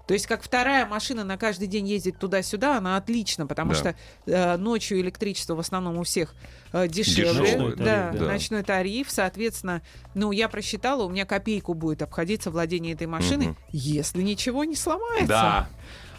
То 0.08 0.14
есть 0.14 0.28
как 0.28 0.44
вторая 0.44 0.86
машина 0.86 1.24
на 1.24 1.38
каждый 1.38 1.68
день 1.68 1.88
ездить 1.88 2.18
туда-сюда, 2.20 2.78
она 2.78 2.98
отлично, 2.98 3.48
потому 3.48 3.72
Да. 3.72 3.78
что 3.78 3.96
э, 4.26 4.58
ночью 4.58 5.00
электричество 5.00 5.56
в 5.56 5.60
основном 5.60 5.98
у 6.00 6.04
всех 6.04 6.36
э, 6.74 6.88
дешевле. 6.90 7.46
Дешевое, 7.46 7.76
да, 7.76 7.86
тариф, 8.10 8.20
да. 8.20 8.26
ночной 8.28 8.64
тариф, 8.64 9.08
соответственно, 9.10 9.82
ну 10.14 10.32
я 10.34 10.50
просчитала, 10.50 11.04
у 11.04 11.10
меня 11.10 11.26
копейку 11.26 11.76
будет 11.76 12.02
обходиться 12.02 12.52
владение 12.52 12.94
этой 12.94 13.08
машиной, 13.08 13.48
Мгм. 13.50 13.58
если 13.72 14.22
ничего 14.22 14.66
не 14.66 14.76
сломается. 14.76 15.28
Да. 15.28 15.70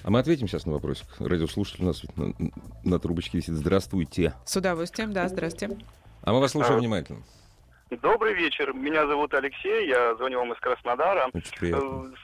А 0.04 0.10
мы 0.10 0.20
ответим 0.20 0.48
сейчас 0.48 0.64
на 0.64 0.72
вопросик. 0.72 1.06
Радиослушатель 1.18 1.84
у 1.84 1.86
нас 1.88 2.02
на, 2.16 2.32
на 2.84 2.98
трубочке 2.98 3.38
висит. 3.38 3.54
Здравствуйте. 3.54 4.32
С 4.46 4.56
удовольствием, 4.56 5.12
да, 5.12 5.28
здрасте. 5.28 5.76
А 6.22 6.32
мы 6.32 6.40
вас 6.40 6.52
слушаем 6.52 6.76
А, 6.76 6.78
внимательно. 6.80 7.22
Добрый 8.00 8.32
вечер, 8.32 8.72
меня 8.72 9.06
зовут 9.06 9.34
Алексей, 9.34 9.86
я 9.86 10.14
звоню 10.14 10.38
вам 10.38 10.54
из 10.54 10.58
Краснодара. 10.60 11.28
Очень 11.34 11.58
приятно. 11.58 12.14
Э, 12.14 12.16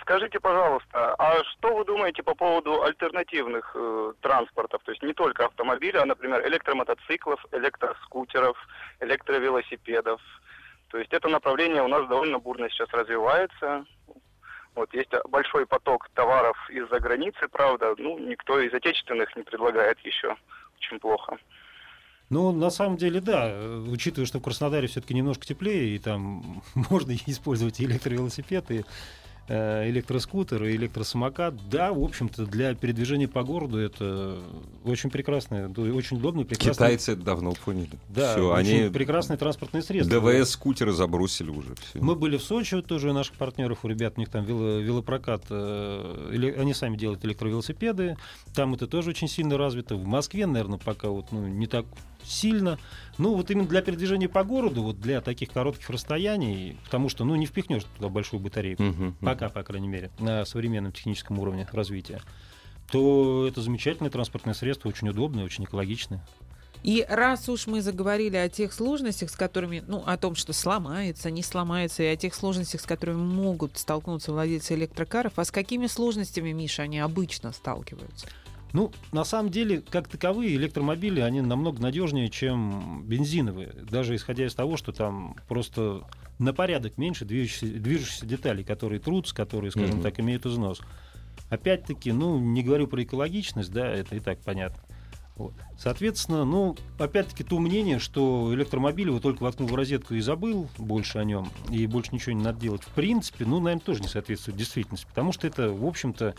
Скажите, 0.00 0.40
пожалуйста, 0.40 1.14
а 1.14 1.44
что 1.44 1.76
вы 1.76 1.84
думаете 1.84 2.24
по 2.24 2.34
поводу 2.34 2.82
альтернативных 2.82 3.70
э, 3.76 4.12
транспортов? 4.20 4.82
То 4.82 4.90
есть 4.90 5.04
не 5.04 5.12
только 5.12 5.46
автомобиля, 5.46 6.02
а, 6.02 6.04
например, 6.04 6.44
электромотоциклов, 6.48 7.46
электроскутеров, 7.52 8.56
электровелосипедов. 8.98 10.20
То 10.88 10.98
есть 10.98 11.12
это 11.12 11.28
направление 11.28 11.82
у 11.82 11.88
нас 11.88 12.08
довольно 12.08 12.40
бурно 12.40 12.68
сейчас 12.68 12.88
развивается. 12.90 13.86
Вот 14.74 14.92
есть 14.94 15.12
большой 15.28 15.64
поток 15.64 16.08
товаров 16.14 16.56
из-за 16.70 16.98
границы, 16.98 17.46
правда, 17.46 17.94
ну 17.98 18.18
никто 18.18 18.58
из 18.58 18.74
отечественных 18.74 19.36
не 19.36 19.44
предлагает 19.44 20.00
еще. 20.00 20.36
Очень 20.76 20.98
плохо. 20.98 21.38
Ну, 22.30 22.52
на 22.52 22.70
самом 22.70 22.96
деле, 22.96 23.20
да, 23.20 23.48
э, 23.50 23.86
учитывая, 23.90 24.26
что 24.26 24.38
в 24.38 24.42
Краснодаре 24.42 24.88
все-таки 24.88 25.14
немножко 25.14 25.46
теплее, 25.46 25.94
и 25.94 25.98
там 25.98 26.62
можно 26.90 27.12
использовать 27.26 27.80
и 27.80 27.84
электровелосипед, 27.84 28.70
и 28.70 28.84
э, 29.46 29.90
электроскутер, 29.90 30.64
и 30.64 30.74
электросамокат, 30.74 31.68
да, 31.68 31.92
в 31.92 32.02
общем-то, 32.02 32.46
для 32.46 32.74
передвижения 32.74 33.28
по 33.28 33.42
городу 33.42 33.78
это 33.78 34.38
очень 34.84 35.10
прекрасное, 35.10 35.68
очень 35.68 36.16
удобное, 36.16 36.44
прекрасное. 36.46 36.72
Китайцы 36.72 37.12
это 37.12 37.22
давно 37.22 37.52
поняли. 37.52 37.90
Да, 38.08 38.32
Все, 38.32 38.50
очень 38.50 38.82
они 38.82 38.90
прекрасное 38.90 39.36
транспортное 39.36 39.82
средство. 39.82 40.18
ДВС-скутеры 40.18 40.92
забросили 40.92 41.50
уже. 41.50 41.74
Всё. 41.74 42.00
Мы 42.02 42.14
были 42.16 42.38
в 42.38 42.42
Сочи, 42.42 42.74
вот 42.74 42.86
тоже 42.86 43.10
у 43.10 43.12
наших 43.12 43.34
партнеров, 43.34 43.80
у 43.84 43.88
ребят, 43.88 44.14
у 44.16 44.20
них 44.20 44.30
там 44.30 44.44
вело- 44.46 44.80
велопрокат, 44.80 45.44
э, 45.50 46.54
они 46.58 46.72
сами 46.72 46.96
делают 46.96 47.22
электровелосипеды, 47.24 48.16
там 48.54 48.72
это 48.72 48.86
тоже 48.86 49.10
очень 49.10 49.28
сильно 49.28 49.58
развито. 49.58 49.94
В 49.96 50.06
Москве, 50.06 50.46
наверное, 50.46 50.78
пока 50.78 51.10
вот 51.10 51.32
ну, 51.32 51.46
не 51.46 51.66
так 51.66 51.84
сильно. 52.26 52.78
Ну, 53.18 53.34
вот 53.34 53.50
именно 53.50 53.68
для 53.68 53.82
передвижения 53.82 54.28
по 54.28 54.44
городу, 54.44 54.82
вот 54.82 55.00
для 55.00 55.20
таких 55.20 55.50
коротких 55.50 55.88
расстояний, 55.90 56.76
потому 56.84 57.08
что, 57.08 57.24
ну, 57.24 57.34
не 57.36 57.46
впихнешь 57.46 57.84
туда 57.96 58.08
большую 58.08 58.40
батарейку, 58.40 58.82
Мгм, 58.82 59.04
мгм. 59.06 59.16
пока, 59.20 59.48
по 59.48 59.62
крайней 59.62 59.88
мере, 59.88 60.10
на 60.18 60.44
современном 60.44 60.92
техническом 60.92 61.38
уровне 61.38 61.66
развития, 61.72 62.20
то 62.90 63.46
это 63.48 63.60
замечательное 63.60 64.10
транспортное 64.10 64.54
средство, 64.54 64.88
очень 64.88 65.08
удобное, 65.08 65.44
очень 65.44 65.64
экологичное. 65.64 66.24
И 66.82 67.04
раз 67.08 67.48
уж 67.48 67.66
мы 67.66 67.80
заговорили 67.80 68.36
о 68.36 68.50
тех 68.50 68.70
сложностях, 68.70 69.30
с 69.30 69.36
которыми, 69.36 69.82
ну, 69.86 70.02
о 70.04 70.18
том, 70.18 70.34
что 70.34 70.52
сломается, 70.52 71.30
не 71.30 71.42
сломается, 71.42 72.02
и 72.02 72.06
о 72.06 72.16
тех 72.16 72.34
сложностях, 72.34 72.82
с 72.82 72.84
которыми 72.84 73.22
могут 73.22 73.78
столкнуться 73.78 74.32
владельцы 74.32 74.74
электрокаров, 74.74 75.38
а 75.38 75.46
с 75.46 75.50
какими 75.50 75.86
сложностями, 75.86 76.52
Миша, 76.52 76.82
они 76.82 76.98
обычно 76.98 77.52
сталкиваются? 77.52 78.26
Ну, 78.74 78.90
на 79.12 79.22
самом 79.22 79.52
деле, 79.52 79.80
как 79.88 80.08
таковые 80.08 80.56
электромобили, 80.56 81.20
они 81.20 81.40
намного 81.40 81.80
надежнее, 81.80 82.28
чем 82.28 83.04
бензиновые. 83.06 83.72
Даже 83.88 84.16
исходя 84.16 84.46
из 84.46 84.54
того, 84.54 84.76
что 84.76 84.90
там 84.90 85.36
просто 85.48 86.02
на 86.40 86.52
порядок 86.52 86.98
меньше 86.98 87.24
движущихся, 87.24 87.66
движущихся 87.66 88.26
деталей, 88.26 88.64
которые 88.64 88.98
трутся, 88.98 89.32
которые, 89.32 89.70
скажем 89.70 89.94
Мгм. 89.98 90.02
так, 90.02 90.18
имеют 90.18 90.44
износ. 90.44 90.80
Опять-таки, 91.50 92.10
ну, 92.10 92.40
не 92.40 92.64
говорю 92.64 92.88
про 92.88 93.04
экологичность, 93.04 93.70
да, 93.70 93.86
это 93.88 94.16
и 94.16 94.18
так 94.18 94.40
понятно. 94.40 94.82
Вот. 95.36 95.54
Соответственно, 95.78 96.44
ну, 96.44 96.76
опять-таки, 96.98 97.44
то 97.44 97.60
мнение, 97.60 98.00
что 98.00 98.52
электромобиль 98.52 99.06
его 99.06 99.20
только 99.20 99.44
воткнул 99.44 99.68
в 99.68 99.74
розетку 99.76 100.14
и 100.14 100.20
забыл 100.20 100.68
больше 100.78 101.18
о 101.18 101.24
нем, 101.24 101.48
и 101.70 101.86
больше 101.86 102.12
ничего 102.12 102.32
не 102.32 102.42
надо 102.42 102.60
делать, 102.60 102.82
в 102.82 102.88
принципе, 102.88 103.44
ну, 103.44 103.60
наверное, 103.60 103.84
тоже 103.84 104.02
не 104.02 104.08
соответствует 104.08 104.58
действительности, 104.58 105.06
потому 105.06 105.30
что 105.32 105.46
это, 105.46 105.70
в 105.70 105.86
общем-то, 105.86 106.34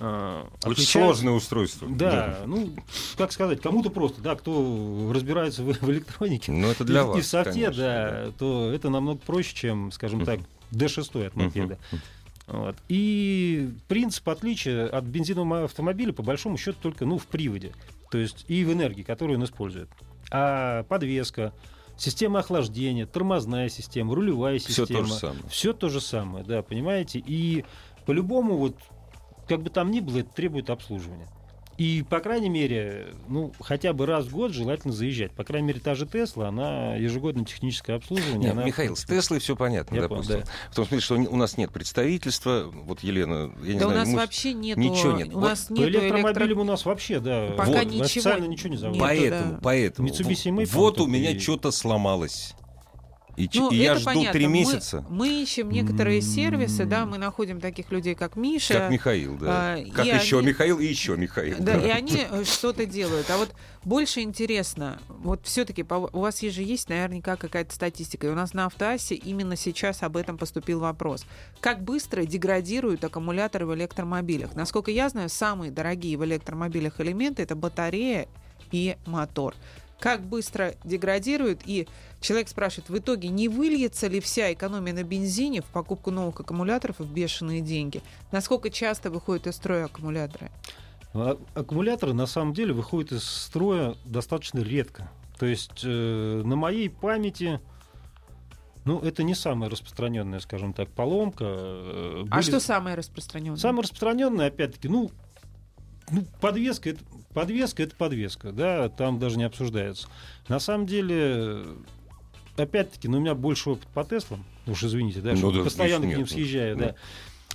э, 0.00 0.44
Очень 0.64 0.84
сложное 0.84 1.32
устройство. 1.34 1.88
да, 1.88 2.40
ну, 2.46 2.70
как 3.16 3.32
сказать, 3.32 3.60
кому-то 3.60 3.90
просто, 3.90 4.20
да, 4.20 4.34
кто 4.34 5.10
разбирается 5.14 5.62
в, 5.62 5.72
в 5.80 5.90
электронике 5.90 6.50
Ну, 6.52 6.68
это 6.68 6.84
для 6.84 7.02
и, 7.02 7.04
вас. 7.04 7.18
и 7.18 7.20
в 7.20 7.26
софте, 7.26 7.52
конечно, 7.52 7.76
да, 7.76 8.32
то 8.38 8.72
это 8.72 8.90
намного 8.90 9.20
проще, 9.20 9.54
чем, 9.54 9.92
скажем 9.92 10.24
так, 10.24 10.40
D6 10.72 11.26
от 11.26 11.36
мопеда. 11.36 11.78
Вот. 12.46 12.74
И 12.88 13.70
принцип 13.86 14.28
отличия 14.28 14.88
от 14.88 15.04
бензинового 15.04 15.64
автомобиля, 15.64 16.12
по 16.12 16.24
большому 16.24 16.56
счету, 16.56 16.78
только 16.82 17.04
ну, 17.04 17.16
в 17.16 17.26
приводе. 17.26 17.72
То 18.10 18.18
есть 18.18 18.44
и 18.48 18.64
в 18.64 18.72
энергии, 18.72 19.02
которую 19.02 19.38
он 19.38 19.44
использует. 19.44 19.88
А 20.32 20.82
подвеска, 20.84 21.52
система 21.96 22.40
охлаждения, 22.40 23.06
тормозная 23.06 23.68
система, 23.68 24.16
рулевая 24.16 24.58
система. 24.58 24.86
то 24.86 25.04
же 25.04 25.12
самое. 25.12 25.42
Все 25.48 25.72
то 25.72 25.88
же 25.88 26.00
самое, 26.00 26.44
да, 26.44 26.62
понимаете? 26.62 27.22
И 27.24 27.64
по-любому, 28.04 28.56
вот, 28.56 28.76
как 29.50 29.62
бы 29.62 29.68
там 29.70 29.90
ни 29.90 29.98
было, 30.00 30.18
это 30.20 30.30
требует 30.32 30.70
обслуживания. 30.70 31.26
И, 31.76 32.04
по 32.08 32.20
крайней 32.20 32.50
мере, 32.50 33.06
ну, 33.26 33.52
хотя 33.58 33.92
бы 33.94 34.04
раз 34.04 34.26
в 34.26 34.32
год 34.32 34.52
желательно 34.52 34.92
заезжать. 34.92 35.32
По 35.32 35.44
крайней 35.44 35.68
мере, 35.68 35.80
та 35.80 35.94
же 35.94 36.06
Тесла, 36.06 36.48
она 36.48 36.94
ежегодно 36.96 37.44
техническое 37.46 37.94
обслуживание. 37.94 38.38
Нет, 38.38 38.52
она, 38.52 38.64
Михаил, 38.64 38.94
с 38.96 39.04
Теслой 39.06 39.38
все 39.40 39.56
понятно, 39.56 39.94
Я 39.96 40.06
понял, 40.06 40.22
допустим. 40.22 40.44
В 40.70 40.74
том 40.76 40.86
смысле, 40.86 41.00
что 41.02 41.14
у 41.32 41.36
нас 41.36 41.56
нет 41.56 41.72
представительства. 41.72 42.70
Вот 42.70 43.00
Елена, 43.02 43.50
я 43.64 43.72
не 43.74 43.78
да 43.80 43.86
у 43.86 43.90
знаю, 43.90 43.98
нас 44.00 44.08
мы- 44.08 44.16
вообще 44.18 44.52
нету... 44.52 44.78
ничего 44.80 45.12
нет. 45.12 45.28
У 45.28 45.40
Вот 45.40 45.48
нас 45.48 45.60
По 45.64 45.72
нету 45.72 45.88
электромобилям 45.88 46.58
электро- 46.58 46.60
у 46.60 46.64
нас 46.64 46.84
вообще, 46.84 47.18
да, 47.18 47.54
Пока 47.56 47.70
вот, 47.70 47.84
ничего 47.86 48.04
официально 48.04 48.44
ничего 48.44 48.68
не 48.68 48.72
нет. 48.72 48.80
заводят. 48.80 49.00
Поэтому, 49.02 49.52
да. 49.52 49.58
поэтому. 49.62 50.08
Mitsubishi 50.08 50.50
Maple 50.54 50.66
вот 50.74 51.00
у 51.00 51.06
меня 51.06 51.30
и- 51.30 51.38
что-то 51.38 51.70
сломалось. 51.70 52.54
И, 53.40 53.48
Ну, 53.58 53.70
и 53.70 53.76
я 53.76 53.94
жду 53.94 54.04
понятно. 54.04 54.32
три 54.32 54.46
Мы- 54.46 54.52
месяца. 54.52 55.04
Мы, 55.08 55.42
ищем 55.42 55.70
некоторые 55.70 56.18
М. 56.18 56.22
сервисы, 56.22 56.84
да, 56.84 57.06
мы 57.06 57.16
находим 57.18 57.60
таких 57.60 57.90
людей, 57.90 58.14
как 58.14 58.36
Миша. 58.36 58.74
Как 58.74 58.90
Михаил, 58.90 59.36
да. 59.38 59.46
а, 59.76 59.84
как 59.94 60.04
еще 60.06 60.38
они- 60.38 60.48
Михаил 60.48 60.78
и 60.78 60.84
еще 60.86 61.16
Михаил. 61.16 61.56
Да, 61.58 61.76
и 61.76 61.88
они 61.88 62.26
что-то 62.44 62.84
делают. 62.86 63.30
А 63.30 63.38
вот 63.38 63.52
больше 63.84 64.20
интересно, 64.20 65.00
вот 65.08 65.40
все-таки 65.44 65.82
у 65.88 66.18
вас 66.20 66.40
же 66.40 66.62
есть 66.62 66.88
наверняка 66.88 67.36
какая-то 67.36 67.74
статистика. 67.74 68.26
И 68.26 68.30
у 68.30 68.34
нас 68.34 68.52
на 68.52 68.66
Автоассе 68.66 69.14
именно 69.14 69.56
сейчас 69.56 70.02
об 70.02 70.16
этом 70.16 70.36
поступил 70.36 70.80
вопрос. 70.80 71.24
Как 71.60 71.82
быстро 71.82 72.24
деградируют 72.24 73.02
аккумуляторы 73.04 73.64
в 73.66 73.74
электромобилях? 73.74 74.54
Насколько 74.54 74.90
я 74.90 75.08
знаю, 75.08 75.28
самые 75.30 75.70
дорогие 75.70 76.16
в 76.18 76.24
электромобилях 76.24 77.00
элементы 77.00 77.42
это 77.42 77.54
батарея 77.56 78.28
и 78.72 78.96
мотор. 79.06 79.54
Как 79.98 80.22
быстро 80.22 80.74
деградируют, 80.84 81.60
и 81.66 81.86
человек 82.20 82.48
спрашивает, 82.48 82.88
в 82.90 82.98
итоге 82.98 83.28
не 83.28 83.48
выльется 83.48 84.06
ли 84.06 84.20
вся 84.20 84.52
экономия 84.52 84.92
на 84.92 85.02
бензине 85.02 85.62
в 85.62 85.66
покупку 85.66 86.10
новых 86.10 86.38
аккумуляторов 86.40 86.98
в 86.98 87.12
бешеные 87.12 87.60
деньги? 87.60 88.02
Насколько 88.32 88.70
часто 88.70 89.10
выходят 89.10 89.46
из 89.46 89.56
строя 89.56 89.86
аккумуляторы? 89.86 90.50
А- 91.14 91.38
Аккумуляторы 91.54 92.12
на 92.12 92.26
самом 92.26 92.52
деле 92.54 92.72
выходят 92.72 93.12
из 93.12 93.24
строя 93.24 93.94
достаточно 94.04 94.60
редко. 94.60 95.10
То 95.38 95.46
есть 95.46 95.80
э, 95.84 96.42
на 96.44 96.54
моей 96.56 96.90
памяти, 96.90 97.60
ну, 98.84 99.00
это 99.00 99.22
не 99.22 99.34
самая 99.34 99.70
распространенная, 99.70 100.40
скажем 100.40 100.72
так, 100.74 100.90
поломка. 100.90 101.44
Э, 101.48 102.24
А 102.30 102.34
были- 102.36 102.42
что 102.42 102.60
самое 102.60 102.94
распространенное? 102.96 103.56
Самое 103.58 103.82
распространенное, 103.82 104.48
опять-таки, 104.48 104.88
ну, 104.88 105.10
ну, 106.10 106.24
подвеска 106.40 106.90
это 106.90 107.00
подвеска 107.32 107.82
это 107.84 107.94
подвеска, 107.96 108.52
да, 108.52 108.88
там 108.88 109.18
даже 109.18 109.38
не 109.38 109.44
обсуждается. 109.44 110.08
На 110.48 110.58
самом 110.58 110.86
деле, 110.86 111.64
опять-таки, 112.60 113.08
ну, 113.08 113.18
у 113.18 113.20
меня 113.20 113.34
больше 113.34 113.70
опыт 113.70 113.88
по 113.88 114.04
Теслам, 114.04 114.44
уж 114.66 114.82
извините, 114.84 115.20
да, 115.20 115.32
Ну 115.32 115.36
что 115.36 115.50
да, 115.52 115.64
постоянно 115.64 116.04
нет, 116.04 116.14
к 116.14 116.16
ним 116.18 116.26
ну, 116.28 116.34
съезжаю, 116.34 116.76
ну. 116.76 116.82
да. 116.84 116.94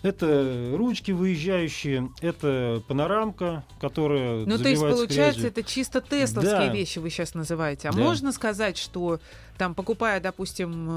Это 0.04 0.74
ручки 0.76 1.12
выезжающие, 1.12 2.12
это 2.22 2.84
панорамка, 2.88 3.64
которая 3.82 4.46
Ну, 4.46 4.58
то 4.60 4.70
есть, 4.70 4.82
получается, 4.82 5.42
грязью. 5.42 5.48
это 5.48 5.64
чисто 5.64 6.00
тесловские 6.02 6.68
Да. 6.68 6.74
вещи 6.74 7.00
вы 7.00 7.10
сейчас 7.10 7.34
называете. 7.34 7.90
А 7.90 7.92
Да. 7.92 7.98
можно 7.98 8.32
сказать, 8.32 8.78
что 8.78 9.20
там, 9.58 9.74
покупая, 9.74 10.20
допустим, 10.20 10.88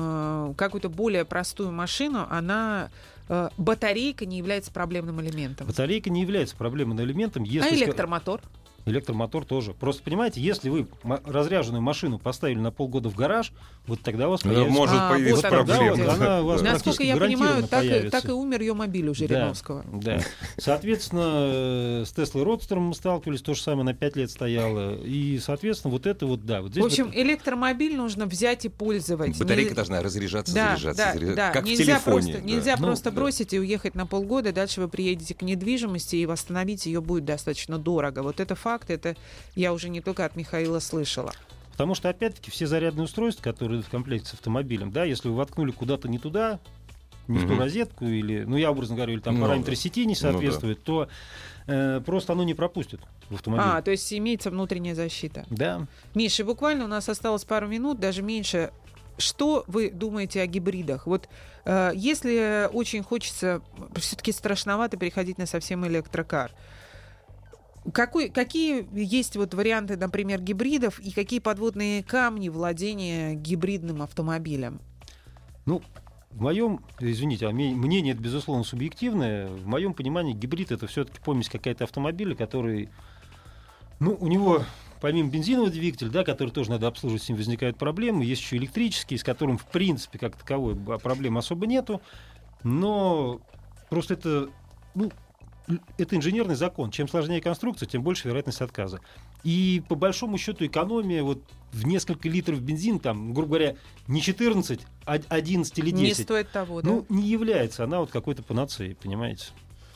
э, 0.51 0.55
какую-то 0.59 0.91
более 0.91 1.25
простую 1.25 1.73
машину, 1.73 2.27
она 2.29 2.91
э, 3.31 3.49
батарейка 3.57 4.27
не 4.27 4.39
является 4.39 4.71
проблемным 4.73 5.21
элементом. 5.21 5.67
Батарейка 5.67 6.11
не 6.11 6.23
является 6.23 6.57
проблемным 6.57 7.01
элементом, 7.01 7.43
если 7.45 7.69
а 7.69 7.75
электромотор? 7.75 8.41
Электромотор 8.91 9.45
тоже. 9.45 9.73
Просто 9.75 10.03
понимаете, 10.03 10.41
если 10.41 10.69
вы 10.69 10.87
разряженную 11.25 11.83
машину 11.83 12.19
поставили 12.19 12.59
на 12.59 12.71
полгода 12.71 13.09
в 13.09 13.15
гараж, 13.15 13.53
вот 13.87 14.01
тогда 14.03 14.29
у 14.29 14.33
вас 14.33 14.43
появится... 14.43 14.71
может 14.71 14.97
А, 14.99 15.11
появиться 15.11 15.43
вот 15.43 15.51
проблема. 15.51 15.95
где. 15.95 16.03
Она 16.05 16.41
у 16.43 16.47
вас 16.47 16.63
Да. 16.63 16.73
Насколько 16.73 17.03
я 17.03 17.17
понимаю, 17.17 17.67
так 17.67 17.85
и, 17.85 18.09
так 18.11 18.25
и 18.27 18.33
умер 18.33 18.61
ее 18.61 18.75
мобиль 18.75 19.09
у 19.09 19.15
Жириновского. 19.15 19.85
Да, 19.93 20.19
да. 20.19 20.23
Соответственно, 20.59 21.23
э, 22.03 22.05
с 22.07 22.13
Теслой 22.13 22.45
Родстером 22.45 22.85
мы 22.89 22.95
сталкивались, 22.95 23.43
то 23.43 23.55
же 23.55 23.63
самое 23.63 23.85
на 23.85 23.95
5 23.95 24.17
лет 24.17 24.31
стояло. 24.31 24.97
И, 25.03 25.39
соответственно, 25.39 25.93
вот 25.93 26.07
это 26.07 26.27
вот, 26.27 26.45
да. 26.45 26.61
Вот 26.63 26.73
здесь 26.73 26.83
В 26.83 26.87
общем, 26.87 27.07
вот- 27.07 27.17
электромобиль 27.17 27.97
нужно 27.97 28.27
взять 28.27 28.65
и 28.65 28.69
пользовать. 28.69 29.39
Батарейка 29.39 29.71
Не- 29.71 29.77
должна 29.77 30.03
разряжаться, 30.03 30.55
да, 30.55 30.69
заряжаться, 30.77 31.03
да, 31.03 31.13
заряжаться. 31.13 31.37
да. 31.37 31.51
Как 31.53 31.65
нельзя 31.65 31.83
в 31.83 31.87
телефоне. 32.05 32.05
Просто, 32.23 32.33
да. 32.33 32.41
нельзя 32.55 32.77
Ну, 32.79 32.87
просто 32.87 33.11
да. 33.11 33.17
бросить 33.17 33.53
и 33.55 33.59
уехать 33.59 33.95
на 33.95 34.07
полгода, 34.07 34.53
дальше 34.53 34.81
вы 34.81 34.89
приедете 34.89 35.35
к 35.35 35.43
недвижимости 35.43 36.17
и 36.17 36.27
восстановить 36.27 36.87
ее 36.87 37.01
будет 37.01 37.25
достаточно 37.25 37.79
дорого. 37.79 38.23
Вот 38.23 38.41
это 38.41 38.55
факт, 38.55 38.78
это 38.89 39.17
я 39.55 39.73
уже 39.73 39.89
не 39.89 40.01
только 40.01 40.25
от 40.25 40.37
Михаила 40.37 40.79
слышала. 40.81 41.33
Потому 41.73 41.95
что, 41.95 42.09
опять-таки, 42.09 42.51
все 42.51 42.67
зарядные 42.67 43.05
устройства, 43.05 43.43
которые 43.43 43.77
идут 43.79 43.87
в 43.87 43.91
комплекте 43.91 44.29
с 44.29 44.35
автомобилем, 44.35 44.91
да, 44.91 45.05
если 45.05 45.29
вы 45.29 45.37
воткнули 45.37 45.71
куда-то 45.71 46.09
не 46.09 46.19
туда, 46.19 46.59
не 47.29 47.39
в 47.39 47.47
ту 47.47 47.57
розетку, 47.57 48.05
или, 48.07 48.43
ну, 48.45 48.57
я 48.57 48.71
образно 48.71 48.97
говорю, 48.97 49.13
или 49.13 49.21
там 49.21 49.37
Ну 49.37 49.43
параметры 49.43 49.75
да. 49.75 49.81
сети 49.81 50.01
не 50.07 50.15
Ну 50.15 50.21
да. 50.21 50.33
соответствуют, 50.33 50.83
то 50.83 51.09
э, 51.67 52.01
просто 52.05 52.33
оно 52.33 52.43
не 52.43 52.55
пропустит 52.55 53.01
в 53.29 53.35
автомобиль. 53.35 53.65
А, 53.69 53.83
то 53.83 53.91
есть 53.91 54.13
имеется 54.13 54.51
внутренняя 54.51 54.95
защита. 54.95 55.45
Да. 55.51 55.87
Миша, 56.15 56.45
буквально 56.45 56.85
у 56.87 56.89
нас 56.89 57.09
осталось 57.09 57.45
пару 57.45 57.69
минут, 57.69 58.01
даже 58.01 58.23
меньше. 58.23 58.73
Что 59.19 59.65
вы 59.67 59.91
думаете 59.91 60.41
о 60.41 60.47
гибридах? 60.47 61.07
Вот 61.07 61.29
э, 61.65 61.93
если 61.95 62.69
очень 62.73 63.03
хочется, 63.03 63.61
все-таки 63.97 64.33
страшновато 64.33 64.97
переходить 64.97 65.39
на 65.39 65.47
совсем 65.47 65.87
электрокар. 65.87 66.51
Какой, 67.93 68.29
какие 68.29 68.87
есть 68.93 69.37
вот 69.37 69.55
варианты, 69.55 69.97
например, 69.97 70.41
гибридов 70.41 70.99
и 70.99 71.11
какие 71.11 71.39
подводные 71.41 72.03
камни 72.03 72.49
владения 72.49 73.35
гибридным 73.35 74.03
автомобилем? 74.03 74.81
Ну, 75.67 75.83
в 76.31 76.41
моем, 76.41 76.81
извините, 77.01 77.47
а 77.47 77.51
мнение 77.51 78.15
это, 78.15 78.23
безусловно, 78.23 78.65
субъективное. 78.65 79.49
В 79.49 79.67
моем 79.67 79.95
понимании 79.95 80.35
гибрид 80.35 80.73
это 80.73 80.87
все-таки 80.87 81.21
помесь 81.25 81.49
какая-то 81.49 81.85
автомобиля, 81.85 82.35
который, 82.35 82.91
ну, 84.01 84.17
у 84.19 84.29
него 84.29 84.65
помимо 85.01 85.31
бензинового 85.31 85.71
двигателя, 85.71 86.11
да, 86.11 86.25
который 86.25 86.51
тоже 86.51 86.71
надо 86.71 86.87
обслуживать, 86.89 87.23
с 87.23 87.29
ним 87.29 87.39
возникают 87.39 87.77
проблемы, 87.79 88.25
есть 88.25 88.43
еще 88.43 88.57
электрический, 88.57 89.17
с 89.17 89.25
которым, 89.25 89.59
в 89.59 89.67
принципе, 89.67 90.19
как 90.19 90.37
таковой 90.37 90.77
проблем 90.77 91.39
особо 91.39 91.67
нету, 91.67 92.01
но 92.63 93.41
просто 93.91 94.15
это, 94.15 94.49
ну, 94.95 95.11
это 95.97 96.17
инженерный 96.17 96.55
закон. 96.55 96.91
Чем 96.91 97.09
сложнее 97.09 97.41
конструкция, 97.41 97.87
тем 97.87 98.03
больше 98.03 98.29
вероятность 98.29 98.61
отказа. 98.61 99.01
И 99.45 99.83
по 99.89 99.95
большому 99.95 100.39
счету 100.39 100.67
экономия 100.67 101.23
вот 101.23 101.43
в 101.73 101.87
несколько 101.87 102.29
литров 102.29 102.61
бензин, 102.61 102.99
там, 102.99 103.35
грубо 103.35 103.49
говоря, 103.49 103.77
не 104.07 104.21
14, 104.21 104.81
а 105.05 105.19
11 105.29 105.79
или 105.79 105.91
10. 105.91 106.03
Не 106.03 106.25
стоит 106.25 106.51
того, 106.51 106.83
да? 106.83 106.89
Ну, 106.89 107.07
не 107.09 107.29
является 107.29 107.85
она 107.85 108.01
вот 108.01 108.11
какой-то 108.11 108.43
панацеей, 108.43 108.95
понимаете? 108.95 109.47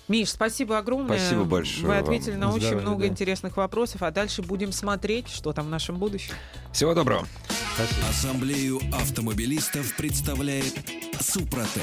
Миш, 0.08 0.30
спасибо 0.30 0.78
огромное. 0.78 1.18
Спасибо 1.18 1.44
большое 1.44 1.86
Вы 1.86 1.94
вам. 1.94 2.02
ответили 2.02 2.34
на 2.34 2.50
очень 2.50 2.60
Здоровья, 2.66 2.82
много 2.82 3.02
да. 3.02 3.06
интересных 3.06 3.56
вопросов, 3.56 4.02
а 4.02 4.10
дальше 4.10 4.42
будем 4.42 4.72
смотреть, 4.72 5.28
что 5.28 5.52
там 5.52 5.66
в 5.66 5.70
нашем 5.70 5.96
будущем. 5.96 6.34
Всего 6.72 6.92
доброго. 6.92 7.26
Спасибо. 7.74 8.08
Ассамблею 8.08 8.80
автомобилистов 8.92 9.96
представляет 9.96 10.74
Супротек. 11.20 11.82